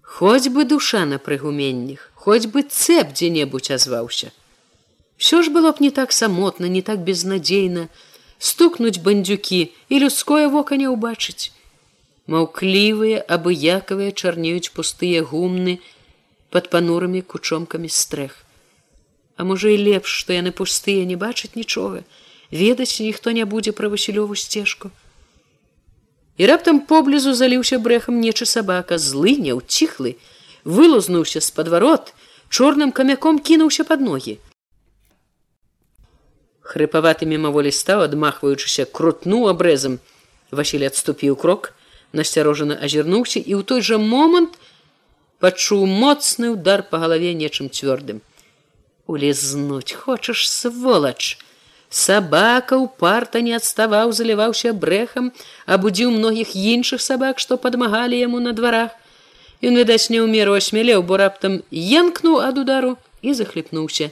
Хоць 0.00 0.48
бы 0.48 0.64
душа 0.64 1.04
на 1.04 1.18
прыгуменнях 1.20 2.08
хоць 2.24 2.48
бы 2.48 2.62
цэп 2.64 3.12
дзе-небудзь 3.12 3.74
азваўся. 3.76 4.32
Все 5.20 5.42
ж 5.44 5.52
было 5.52 5.72
б 5.76 5.84
не 5.84 5.90
так 5.90 6.16
самотна 6.16 6.70
не 6.76 6.80
так 6.80 7.04
безнадзейна 7.04 7.88
стукнуць 8.38 9.04
бандюкі 9.04 9.60
і 9.92 10.00
людское 10.00 10.48
вока 10.48 10.80
не 10.80 10.88
ўбачыць. 10.88 11.52
Маўклівыя 12.24 13.20
абыякавыя 13.36 14.16
чарнеюць 14.16 14.72
пустыя 14.72 15.20
гумны 15.20 15.76
под 16.48 16.72
панурымі 16.72 17.20
кучомкамі 17.20 17.92
стрэх. 17.92 18.40
А 19.36 19.44
можа 19.44 19.68
і 19.68 19.76
лепш 19.76 20.08
што 20.24 20.32
яны 20.32 20.56
пустыя 20.56 21.04
не 21.04 21.20
бачаць 21.20 21.52
нічога. 21.52 22.00
Ведаць 22.48 22.96
ніхто 23.04 23.36
не 23.36 23.44
будзе 23.44 23.76
пра 23.76 23.92
васілёву 23.92 24.32
сцежку 24.32 24.88
і 26.36 26.46
раптам 26.46 26.80
поблізу 26.80 27.34
заліўся 27.34 27.78
брэхам 27.78 28.18
нечы 28.20 28.46
сабака 28.46 28.98
злы 28.98 29.36
не 29.38 29.54
ўціхлы 29.54 30.16
вылузнуўся 30.64 31.40
з 31.40 31.50
падварот 31.54 32.14
чорным 32.48 32.90
камяком 32.92 33.38
кінуўся 33.38 33.84
под 33.84 34.00
ногі. 34.00 34.38
Хрыпаваты 36.64 37.28
мімаволі 37.28 37.70
стаў 37.70 38.08
адмахваючыся 38.08 38.88
крутнуў 38.88 39.50
абрэзам. 39.52 40.00
Васіль 40.50 40.86
адступіў 40.88 41.36
крок 41.36 41.74
насцярожана 42.16 42.78
азірнуўся 42.80 43.38
і 43.38 43.58
ў 43.58 43.62
той 43.68 43.82
жа 43.84 43.98
момант 43.98 44.56
пачуў 45.44 45.84
моцны 45.86 46.50
удар 46.54 46.82
по 46.88 46.98
галаве 47.02 47.34
нечым 47.34 47.68
цвёрдым. 47.68 48.22
Улезнуць 49.06 49.92
хочаш 49.92 50.48
сволач 50.48 51.36
сабака 51.94 52.76
упарта 52.82 53.40
не 53.46 53.52
адставаў 53.54 54.12
заліваўся 54.18 54.72
брэхам 54.84 55.30
абудзіў 55.76 56.10
многіх 56.14 56.54
іншых 56.58 57.02
сабак 57.04 57.38
што 57.44 57.58
падмагалі 57.66 58.18
яму 58.18 58.40
на 58.46 58.54
дварах 58.60 58.96
ён 59.62 59.78
відаць 59.78 60.10
не 60.10 60.18
ў 60.18 60.26
меру 60.26 60.56
асмялеў 60.58 61.04
бо 61.10 61.20
раптам 61.22 61.60
енкнуў 62.00 62.40
ад 62.46 62.58
удару 62.64 62.96
і 63.22 63.36
захліпнуўся 63.38 64.10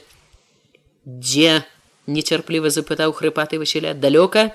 дзе 1.03 1.59
нецярпліва 2.07 2.71
запытаў 2.77 3.17
хрыпаты 3.19 3.59
васіля 3.65 3.91
далёка 4.07 4.47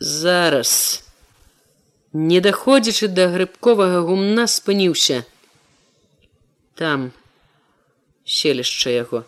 зараз 0.00 0.74
не 2.12 2.42
даходзячы 2.50 3.06
да 3.06 3.30
грыбковага 3.30 4.02
гумна 4.10 4.50
спыніўся 4.50 5.22
там 6.74 7.10
селішча 8.26 8.98
яго 8.98 9.26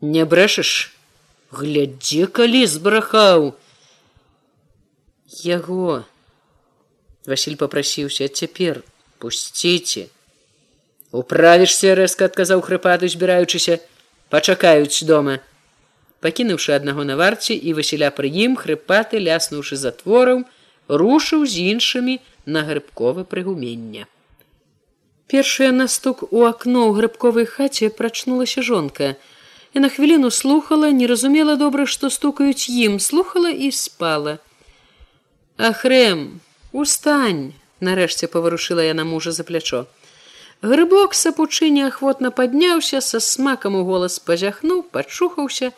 не 0.00 0.24
брэшаш 0.24 0.78
глядзе 1.50 2.26
калі 2.26 2.66
збрахаў. 2.66 3.52
Яго. 5.42 6.04
Василь 7.26 7.58
попрасіўся 7.60 8.28
цяпер 8.28 8.82
пусціце 9.18 10.08
управішся 11.10 11.94
рэзка 11.98 12.30
адказаў 12.30 12.62
хрыпаты 12.66 13.10
збіраючыся. 13.10 13.78
Пачакаюць 14.30 15.02
дома 15.06 15.40
пакінуўшы 16.20 16.76
аднаго 16.76 17.04
на 17.08 17.16
варце 17.16 17.56
і 17.56 17.74
васіля 17.78 18.10
пры 18.14 18.30
ім 18.46 18.56
хрыпаты 18.60 19.18
ляснуўшы 19.18 19.76
затвораў 19.80 20.44
рушыў 21.02 21.46
з 21.48 21.66
іншымі 21.74 22.20
на 22.46 22.62
грыбковы 22.68 23.24
прыгумення. 23.24 24.06
Першая 25.30 25.70
настук 25.72 26.22
у 26.30 26.44
акно 26.46 26.86
ў 26.86 26.94
грыбковай 26.98 27.46
хаце 27.46 27.90
прачнулася 27.90 28.62
жонка. 28.62 29.16
І 29.74 29.80
на 29.80 29.88
хвіліну 29.88 30.30
слухала, 30.30 30.90
не 30.90 31.06
разумела 31.06 31.56
добра, 31.56 31.86
што 31.86 32.10
стукаюць 32.10 32.68
ім, 32.68 33.00
слухала 33.00 33.50
і 33.50 33.70
спала. 33.70 34.38
Ахрэм, 35.56 36.40
устань! 36.72 37.52
нарэшце 37.80 38.26
паварушыла 38.26 38.84
яна 38.84 39.04
мужа 39.04 39.32
за 39.32 39.44
плячо. 39.44 39.86
Грыбок 40.62 41.14
сапучы 41.14 41.70
неахвотна 41.70 42.30
падняўся, 42.30 43.00
са 43.00 43.20
смакам 43.20 43.76
у 43.76 43.84
голас 43.84 44.18
пазяхнуў, 44.18 44.82
пачухаўся. 44.82 45.72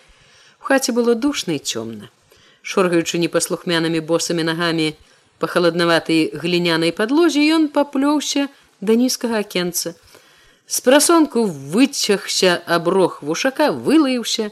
У 0.62 0.64
хаце 0.66 0.90
было 0.93 1.14
душна 1.14 1.55
і 1.55 1.62
цёмна 1.62 2.11
шоргаючы 2.62 3.18
непаслухмянымі 3.18 4.01
босамі 4.01 4.47
нагамі 4.47 4.95
па 5.43 5.51
халаднаватай 5.51 6.30
глінянай 6.43 6.95
падлозе 6.99 7.43
ён 7.59 7.68
паплёўся 7.76 8.47
да 8.80 8.95
нізкага 8.99 9.43
акенца 9.43 9.95
з 10.67 10.81
прасонку 10.81 11.45
выцягся 11.45 12.63
аброх 12.67 13.23
вушака 13.23 13.73
вылаяўся 13.73 14.51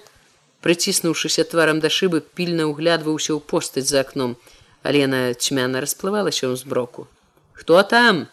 прыціснуўшыся 0.61 1.45
тварам 1.45 1.81
да 1.81 1.89
шыбы 1.89 2.21
пільна 2.21 2.67
ўглядваўся 2.71 3.33
ў 3.37 3.41
постаць 3.41 3.89
за 3.89 4.05
акном 4.05 4.37
але 4.83 5.07
яна 5.07 5.21
цьмяна 5.35 5.81
расплывалася 5.81 6.51
ў 6.51 6.57
зброку 6.57 7.09
хто 7.53 7.83
там? 7.83 8.27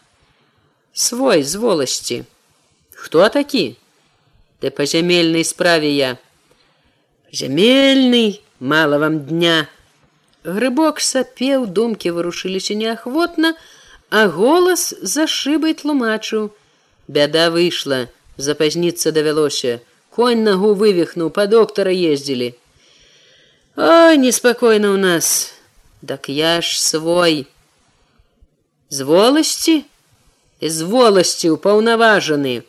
Свой 0.94 1.44
з 1.44 1.56
воласці 1.62 2.24
хто 2.96 3.30
такі 3.30 3.78
ты 4.60 4.72
па 4.74 4.90
зямельнай 4.90 5.46
справе 5.46 5.94
я 5.94 6.18
зямельный 7.32 8.42
мало 8.60 8.98
вам 8.98 9.20
дня 9.30 9.68
грыбок 10.44 11.00
сапеў 11.04 11.68
думкі 11.68 12.12
варушыліся 12.18 12.74
неахвотна 12.74 13.54
а 14.10 14.28
голас 14.28 14.96
за 15.02 15.28
шыбай 15.28 15.76
тлумачыў 15.78 16.50
Бяда 17.08 17.50
выйшла, 17.52 18.08
запазніцца 18.38 19.12
давялося. 19.12 19.80
Конь 20.12 20.44
нагу 20.44 20.74
вывихнуў, 20.74 21.30
па 21.30 21.46
доктара 21.48 21.92
ездзілі. 21.94 22.54
Ой, 23.78 24.18
неспакойна 24.18 24.92
ў 24.94 24.98
нас. 24.98 25.54
Дак 26.02 26.30
я 26.30 26.62
ж 26.62 26.82
свой. 26.82 27.46
З 28.90 29.06
воласці, 29.06 29.86
з 30.62 30.82
воласці 30.82 31.54
упаўнаважаны. 31.54 32.64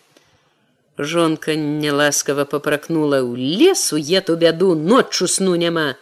Жонка 0.98 1.54
няласкава 1.56 2.44
папракнула 2.44 3.22
ў 3.22 3.38
лесу 3.38 3.96
ету 3.96 4.36
бяду 4.36 4.74
ноччу 4.74 5.26
сну 5.26 5.54
няма. 5.54 5.94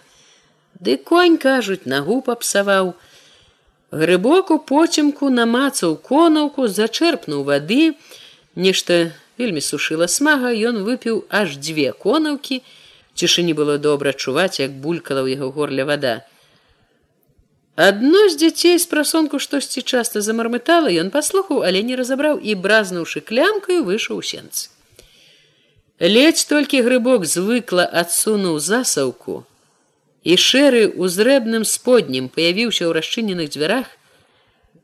Ды 0.80 0.96
конь 0.96 1.36
кажуць, 1.38 1.84
нагу 1.84 2.20
папсаваў. 2.26 2.96
Грыбок 3.92 4.50
у 4.50 4.58
поцемку 4.58 5.28
намацаў 5.30 5.96
конаўку, 6.00 6.66
зачэрпнуў 6.66 7.44
вады, 7.44 7.94
нешта 8.56 9.12
вельмі 9.38 9.60
сушыла 9.60 10.08
смага, 10.08 10.50
ён 10.50 10.82
выпіў 10.82 11.24
аж 11.30 11.60
дзве 11.60 11.92
конаўкі. 11.92 12.62
Цішыні 13.16 13.52
было 13.56 13.78
добра 13.78 14.12
чуваць, 14.12 14.60
як 14.60 14.72
булькала 14.72 15.22
ў 15.24 15.36
яго 15.36 15.52
горля 15.52 15.84
вода. 15.84 16.24
Адно 17.76 18.28
з 18.32 18.40
дзяцей 18.40 18.78
з 18.80 18.88
прасонку 18.88 19.38
штосьці 19.38 19.84
часта 19.84 20.24
замармытала, 20.24 20.88
ён 20.88 21.12
паслухаў, 21.12 21.60
але 21.60 21.84
не 21.84 21.96
разабраў 21.96 22.40
і 22.40 22.56
бразнуўшы 22.56 23.20
клямкаю 23.20 23.84
выйшаў 23.84 24.20
у 24.20 24.24
сенцы. 24.24 24.72
Ледзь 26.00 26.44
толькі 26.44 26.80
грыбок 26.84 27.24
звыкла 27.24 27.84
адсунуў 27.84 28.60
засаўку, 28.60 29.44
і 30.24 30.36
шэры 30.36 30.88
узрэбным 30.92 31.64
споднім 31.64 32.28
паявіўся 32.28 32.84
ў 32.88 32.92
расчыненых 32.96 33.52
дзвярах, 33.52 33.95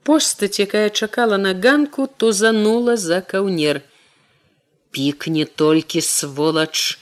постаць, 0.04 0.60
якая 0.60 0.90
чакала 0.90 1.36
на 1.36 1.54
ганку, 1.54 2.06
то 2.06 2.32
занула 2.32 2.96
за 2.96 3.20
каўнер. 3.20 3.82
Пікне 4.90 5.44
толькі 5.44 6.00
сволач. 6.00 6.98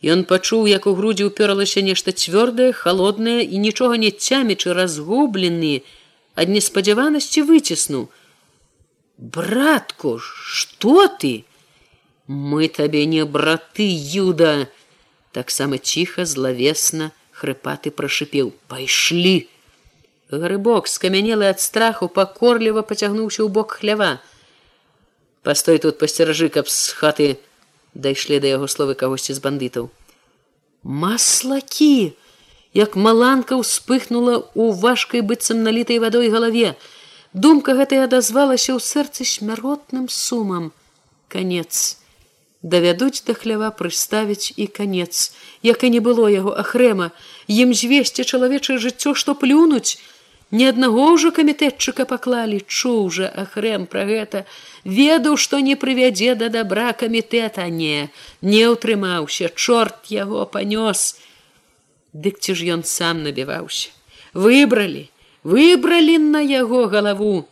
Ён 0.00 0.24
пачуў, 0.24 0.64
як 0.64 0.86
у 0.88 0.94
грудзі 0.96 1.28
ўпёралася 1.28 1.84
нешта 1.84 2.16
цвёрдае, 2.16 2.72
холоднае 2.72 3.44
і 3.44 3.60
нічога 3.60 4.00
не 4.00 4.08
цямічы 4.08 4.72
разгублены, 4.72 5.84
ад 6.34 6.48
неспадзяванасці 6.48 7.44
выціснуў: 7.44 8.08
«Братку, 9.36 10.16
што 10.18 11.06
ты? 11.20 11.44
Мы 12.26 12.68
табе 12.72 13.04
не 13.04 13.26
браты 13.26 13.84
юда, 13.84 14.72
таксама 15.36 15.76
ціха 15.76 16.24
злавесна 16.24 17.12
хрыпаты 17.36 17.90
прашипеў: 17.90 18.54
пайшлі. 18.68 19.48
Грыбок 20.30 20.86
скамянелы 20.86 21.50
ад 21.50 21.60
страху 21.60 22.06
пакорліва 22.06 22.86
пацягнуўся 22.86 23.42
ў 23.42 23.50
бок 23.50 23.82
хлява. 23.82 24.22
Пастой 25.42 25.82
тут 25.82 25.98
пасцеражы, 25.98 26.46
каб 26.54 26.70
з 26.70 26.94
хаты 26.94 27.28
дайшлі 27.94 28.38
да 28.38 28.46
яго 28.54 28.70
словы 28.70 28.94
кагосьці 28.94 29.34
з 29.34 29.42
бандытаў. 29.42 29.90
Маслакі, 30.86 32.14
як 32.78 32.94
маланка 32.94 33.58
ўспыхнула 33.58 34.46
ў 34.54 34.78
важкай 34.78 35.26
быццам 35.26 35.66
налітай 35.66 35.98
вадой 35.98 36.30
галаве. 36.30 36.78
Думка 37.34 37.74
гэтая 37.74 38.06
адазвалася 38.06 38.78
ў 38.78 38.80
сэрцы 38.80 39.26
смяротным 39.26 40.06
сумам. 40.06 40.70
Канец 41.26 41.98
давядуць 42.62 43.24
да 43.26 43.34
хлява 43.34 43.70
прыставіць 43.72 44.52
і 44.56 44.66
канец 44.66 45.32
як 45.62 45.84
і 45.84 45.90
не 45.96 46.00
было 46.04 46.28
яго 46.28 46.52
ахрэма 46.62 47.10
ім 47.48 47.72
звесці 47.72 48.24
чалавечае 48.24 48.76
жыццё 48.84 49.14
што 49.16 49.34
плюнуць 49.34 49.96
ні 50.50 50.66
аднаго 50.66 51.14
ўжо 51.14 51.30
камітэтчыка 51.34 52.04
паклалі 52.10 52.58
чуў 52.66 53.10
жа 53.14 53.30
ахрэм 53.42 53.86
пра 53.90 54.02
гэта. 54.08 54.42
Ведаў 54.84 55.36
што 55.38 55.60
не 55.62 55.76
прывядзе 55.78 56.34
да 56.34 56.48
добра 56.50 56.90
камітэта 57.02 57.68
не 57.70 58.10
не 58.42 58.62
ўтрымаўся. 58.72 59.50
Чорт 59.54 60.10
яго 60.10 60.46
панёс. 60.46 61.14
Дык 62.12 62.42
ці 62.42 62.58
ж 62.58 62.74
ён 62.74 62.82
сам 62.82 63.22
набіваўся? 63.22 63.94
Выбралі 64.34 65.06
выбралі 65.44 66.18
на 66.18 66.42
яго 66.42 66.86
галаву. 66.90 67.46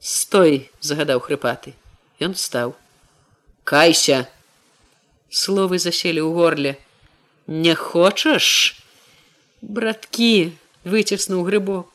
Стой 0.00 0.70
загадаў 0.80 1.22
хрыпаты. 1.22 1.74
Ён 2.18 2.34
стаў. 2.34 2.74
Кайся. 3.62 4.26
Словы 5.30 5.78
заселі 5.78 6.24
ў 6.24 6.34
горле. 6.34 6.72
Не 7.46 7.78
хочаш? 7.78 8.74
Браткі 9.62 10.52
выціснуў 10.84 11.46
грыбок 11.46 11.94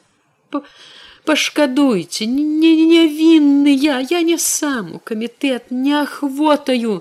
пашкадуйце 1.30 2.28
не 2.30 2.72
нявінны 2.92 3.74
я 3.74 4.00
я 4.12 4.22
не 4.30 4.38
сам 4.46 4.96
у 4.98 5.00
камітэт 5.12 5.72
не 5.84 5.94
ахвотаю 6.02 6.96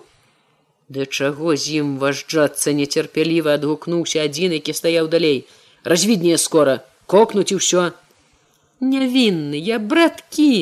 да 0.88 1.06
чаго 1.06 1.56
з 1.56 1.80
ім 1.80 1.96
важджацца 2.04 2.76
нецярпяліва 2.82 3.56
адгукнуўся 3.60 4.28
адзін 4.28 4.58
які 4.58 4.76
стаяў 4.82 5.10
далей 5.16 5.42
развіднее 5.94 6.38
скора 6.44 6.78
кокнуць 7.16 7.50
і 7.50 7.58
ўсё 7.62 7.88
нявінны 8.92 9.58
я 9.72 9.82
браткі 9.94 10.52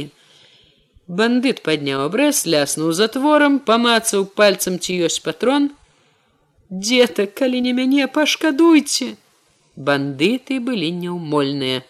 Бандыт 1.18 1.64
падняў 1.66 2.04
абрэз, 2.06 2.46
ляснуў 2.46 2.92
затворам, 2.94 3.58
памацаў 3.68 4.26
пальцам 4.40 4.76
ці 4.78 4.94
ёсць 5.06 5.18
патрон. 5.24 5.64
Дзета, 6.70 7.26
калі 7.26 7.62
не 7.66 7.72
мяне 7.74 8.06
пашкадуйце. 8.06 9.08
Бандыты 9.88 10.60
былі 10.68 10.92
няўмольныя. 11.00 11.82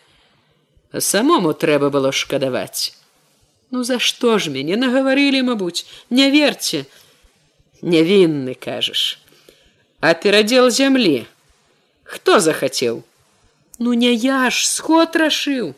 Самому 0.99 1.53
трэба 1.55 1.91
было 1.91 2.11
шкадаваць. 2.13 2.95
Ну 3.71 3.85
за 3.85 3.99
што 3.99 4.39
ж 4.39 4.51
мяне 4.51 4.77
нагаварылі, 4.77 5.43
мабуць, 5.47 5.87
не 6.11 6.31
верце, 6.31 6.87
Нявінны 7.83 8.55
кажаш. 8.55 9.19
А 10.01 10.13
перадзел 10.15 10.69
зямлі. 10.71 11.25
Хто 12.05 12.41
захацеў? 12.41 13.03
Ну 13.79 13.95
не 13.95 14.13
я 14.13 14.51
ж 14.51 14.69
сход 14.69 15.17
рашыў 15.17 15.75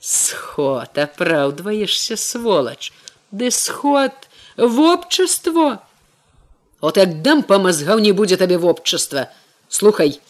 сход 0.00 0.96
апраўдваешься 0.96 2.16
сволач 2.16 2.92
ды 3.30 3.50
сход? 3.50 4.12
В 4.56 4.80
общество. 4.80 5.82
От 6.80 6.96
як 6.96 7.22
дам 7.22 7.42
па 7.42 7.58
мазгаў 7.58 7.98
не 7.98 8.12
будзе 8.12 8.36
табе 8.36 8.58
в 8.58 8.66
общества 8.66 9.30
слухай. 9.68 10.20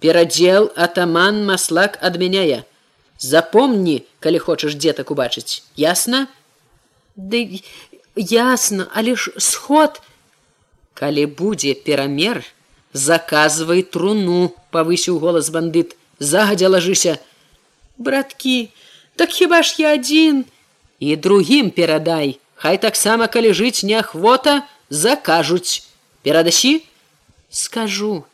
Перадзел 0.00 0.70
атаман 0.76 1.44
маслак 1.44 1.98
адмяняе 2.00 2.64
запомні 3.18 4.02
калі 4.20 4.38
хочаш 4.38 4.74
дзетак 4.74 5.10
убачыць 5.10 5.62
ясна 5.76 6.26
ды 7.16 7.62
ясна 8.16 8.88
але 8.92 9.16
ж 9.16 9.32
сход. 9.38 10.00
Калі 10.96 11.26
будзе 11.26 11.74
перамер 11.76 12.40
заказвай 12.96 13.82
труну 13.84 14.56
павысіў 14.72 15.20
голас 15.20 15.52
бандыт 15.52 15.92
загадзя 16.18 16.72
лажыся 16.72 17.20
браткі 18.00 18.72
так 19.16 19.30
хіба 19.30 19.60
ж 19.62 19.76
я 19.78 19.92
адзін 20.00 20.44
і 21.00 21.16
другім 21.16 21.68
перадай 21.70 22.40
хай 22.56 22.80
таксама 22.80 23.28
калі 23.28 23.52
жыць 23.52 23.84
неахвота 23.84 24.64
закажуць 24.88 25.84
перадасі 26.22 26.82
скажу. 27.50 28.24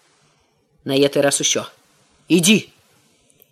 На 0.84 0.94
еты 0.98 1.22
раз 1.22 1.38
усё 1.42 1.66
ідзі 2.26 2.71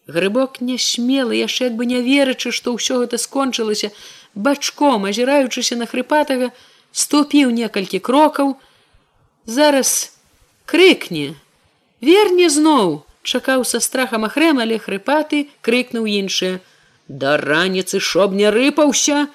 грыбок 0.07 0.61
не 0.61 0.79
смелы 0.79 1.37
яшчэ 1.37 1.71
як 1.71 1.75
бы 1.77 1.87
не 1.87 2.01
верачы 2.03 2.53
што 2.53 2.75
ўсё 2.77 3.03
гэта 3.05 3.19
скончылася 3.19 3.91
бачком 4.35 5.07
азіраючыся 5.11 5.77
на 5.77 5.87
хрыпатага 5.87 6.51
ступіў 6.93 7.51
некалькі 7.51 7.99
крокаў. 7.99 8.57
Зараз 9.47 10.13
крыкне 10.67 11.35
верне 12.01 12.49
зноў 12.51 13.05
чакаў 13.23 13.65
са 13.65 13.81
страхам 13.81 14.25
ахрэм 14.25 14.59
але 14.65 14.79
хрыпаты 14.79 15.47
крыкнуў 15.63 16.07
іншае 16.07 16.59
да 17.09 17.37
раніцы 17.37 18.01
шоб 18.01 18.33
не 18.33 18.51
рыпаўся! 18.51 19.29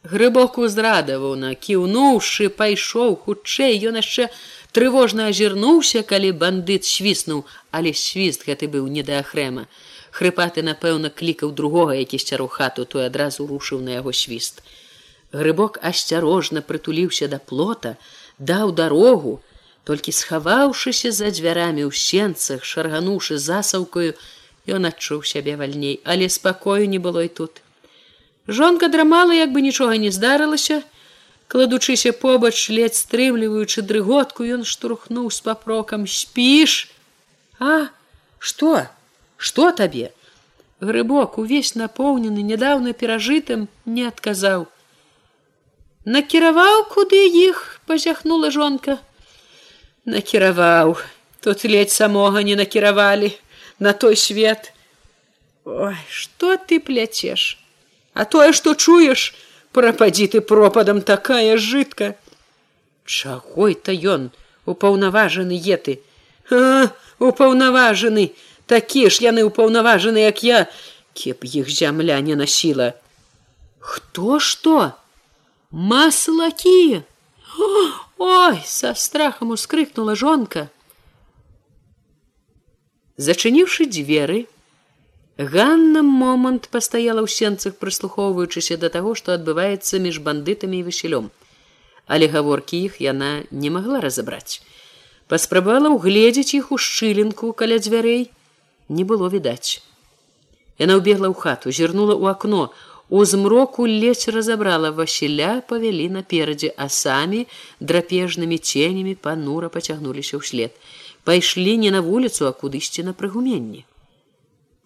Грыбок 0.00 0.56
узрадаваў 0.56 1.34
на 1.36 1.52
кіўнуўшы 1.52 2.48
пайшоў 2.48 3.16
хутчэй. 3.20 3.76
Ён 3.84 4.00
яшчэ 4.00 4.30
трывожна 4.72 5.28
азірнуўся 5.28 6.00
калі 6.02 6.30
бандыт 6.40 6.88
свіснуў 6.88 7.44
але 7.70 7.92
свіст 7.92 8.46
гэты 8.48 8.70
быў 8.72 8.88
не 8.88 9.02
да 9.02 9.20
ахрэма 9.20 9.66
хрыпаты 10.10 10.64
напэўна 10.66 11.10
клікаў 11.10 11.52
другога 11.60 11.94
які 12.00 12.18
сцяру 12.24 12.48
хату 12.48 12.84
той 12.84 13.06
адразу 13.06 13.46
рушыў 13.46 13.84
на 13.86 14.00
яго 14.00 14.12
свіст 14.22 14.62
грыбок 15.32 15.78
асцярожна 15.92 16.62
прытуліўся 16.72 17.28
да 17.28 17.38
плота 17.38 17.96
даў 18.38 18.74
дарогу 18.82 19.38
толькі 19.84 20.12
схаваўшыся 20.12 21.14
за 21.14 21.30
дзвярамі 21.30 21.86
ў 21.86 21.92
сенцах 21.94 22.68
шаргануўшы 22.74 23.38
засаўкаю 23.38 24.12
Ён 24.68 24.86
адчуў 24.86 25.24
сябе 25.24 25.56
вальней, 25.56 26.00
але 26.04 26.28
спакою 26.28 26.86
не 26.88 26.98
было 26.98 27.24
і 27.24 27.28
тут. 27.28 27.62
Жонка 28.46 28.88
драмала, 28.88 29.32
як 29.32 29.52
бы 29.52 29.60
нічога 29.60 29.96
не 29.96 30.10
здарылася, 30.10 30.82
кладучыся 31.48 32.12
побач 32.12 32.68
ледь 32.68 32.94
стрымліваючы 32.94 33.82
дрыготку, 33.82 34.44
ён 34.44 34.64
штурхнуў 34.64 35.30
з 35.30 35.40
папрокам 35.40 36.06
спіш. 36.06 36.92
А 37.58 37.88
что, 38.38 38.86
что 39.40 39.70
табе? 39.72 40.12
Грыбок 40.80 41.38
увесь 41.38 41.74
напоўнены 41.74 42.44
нядаўна 42.44 42.92
перажытым 42.92 43.68
не 43.84 44.04
адказаў. 44.08 44.68
накіраваў 46.04 46.84
куды 46.92 47.20
іх 47.28 47.80
пазяхнула 47.86 48.50
жонка. 48.50 48.98
Накіраваў 50.04 50.96
тут 51.40 51.64
ледзь 51.64 51.92
самога 51.92 52.42
не 52.42 52.56
накіравалі 52.56 53.32
на 53.78 53.92
той 53.92 54.16
свет 54.16 54.72
ой 55.64 55.96
что 56.08 56.56
ты 56.56 56.80
пляцеш 56.80 57.58
а 58.14 58.24
тое 58.24 58.52
что 58.52 58.74
чуеш 58.74 59.34
прападзі 59.72 60.26
ты 60.34 60.40
пропадам 60.40 61.00
такая 61.00 61.56
жытка 61.56 62.16
чагой 63.04 63.74
то 63.74 63.92
ён 63.92 64.30
упаўнаважаны 64.66 65.56
еты 65.56 66.00
упаўнаважаны 67.18 68.32
такі 68.70 69.10
ж 69.10 69.26
яны 69.26 69.42
упаўнаважаны 69.48 70.22
як 70.22 70.42
я 70.46 70.66
кеп 71.18 71.44
іх 71.44 71.70
зямля 71.70 72.20
не 72.22 72.38
насіла. 72.38 72.94
Хто 73.78 74.38
что 74.38 74.92
маслакі! 75.70 77.02
Ой 78.18 78.62
со 78.64 78.94
страхам 78.94 79.50
ускрыкнула 79.50 80.14
жонка. 80.14 80.68
Зачыніўшы 83.16 83.90
дзверы 83.90 84.46
ганна 85.36 86.02
момант 86.06 86.70
пастаяла 86.70 87.26
ў 87.26 87.28
сенцах 87.28 87.76
прыслухоўваючыся 87.82 88.78
да 88.80 88.88
таго 88.88 89.18
што 89.18 89.34
адбываецца 89.34 89.98
між 89.98 90.22
бандытамі 90.24 90.80
і 90.80 90.86
васілём. 90.88 91.30
Але 92.06 92.28
гаворкі 92.28 92.78
іх 92.86 93.00
яна 93.02 93.44
не 93.50 93.70
магла 93.70 94.00
разабраць. 94.04 94.62
Паспрабавала 95.26 95.90
ўгледзець 95.96 96.54
іх 96.54 96.70
у 96.72 96.78
шчылінку 96.78 97.52
каля 97.52 97.78
дзвярэй 97.82 98.30
не 98.90 99.06
было 99.12 99.30
відаць 99.32 99.80
яна 100.82 101.00
ўбегла 101.00 101.30
ў 101.30 101.36
хату 101.46 101.74
зірнула 101.80 102.14
ў 102.18 102.34
акно 102.34 102.62
У 103.12 103.24
змроку 103.24 103.86
ледзь 103.86 104.28
разабрала 104.30 104.90
Васіля 104.94 105.62
павялі 105.66 106.06
наперадзе, 106.14 106.68
а 106.78 106.86
самі 106.86 107.40
драпежнымі 107.80 108.58
ценямі 108.58 109.14
панура 109.18 109.66
пацягнуліся 109.66 110.38
ўслед. 110.38 110.70
Пайшлі 111.26 111.74
не 111.82 111.90
на 111.90 112.06
вуліцу, 112.06 112.46
а 112.46 112.54
кудысьці 112.54 113.02
на 113.02 113.12
прыгуменні. 113.12 113.82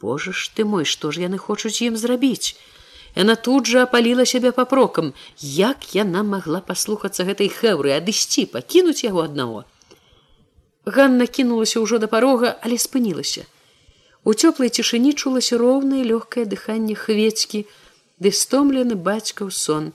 Божа 0.00 0.32
ж 0.32 0.48
ты 0.56 0.64
мой, 0.64 0.88
што 0.88 1.12
ж 1.12 1.20
яны 1.20 1.36
хочуць 1.36 1.84
ім 1.84 2.00
зрабіць. 2.00 2.56
Яна 3.12 3.36
тут 3.36 3.68
жа 3.68 3.84
апаліла 3.84 4.24
сябе 4.24 4.56
папрокам, 4.56 5.12
як 5.36 5.92
яна 5.92 6.24
магла 6.24 6.64
паслухацца 6.64 7.28
гэтай 7.28 7.52
хэўры, 7.52 7.92
адысці, 7.92 8.48
пакінуць 8.48 9.04
яго 9.04 9.28
аднаго. 9.28 9.68
Ганна 10.88 11.28
кінулася 11.28 11.84
ўжо 11.84 12.00
да 12.00 12.08
парога, 12.08 12.56
але 12.64 12.80
спынілася. 12.80 13.44
У 14.24 14.32
цёплай 14.32 14.72
цішыні 14.72 15.12
чулася 15.12 15.60
роўнае 15.60 16.00
лёгкае 16.08 16.44
дыханне 16.48 16.96
хвецькі, 16.96 17.64
ды 18.16 18.32
стомлены 18.32 18.96
бацькаў 18.96 19.50
сон. 19.52 19.92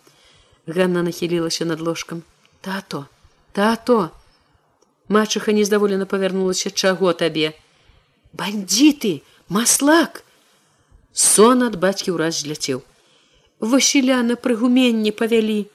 Ганна 0.68 1.02
нахілілася 1.02 1.66
над 1.66 1.82
ложкам. 1.82 2.22
Тато, 2.62 3.08
тато. 3.54 4.12
Мачыха 5.10 5.52
нездаволена 5.52 6.06
павярнулася 6.06 6.70
чаго 6.70 7.14
табе. 7.14 7.58
Бандзіты, 8.34 9.26
маслак! 9.50 10.22
Сон 11.14 11.66
ад 11.66 11.82
бацькі 11.82 12.14
ўраз 12.14 12.46
зляцеў. 12.46 12.86
Васіля 13.60 14.22
на 14.22 14.38
прыгуменні 14.38 15.10
павялі. 15.12 15.66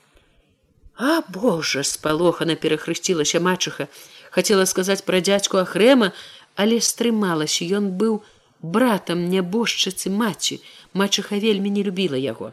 А 0.95 1.27
Божа, 1.27 1.83
спалохана 1.83 2.55
перахрысцілася 2.55 3.43
мачыха, 3.43 3.91
хацела 4.31 4.63
сказаць 4.71 5.03
пра 5.03 5.19
дзядзьку 5.19 5.59
ахрэма, 5.59 6.15
але 6.55 6.79
стрымалася, 6.79 7.67
ён 7.67 7.91
быў 7.99 8.23
братам 8.65 9.29
нябожчыцы 9.29 10.11
маці, 10.11 10.61
мачыха 10.93 11.37
вельмі 11.37 11.71
не 11.71 11.85
любіла 11.85 12.17
яго. 12.17 12.53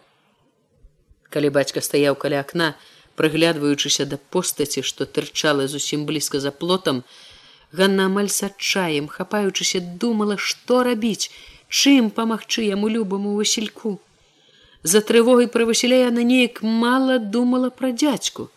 Калі 1.32 1.50
бацька 1.56 1.80
стаяў 1.80 2.20
каля 2.20 2.44
акна, 2.44 2.76
прыглядваючыся 3.16 4.06
да 4.06 4.20
постаці, 4.36 4.84
што 4.84 5.08
тырчала 5.08 5.68
зусім 5.72 6.06
блізка 6.06 6.40
за 6.40 6.52
плотам, 6.52 7.04
Ганна 7.72 8.06
амаль 8.12 8.28
с 8.28 8.44
адчаем, 8.44 9.08
хапаючыся 9.08 9.80
думала, 9.80 10.36
што 10.36 10.84
рабіць, 10.84 11.32
чым 11.72 12.10
памагчы 12.12 12.68
яму 12.68 12.90
любаму 12.92 13.36
васільку. 13.38 14.02
За 14.84 15.00
трывогай 15.00 15.48
пра 15.48 15.64
васіля 15.70 16.02
яна 16.12 16.26
неяк 16.28 16.60
мала 16.64 17.16
думала 17.18 17.70
пра 17.70 17.96
дзядзьку. 17.96 18.50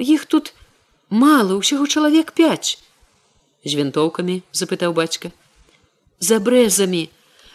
Іх 0.00 0.24
тут 0.24 0.54
мала 1.10 1.58
ўсяго 1.60 1.84
чалавек 1.84 2.32
пяць 2.32 2.80
з 3.64 3.74
вінтоўкамі 3.76 4.40
запытаў 4.56 4.94
бацька 4.96 5.34
за 6.20 6.40
брэзамі 6.40 7.08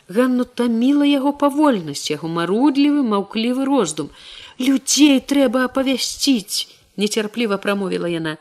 Ганну 0.09 0.43
таміла 0.43 1.05
яго 1.07 1.31
павольнасць, 1.31 2.11
яго 2.11 2.27
марудлівы, 2.27 3.03
маўклівы 3.07 3.65
роздум. 3.65 4.09
Людзей 4.59 5.19
трэба 5.23 5.63
апавясціць, 5.69 6.67
нецярпліва 6.97 7.57
прамовіла 7.57 8.11
яна. 8.11 8.35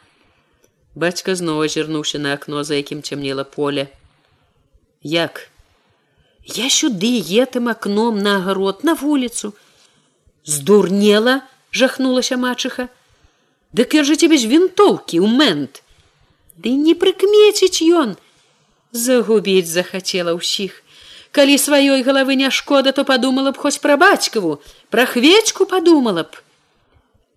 Бацька 0.94 1.34
зноў 1.38 1.62
азірнуўся 1.64 2.18
на 2.18 2.34
акно, 2.34 2.64
за 2.64 2.74
якім 2.74 3.02
цямнела 3.02 3.44
поле. 3.44 3.88
Як? 5.02 5.48
Я 6.44 6.68
сюды 6.68 7.22
етым 7.22 7.68
акном 7.68 8.18
на 8.18 8.36
агарод 8.36 8.82
на 8.84 8.94
вуліцу. 8.94 9.54
Здурнела, 10.44 11.42
жахнулася 11.70 12.36
мачыха. 12.36 12.88
Дык 13.72 13.94
я 13.94 14.04
жа 14.04 14.18
цябе 14.18 14.36
з 14.36 14.50
вінтоўкі 14.50 15.22
ў 15.22 15.28
мэнт. 15.30 15.80
Ды 16.58 16.74
не 16.76 16.92
прыкмеціць 16.98 17.86
ён, 17.86 18.18
загубіць 18.92 19.68
захацела 19.68 20.36
ўсіх 20.36 20.82
калі 21.32 21.56
сваёй 21.56 22.04
галавы 22.04 22.36
не 22.36 22.50
шкода 22.52 22.92
то 22.92 23.04
подумала 23.08 23.52
б 23.52 23.56
хоць 23.56 23.80
пра 23.80 23.96
бацькаву 23.96 24.60
пра 24.90 25.06
хвечку 25.08 25.66
подумала 25.66 26.28
б. 26.28 26.36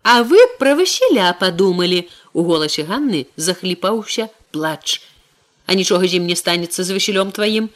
А 0.04 0.22
вы 0.22 0.38
пра 0.60 0.76
васіля 0.76 1.32
подумалі 1.40 2.04
у 2.34 2.44
голасе 2.44 2.84
ганны 2.84 3.26
захліпаўся 3.38 4.28
плач. 4.52 5.02
А 5.66 5.74
нічога 5.74 6.06
зім 6.08 6.28
не 6.28 6.36
станецца 6.36 6.84
з 6.84 6.92
васілём 6.92 7.32
тваім. 7.32 7.72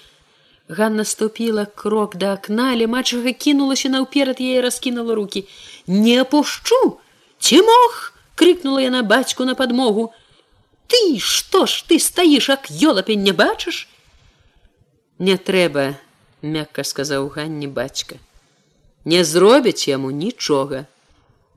Ганна 0.70 1.06
ступіла 1.08 1.66
крок 1.66 2.20
да 2.22 2.34
акна 2.38 2.76
але 2.76 2.86
мачага 2.86 3.32
кінулася 3.32 3.90
наўперад 3.90 4.44
яе 4.44 4.62
раскінула 4.62 5.16
руки 5.16 5.48
не 5.88 6.22
пушчу 6.24 7.00
ці 7.40 7.64
мог 7.66 8.14
крыкнула 8.36 8.84
яна 8.84 9.02
бацьку 9.02 9.48
на 9.50 9.56
подмогу 9.56 10.14
ты 10.90 11.20
што 11.22 11.66
ж 11.70 11.86
ты 11.88 12.00
стаіш 12.02 12.50
як 12.50 12.70
ёлапень 12.74 13.24
не 13.24 13.32
бачыш? 13.32 13.88
Не 15.20 15.38
трэба 15.38 16.00
мякка 16.42 16.84
сказаў 16.84 17.30
ганні 17.36 17.68
бацька. 17.68 18.18
Не 19.06 19.24
зробяць 19.24 19.88
яму 19.88 20.12
нічога. 20.12 20.86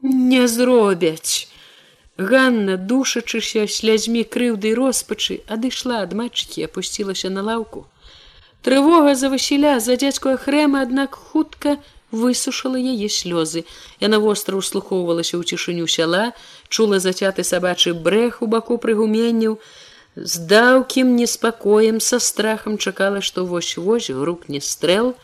Не 0.02 0.46
зробяць. 0.48 1.48
Ганна 2.18 2.76
душачыся 2.76 3.64
слязьмі 3.66 4.22
крыўды 4.24 4.74
роспачы 4.76 5.40
адышла 5.48 6.02
ад 6.04 6.12
мачыкі 6.12 6.66
опусцілася 6.68 7.30
на 7.30 7.42
лаўку. 7.42 7.86
Трывога 8.62 9.14
за 9.16 9.32
васіля 9.32 9.80
за 9.80 9.96
дзядзьку 9.96 10.36
хрэма 10.36 10.82
аднак 10.86 11.16
хутка 11.16 11.78
высушыла 12.12 12.76
яе 12.76 13.08
слёзы. 13.08 13.64
Яна 13.98 14.20
востра 14.20 14.56
услухоўвалася 14.56 15.40
ў 15.40 15.42
цішыню 15.48 15.88
сяла 15.88 16.36
чула 16.68 17.00
зацяты 17.00 17.42
сабачы 17.42 17.94
брэх 17.96 18.42
у 18.44 18.46
баку 18.46 18.78
прыгуменняў. 18.78 19.58
З 20.14 20.44
даўкім 20.46 21.16
неспакоем 21.16 21.98
са 21.98 22.20
страхам 22.20 22.76
чакала 22.78 23.24
што 23.24 23.44
вось 23.48 23.76
вось 23.76 24.12
грук 24.12 24.48
не 24.48 24.60
стрэл. 24.60 25.14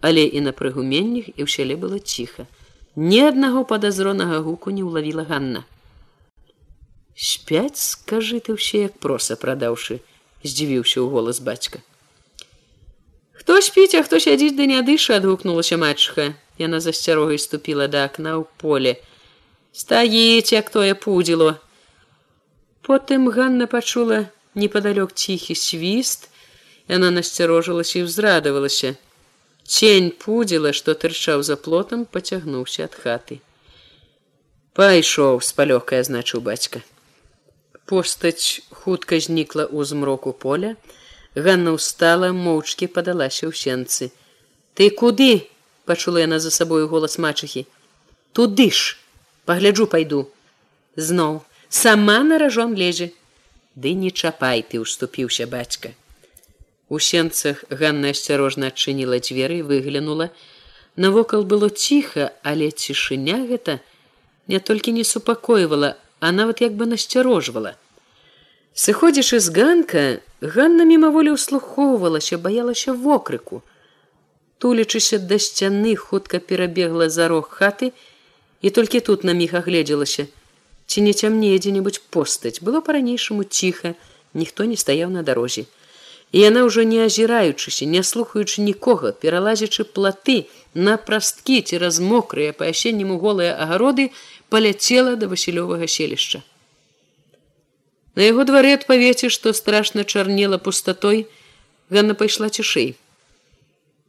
Але 0.00 0.24
і 0.24 0.40
на 0.40 0.52
прыгуменнях 0.56 1.28
і 1.36 1.40
ў 1.44 1.48
сяле 1.48 1.76
было 1.76 2.00
ціха. 2.00 2.48
Ні 2.96 3.20
аднаго 3.28 3.64
падазронага 3.68 4.40
гуку 4.40 4.72
не 4.72 4.80
ўлавіла 4.80 5.28
ганна. 5.28 5.68
Спяць 7.16 7.80
скажы 7.80 8.40
ты 8.40 8.56
ўсе 8.56 8.88
як 8.88 8.96
проса 9.00 9.36
прадаўшы 9.36 10.00
здзівіўся 10.44 11.00
ў 11.00 11.08
голас 11.12 11.40
бацька 11.40 11.80
хто 13.46 13.60
спіць 13.62 13.94
а 13.94 14.02
хто 14.02 14.18
сядзіць 14.18 14.58
да 14.58 14.66
не 14.66 14.82
дыша 14.82 15.22
адгукнулася 15.22 15.78
мачха 15.78 16.34
яна 16.58 16.82
засцярогай 16.82 17.38
ступіла 17.38 17.86
да 17.86 18.02
акна 18.10 18.34
ў 18.34 18.44
поле 18.58 18.98
стаіце 19.70 20.58
як 20.58 20.74
тое 20.74 20.98
пудзіло 21.06 21.54
Потым 22.86 23.26
Ганна 23.34 23.66
пачула 23.66 24.30
непадалёк 24.54 25.10
ціхі 25.10 25.54
свіст, 25.58 26.28
яна 26.86 27.10
насцярожылася 27.10 27.98
і 27.98 28.06
ўзрадавалася. 28.06 28.94
Цень 29.66 30.12
пудзіла, 30.14 30.70
што 30.70 30.94
тырчаў 30.94 31.42
за 31.42 31.56
плотам, 31.58 32.06
пацягнуўся 32.06 32.86
ад 32.86 32.94
хаты. 32.94 33.40
Пайшоў 34.78 35.42
з 35.42 35.50
палёгкай 35.58 36.06
азначыў 36.06 36.46
бацька. 36.46 36.86
Постаць 37.90 38.62
хутка 38.70 39.18
знікла 39.18 39.66
ў 39.66 39.82
змроку 39.82 40.30
поля, 40.30 40.78
Ганна 41.36 41.76
ўстала, 41.76 42.32
моўчкі 42.32 42.88
падалася 42.88 43.46
ў 43.46 43.52
сенцы. 43.52 44.10
Ты 44.74 44.88
куды? 44.90 45.48
пачула 45.84 46.24
яна 46.24 46.40
за 46.40 46.50
сабою 46.50 46.88
голас 46.88 47.18
мачыхі. 47.20 47.66
Туды 48.32 48.70
ж, 48.72 48.96
пагляджу 49.44 49.86
пайду. 49.86 50.26
Зноў 50.96 51.44
сама 51.68 52.22
на 52.24 52.38
ражон 52.38 52.74
лезе 52.74 53.12
ды 53.76 53.92
не 53.92 54.10
чапай 54.10 54.62
ты 54.62 54.80
уступіўся 54.80 55.46
бацька 55.46 55.92
у 56.88 56.98
сенцах 56.98 57.64
ганна 57.68 58.14
асцярожна 58.14 58.70
адчыніла 58.72 59.18
дзверы 59.20 59.58
выглянула 59.70 60.30
навокал 60.96 61.44
было 61.44 61.68
ціха 61.68 62.30
але 62.42 62.70
цішыня 62.70 63.44
гэта 63.50 63.76
не 64.48 64.60
толькі 64.60 64.92
не 64.92 65.04
супакойвала, 65.04 65.96
а 66.20 66.32
нават 66.32 66.60
як 66.60 66.72
бы 66.74 66.86
насцярожвала. 66.86 67.74
Сыходзячы 68.76 69.40
з 69.40 69.48
ганка, 69.56 70.00
Ганна 70.44 70.84
мімаволі 70.84 71.32
ўслухоўвалася, 71.32 72.36
баялася 72.36 72.92
вокрыку. 72.92 73.62
Тулічыся 74.60 75.16
да 75.16 75.38
сцяны 75.40 75.96
хутка 75.96 76.40
перабегла 76.44 77.08
за 77.08 77.28
рог 77.32 77.48
хаты 77.48 77.96
і 78.60 78.68
толькі 78.68 79.00
тут 79.00 79.24
на 79.24 79.32
міг 79.32 79.54
агледзелася. 79.56 80.26
Ці 80.84 81.00
не 81.08 81.14
цямнее 81.16 81.56
дзе-небудзь 81.56 82.04
постаць, 82.12 82.60
было 82.60 82.84
па-ранейшаму 82.84 83.48
ціха, 83.48 83.94
ніхто 84.36 84.68
не 84.68 84.76
стаяў 84.76 85.08
на 85.08 85.24
дарозе. 85.24 85.64
І 86.36 86.44
яна 86.44 86.68
ўжо 86.68 86.84
не 86.84 87.00
азіраючыся, 87.00 87.88
не 87.88 88.04
слухаючы 88.04 88.60
нікога, 88.60 89.16
пералазячы 89.16 89.88
платы 89.88 90.52
на 90.74 91.00
прасткі 91.00 91.64
цераз 91.64 91.96
мокрыя 92.04 92.52
па 92.52 92.68
асенняму 92.68 93.16
голыя 93.24 93.56
агароды 93.56 94.12
паляцела 94.52 95.16
да 95.16 95.32
васілёвага 95.32 95.88
селішча. 95.88 96.44
На 98.16 98.28
яго 98.28 98.44
дварэ 98.48 98.74
адпавеце, 98.80 99.28
што 99.28 99.52
страшна 99.52 100.04
чарнела 100.04 100.58
пустатой, 100.58 101.26
Ганна 101.90 102.14
пайшла 102.18 102.48
цішэй. 102.50 102.96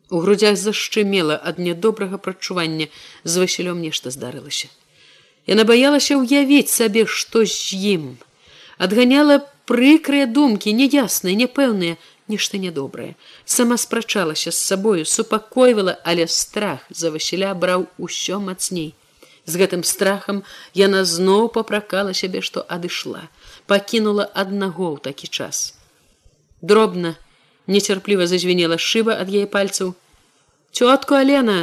У 0.10 0.24
грудзях 0.24 0.56
зашчымела 0.58 1.36
ад 1.38 1.60
нядобрага 1.60 2.18
прачування 2.18 2.88
з 3.24 3.44
васілём 3.44 3.84
нешта 3.84 4.10
здарылася. 4.10 4.72
Яна 5.46 5.68
баялася 5.68 6.18
ўявіць 6.18 6.72
сабе, 6.72 7.06
што 7.06 7.44
з 7.46 7.76
ім. 7.76 8.18
Адганяла 8.80 9.44
прыкрыя 9.68 10.26
думкі 10.26 10.72
няясныя 10.74 11.36
няпэўныя 11.36 12.00
нешта 12.32 12.60
нядобрае 12.64 13.10
сама 13.46 13.78
спрачалася 13.84 14.52
з 14.52 14.60
сабою 14.70 15.04
супакойвала 15.06 15.98
але 16.04 16.28
страх 16.28 16.88
за 16.90 17.12
васіля 17.12 17.52
браў 17.64 17.88
усё 18.08 18.40
мацней 18.48 18.94
з 19.46 19.60
гэтым 19.62 19.84
страхам 19.92 20.42
яна 20.84 21.04
зноў 21.04 21.52
папракала 21.60 22.16
сябе 22.22 22.44
што 22.50 22.64
адышла 22.78 23.28
пакінула 23.72 24.28
аднаго 24.34 24.92
ў 24.96 24.98
такі 25.10 25.28
час 25.28 25.78
дробна 26.62 27.16
нецярпліва 27.68 28.28
зазвенела 28.32 28.80
шыба 28.90 29.18
ад 29.24 29.34
яе 29.34 29.48
пальцаў 29.58 29.96
цётку 30.72 31.20
алена 31.22 31.60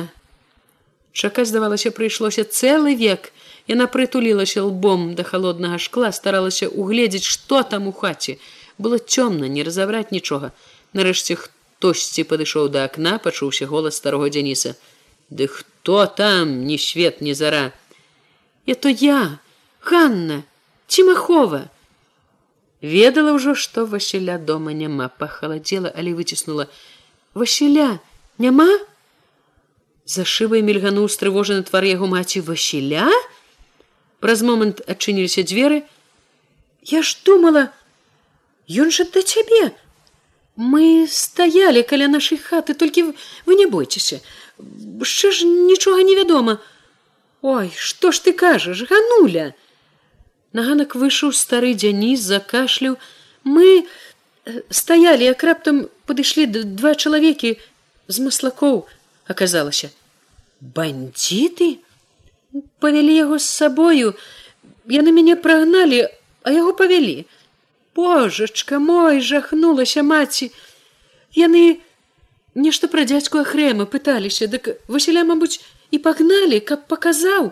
чакаць 1.12 1.48
здавалася 1.52 1.94
прыйшлося 1.96 2.44
цэлы 2.44 2.94
век 3.00 3.32
Яна 3.66 3.86
прытулілася 3.88 4.62
лбом 4.62 5.14
да 5.16 5.24
холоднага 5.24 5.78
шкла, 5.80 6.12
старалася 6.12 6.68
угледзець, 6.68 7.24
што 7.24 7.62
там 7.62 7.88
у 7.88 7.92
хаце. 7.92 8.36
Было 8.76 8.98
цёмна, 8.98 9.48
не 9.48 9.64
разабраць 9.64 10.12
нічога. 10.12 10.52
Нарэшце 10.92 11.40
хтосьці 11.40 12.28
падышоў 12.28 12.68
да 12.68 12.84
акна, 12.84 13.16
пачуўся 13.18 13.64
голас 13.66 13.96
старого 13.96 14.28
дзяніса. 14.28 14.76
Ды 15.30 15.48
хто 15.48 16.04
там, 16.06 16.66
ні 16.68 16.76
свет, 16.76 17.24
ні 17.24 17.32
зара. 17.32 17.72
Я 18.66 18.74
то 18.74 18.88
я, 18.88 19.38
Ханна, 19.80 20.44
Цімахова. 20.86 21.72
Ведала 22.84 23.32
ўжо, 23.32 23.54
што 23.56 23.86
Васіля 23.88 24.36
дома 24.36 24.76
няма, 24.76 25.08
пахаладзела, 25.08 25.88
але 25.96 26.12
выціснула: 26.12 26.68
«Васіля, 27.34 27.96
няма? 28.36 28.68
За 30.04 30.28
шыбай 30.28 30.60
мільгануў 30.60 31.08
стрывожаны 31.08 31.64
твар 31.64 31.88
яго 31.88 32.04
маці. 32.04 32.44
Васіля, 32.44 33.08
праз 34.20 34.44
момант 34.44 34.84
адчыніліся 34.84 35.48
дзверы. 35.48 35.88
Я 36.84 37.00
ж 37.00 37.16
думала 37.24 37.72
ён 38.68 38.92
жа 38.92 39.08
да 39.08 39.24
цябе. 39.24 39.72
Мы 40.60 41.08
стаялі 41.08 41.88
каля 41.88 42.12
нашай 42.12 42.36
хаты 42.36 42.76
толькі 42.76 43.16
вы 43.48 43.56
не 43.56 43.64
бойцеся. 43.64 44.20
Яшчэ 44.60 45.32
ж 45.32 45.48
нічога 45.48 46.04
невядома 46.04 46.60
ой 47.40 47.72
што 47.76 48.12
ж 48.12 48.28
ты 48.28 48.36
кажаш 48.36 48.84
гануля 48.88 49.56
наганак 50.54 50.94
выйшаў 50.94 51.34
стары 51.34 51.74
дзяніс 51.74 52.22
закашляў. 52.22 52.96
Мы 53.44 53.84
э, 53.84 54.62
стаялі 54.70 55.26
як 55.26 55.42
раптам 55.42 55.86
падышлі 56.06 56.46
два 56.48 56.94
чалавекі 56.94 57.58
з 58.08 58.16
маслакоў 58.24 58.86
аказалася. 59.26 59.90
Бандиты 60.62 61.82
павялі 62.78 63.12
яго 63.12 63.38
з 63.42 63.50
сабою. 63.50 64.14
Яны 64.86 65.10
мяне 65.10 65.36
прагналі 65.36 66.06
а 66.44 66.52
яго 66.52 66.72
павялі. 66.72 67.26
Божачка 67.96 68.78
мой 68.78 69.20
жахнулася 69.20 70.02
маці. 70.06 70.52
Яны 71.34 71.82
нешта 72.54 72.86
пра 72.86 73.04
дзядзьку 73.04 73.42
ахрэма 73.42 73.90
пыталіся. 73.90 74.46
Дык 74.46 74.78
васіля 74.86 75.26
мабуць 75.26 75.58
і 75.90 75.98
пагналі 75.98 76.60
каб 76.60 76.86
паказаў. 76.86 77.50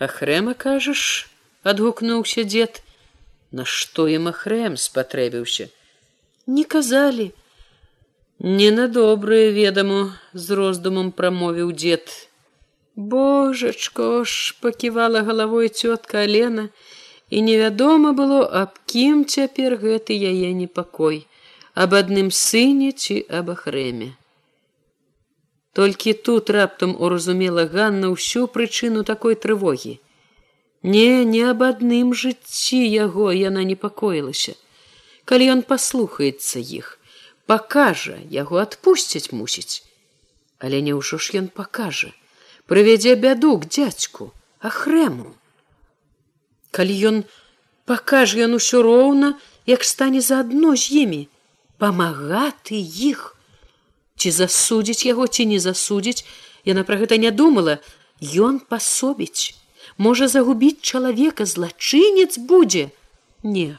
Ахрэма 0.00 0.54
кажаш 0.58 1.29
адгукнуўся 1.62 2.44
дзед 2.44 2.82
нашто 3.52 4.08
ім 4.08 4.32
ахрэм 4.32 4.80
спатрэбіўся 4.86 5.68
не 6.46 6.64
казалі 6.64 7.30
не 8.40 8.70
на 8.80 8.88
добрае 8.88 9.46
ведаму 9.52 10.00
з 10.32 10.60
роздумам 10.62 11.12
прамовіў 11.12 11.72
дзед 11.76 12.18
Божачко 12.96 14.24
ж 14.24 14.56
паківала 14.60 15.22
галавой 15.22 15.68
цётка 15.68 16.18
Алена, 16.26 16.68
і 17.30 17.42
невядома 17.42 18.12
было, 18.12 18.44
аб 18.44 18.74
кім 18.86 19.24
цяпер 19.24 19.76
гэты 19.78 20.18
яе 20.18 20.50
непакой, 20.52 21.26
аб 21.74 21.94
адным 21.94 22.28
сыне 22.34 22.90
ці 22.92 23.22
аб 23.30 23.54
ахрэме. 23.54 24.10
Толькі 25.72 26.12
тут 26.12 26.50
раптам 26.50 26.96
уразумела 26.98 27.64
Ганна 27.64 28.10
ўсю 28.10 28.50
прычыну 28.50 29.04
такой 29.04 29.38
трывогі. 29.38 30.00
Не, 30.82 31.24
не 31.24 31.42
аб 31.44 31.62
адным 31.62 32.14
жыцці 32.14 32.80
яго 32.80 33.32
яна 33.32 33.64
непакоілася. 33.64 34.56
Калі 35.24 35.50
ён 35.54 35.60
паслухаецца 35.62 36.60
іх, 36.60 36.98
пакажа, 37.46 38.16
яго 38.30 38.58
адпусцяць 38.64 39.32
мусіць, 39.32 39.84
Але 40.60 40.84
няўжо 40.84 41.16
ж 41.16 41.40
ён 41.40 41.48
пакажа? 41.48 42.12
Прывядзе 42.68 43.16
бяду 43.16 43.56
к 43.58 43.64
дзядзьку 43.64 44.32
ахрэму 44.60 45.40
калі 46.70 46.94
ён 47.10 47.16
пакажа 47.84 48.46
ён 48.46 48.56
усё 48.58 48.82
роўна 48.86 49.34
як 49.66 49.84
стане 49.84 50.22
заадно 50.24 50.76
з 50.76 51.04
імі 51.04 51.22
памагаты 51.82 52.78
іх. 52.78 53.36
Ці 54.20 54.30
засудзіць 54.30 55.06
яго 55.08 55.26
ці 55.26 55.46
не 55.50 55.58
засудзіць 55.58 56.24
яна 56.68 56.84
пра 56.86 57.00
гэта 57.02 57.16
не 57.16 57.30
думала 57.30 57.80
ён 58.48 58.60
пасобіць 58.60 59.56
можа 60.08 60.28
загубіць 60.34 60.80
чалавека 60.92 61.46
злачынец 61.52 62.32
будзе 62.52 62.84
не 63.54 63.70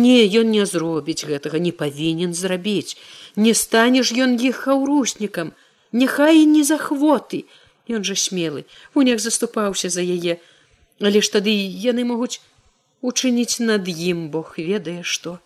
не 0.00 0.18
ён 0.40 0.52
не 0.56 0.66
зробіць 0.72 1.24
гэтага 1.30 1.62
не 1.68 1.72
павінен 1.84 2.34
зрабіць 2.42 2.98
не 3.46 3.54
станеш 3.62 4.12
ён 4.26 4.36
іх 4.50 4.66
хаўруснікам 4.66 5.56
няхай 6.02 6.44
і 6.44 6.52
не 6.58 6.66
захвоты 6.74 7.42
Ён 7.88 8.04
жа 8.04 8.14
смелы, 8.20 8.64
унях 8.94 9.20
заступаўся 9.24 9.88
за 9.88 10.04
яе, 10.04 10.36
але 11.00 11.24
ж 11.24 11.32
тады 11.32 11.52
яны 11.84 12.04
могуць 12.04 12.40
учыніць 13.00 13.64
над 13.64 13.88
ім 13.88 14.28
Бог 14.28 14.60
ведае 14.60 15.00
што. 15.02 15.40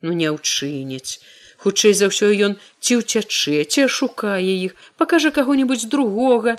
Ну 0.00 0.14
не 0.14 0.30
ўчыніць. 0.30 1.18
Хутчэй 1.60 1.92
за 1.92 2.08
ўсё 2.08 2.30
ён 2.46 2.54
ці 2.78 3.02
ўцячэ, 3.02 3.66
ці 3.66 3.88
шукае 3.90 4.54
іх, 4.70 4.78
пакажа 4.96 5.34
каго-нибудь 5.34 5.90
другога. 5.90 6.54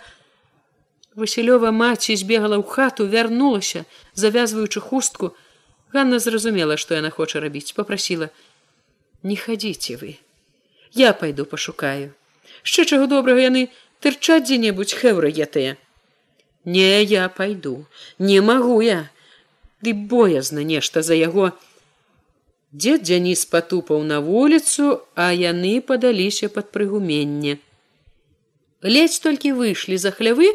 Васілёва 1.16 1.72
маці 1.72 2.16
збегала 2.16 2.58
ў 2.58 2.66
хату, 2.66 3.08
вярнулася, 3.08 3.86
завязваючы 4.14 4.80
хустку. 4.80 5.36
Ганна 5.92 6.20
зразумела, 6.20 6.78
што 6.78 6.96
яна 6.96 7.10
хоча 7.10 7.40
рабіць, 7.44 7.76
попрасіла: 7.76 8.30
«Не 9.24 9.36
хадзіце 9.36 10.00
вы. 10.00 10.18
Я 10.92 11.14
пайду 11.14 11.46
пашукаю. 11.46 12.16
Шчэ 12.64 12.86
чаго 12.86 13.08
добрага 13.08 13.44
яны 13.44 13.68
тырчаць 14.02 14.46
дзе-небудзь 14.48 14.98
хэврыетыя 14.98 15.78
не 16.66 17.04
я 17.04 17.30
пайду 17.30 17.86
не 18.20 18.40
магу 18.42 18.82
я 18.82 19.10
ды 19.82 19.94
боязна 19.94 20.64
нешта 20.72 21.02
за 21.02 21.18
яго 21.18 21.52
дзед 22.72 23.06
дзяніс 23.06 23.46
патупаў 23.54 24.04
на 24.12 24.20
вуліцу 24.26 25.02
а 25.16 25.30
яны 25.34 25.74
падаліся 25.82 26.50
пад 26.58 26.72
прыгуменне 26.78 27.58
ледзь 28.82 29.20
толькі 29.26 29.54
выйшлі 29.62 29.98
за 29.98 30.14
хлявы 30.18 30.54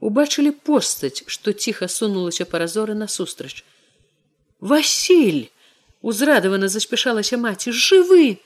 убачылі 0.00 0.52
постаць 0.68 1.24
што 1.26 1.52
ціха 1.52 1.88
сунулася 1.88 2.48
паразоры 2.52 2.94
насустрач 2.98 3.64
василь 4.60 5.48
узрадавана 6.00 6.68
заспяшалася 6.68 7.40
маці 7.40 7.76
жывы 7.86 8.38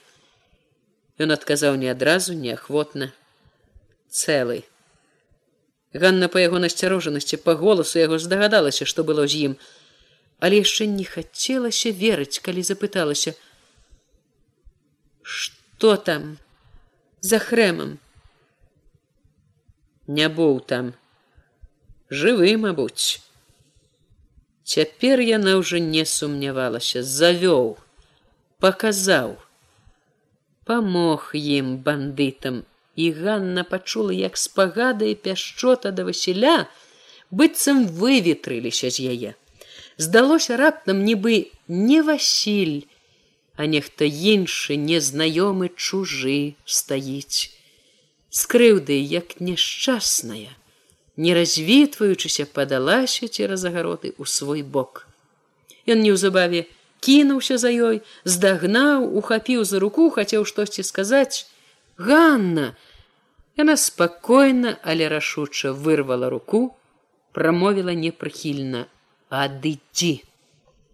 ён 1.19 1.31
адказаў 1.31 1.77
не 1.79 1.91
адразу 1.91 2.35
неахвотна 2.35 3.13
цэлы. 4.11 4.63
Ганна 5.95 6.29
па 6.31 6.43
яго 6.43 6.59
насцярожанасці 6.63 7.39
па 7.47 7.55
голасу 7.59 7.99
яго 8.03 8.19
здагадалася, 8.19 8.87
што 8.91 9.07
было 9.07 9.27
з 9.31 9.51
ім, 9.51 9.53
але 10.43 10.63
яшчэ 10.63 10.87
не 10.91 11.07
хацелася 11.07 11.95
верыць, 11.95 12.43
калі 12.43 12.67
запыталася: 12.67 13.35
Што 15.23 15.95
там 16.09 16.35
за 17.21 17.39
хрэмам? 17.39 17.99
Не 20.07 20.29
быў 20.29 20.59
там. 20.61 20.93
Жывы 22.21 22.51
мабуць 22.67 23.21
цяпер 24.75 25.25
яна 25.29 25.57
ўжо 25.63 25.81
не 25.87 26.05
сумнявалася 26.17 27.03
завёў 27.15 27.75
паказаў 28.65 29.35
памог 30.71 31.29
ім 31.35 31.77
бандытам 31.89 32.63
і 32.97 33.11
Ганна 33.13 33.65
пачула 33.65 34.13
як 34.13 34.37
спагада 34.37 35.05
і 35.05 35.15
пяшчота 35.15 35.91
да 35.91 36.05
Васіля 36.05 36.57
быццам 37.31 37.87
выветрыліся 37.87 38.91
з 38.91 39.11
яе. 39.15 39.31
Здалося 39.99 40.57
раптам 40.57 41.05
нібы 41.05 41.51
не 41.69 42.03
Васіль 42.03 42.87
а 43.57 43.67
нехта 43.71 44.07
іншы 44.07 44.77
незнаёмы 44.79 45.71
чужы 45.75 46.55
стаіць. 46.65 47.51
Скрыўды 48.31 48.99
як 48.99 49.39
няшчасная 49.41 50.55
не 51.17 51.35
развітваючыся 51.35 52.47
падалася 52.47 53.29
цераз 53.29 53.65
агароты 53.65 54.15
ў 54.19 54.25
свой 54.27 54.63
бок. 54.63 55.07
Ён 55.87 56.03
неўзабаве 56.03 56.67
кінуўся 57.05 57.59
за 57.61 57.71
ёй 57.71 58.01
здагнаў 58.25 59.07
ухапіў 59.21 59.65
за 59.69 59.79
руку 59.79 60.11
хацеў 60.11 60.49
штосьці 60.49 60.83
сказаць 60.83 61.47
Ганна! 61.99 62.75
Яна 63.55 63.77
спакойна 63.79 64.79
але 64.83 65.07
рашуча 65.09 65.71
вырвала 65.71 66.31
руку 66.33 66.75
прамовіла 67.33 67.95
непрыхільна 67.95 68.87
адыдзі 69.31 70.15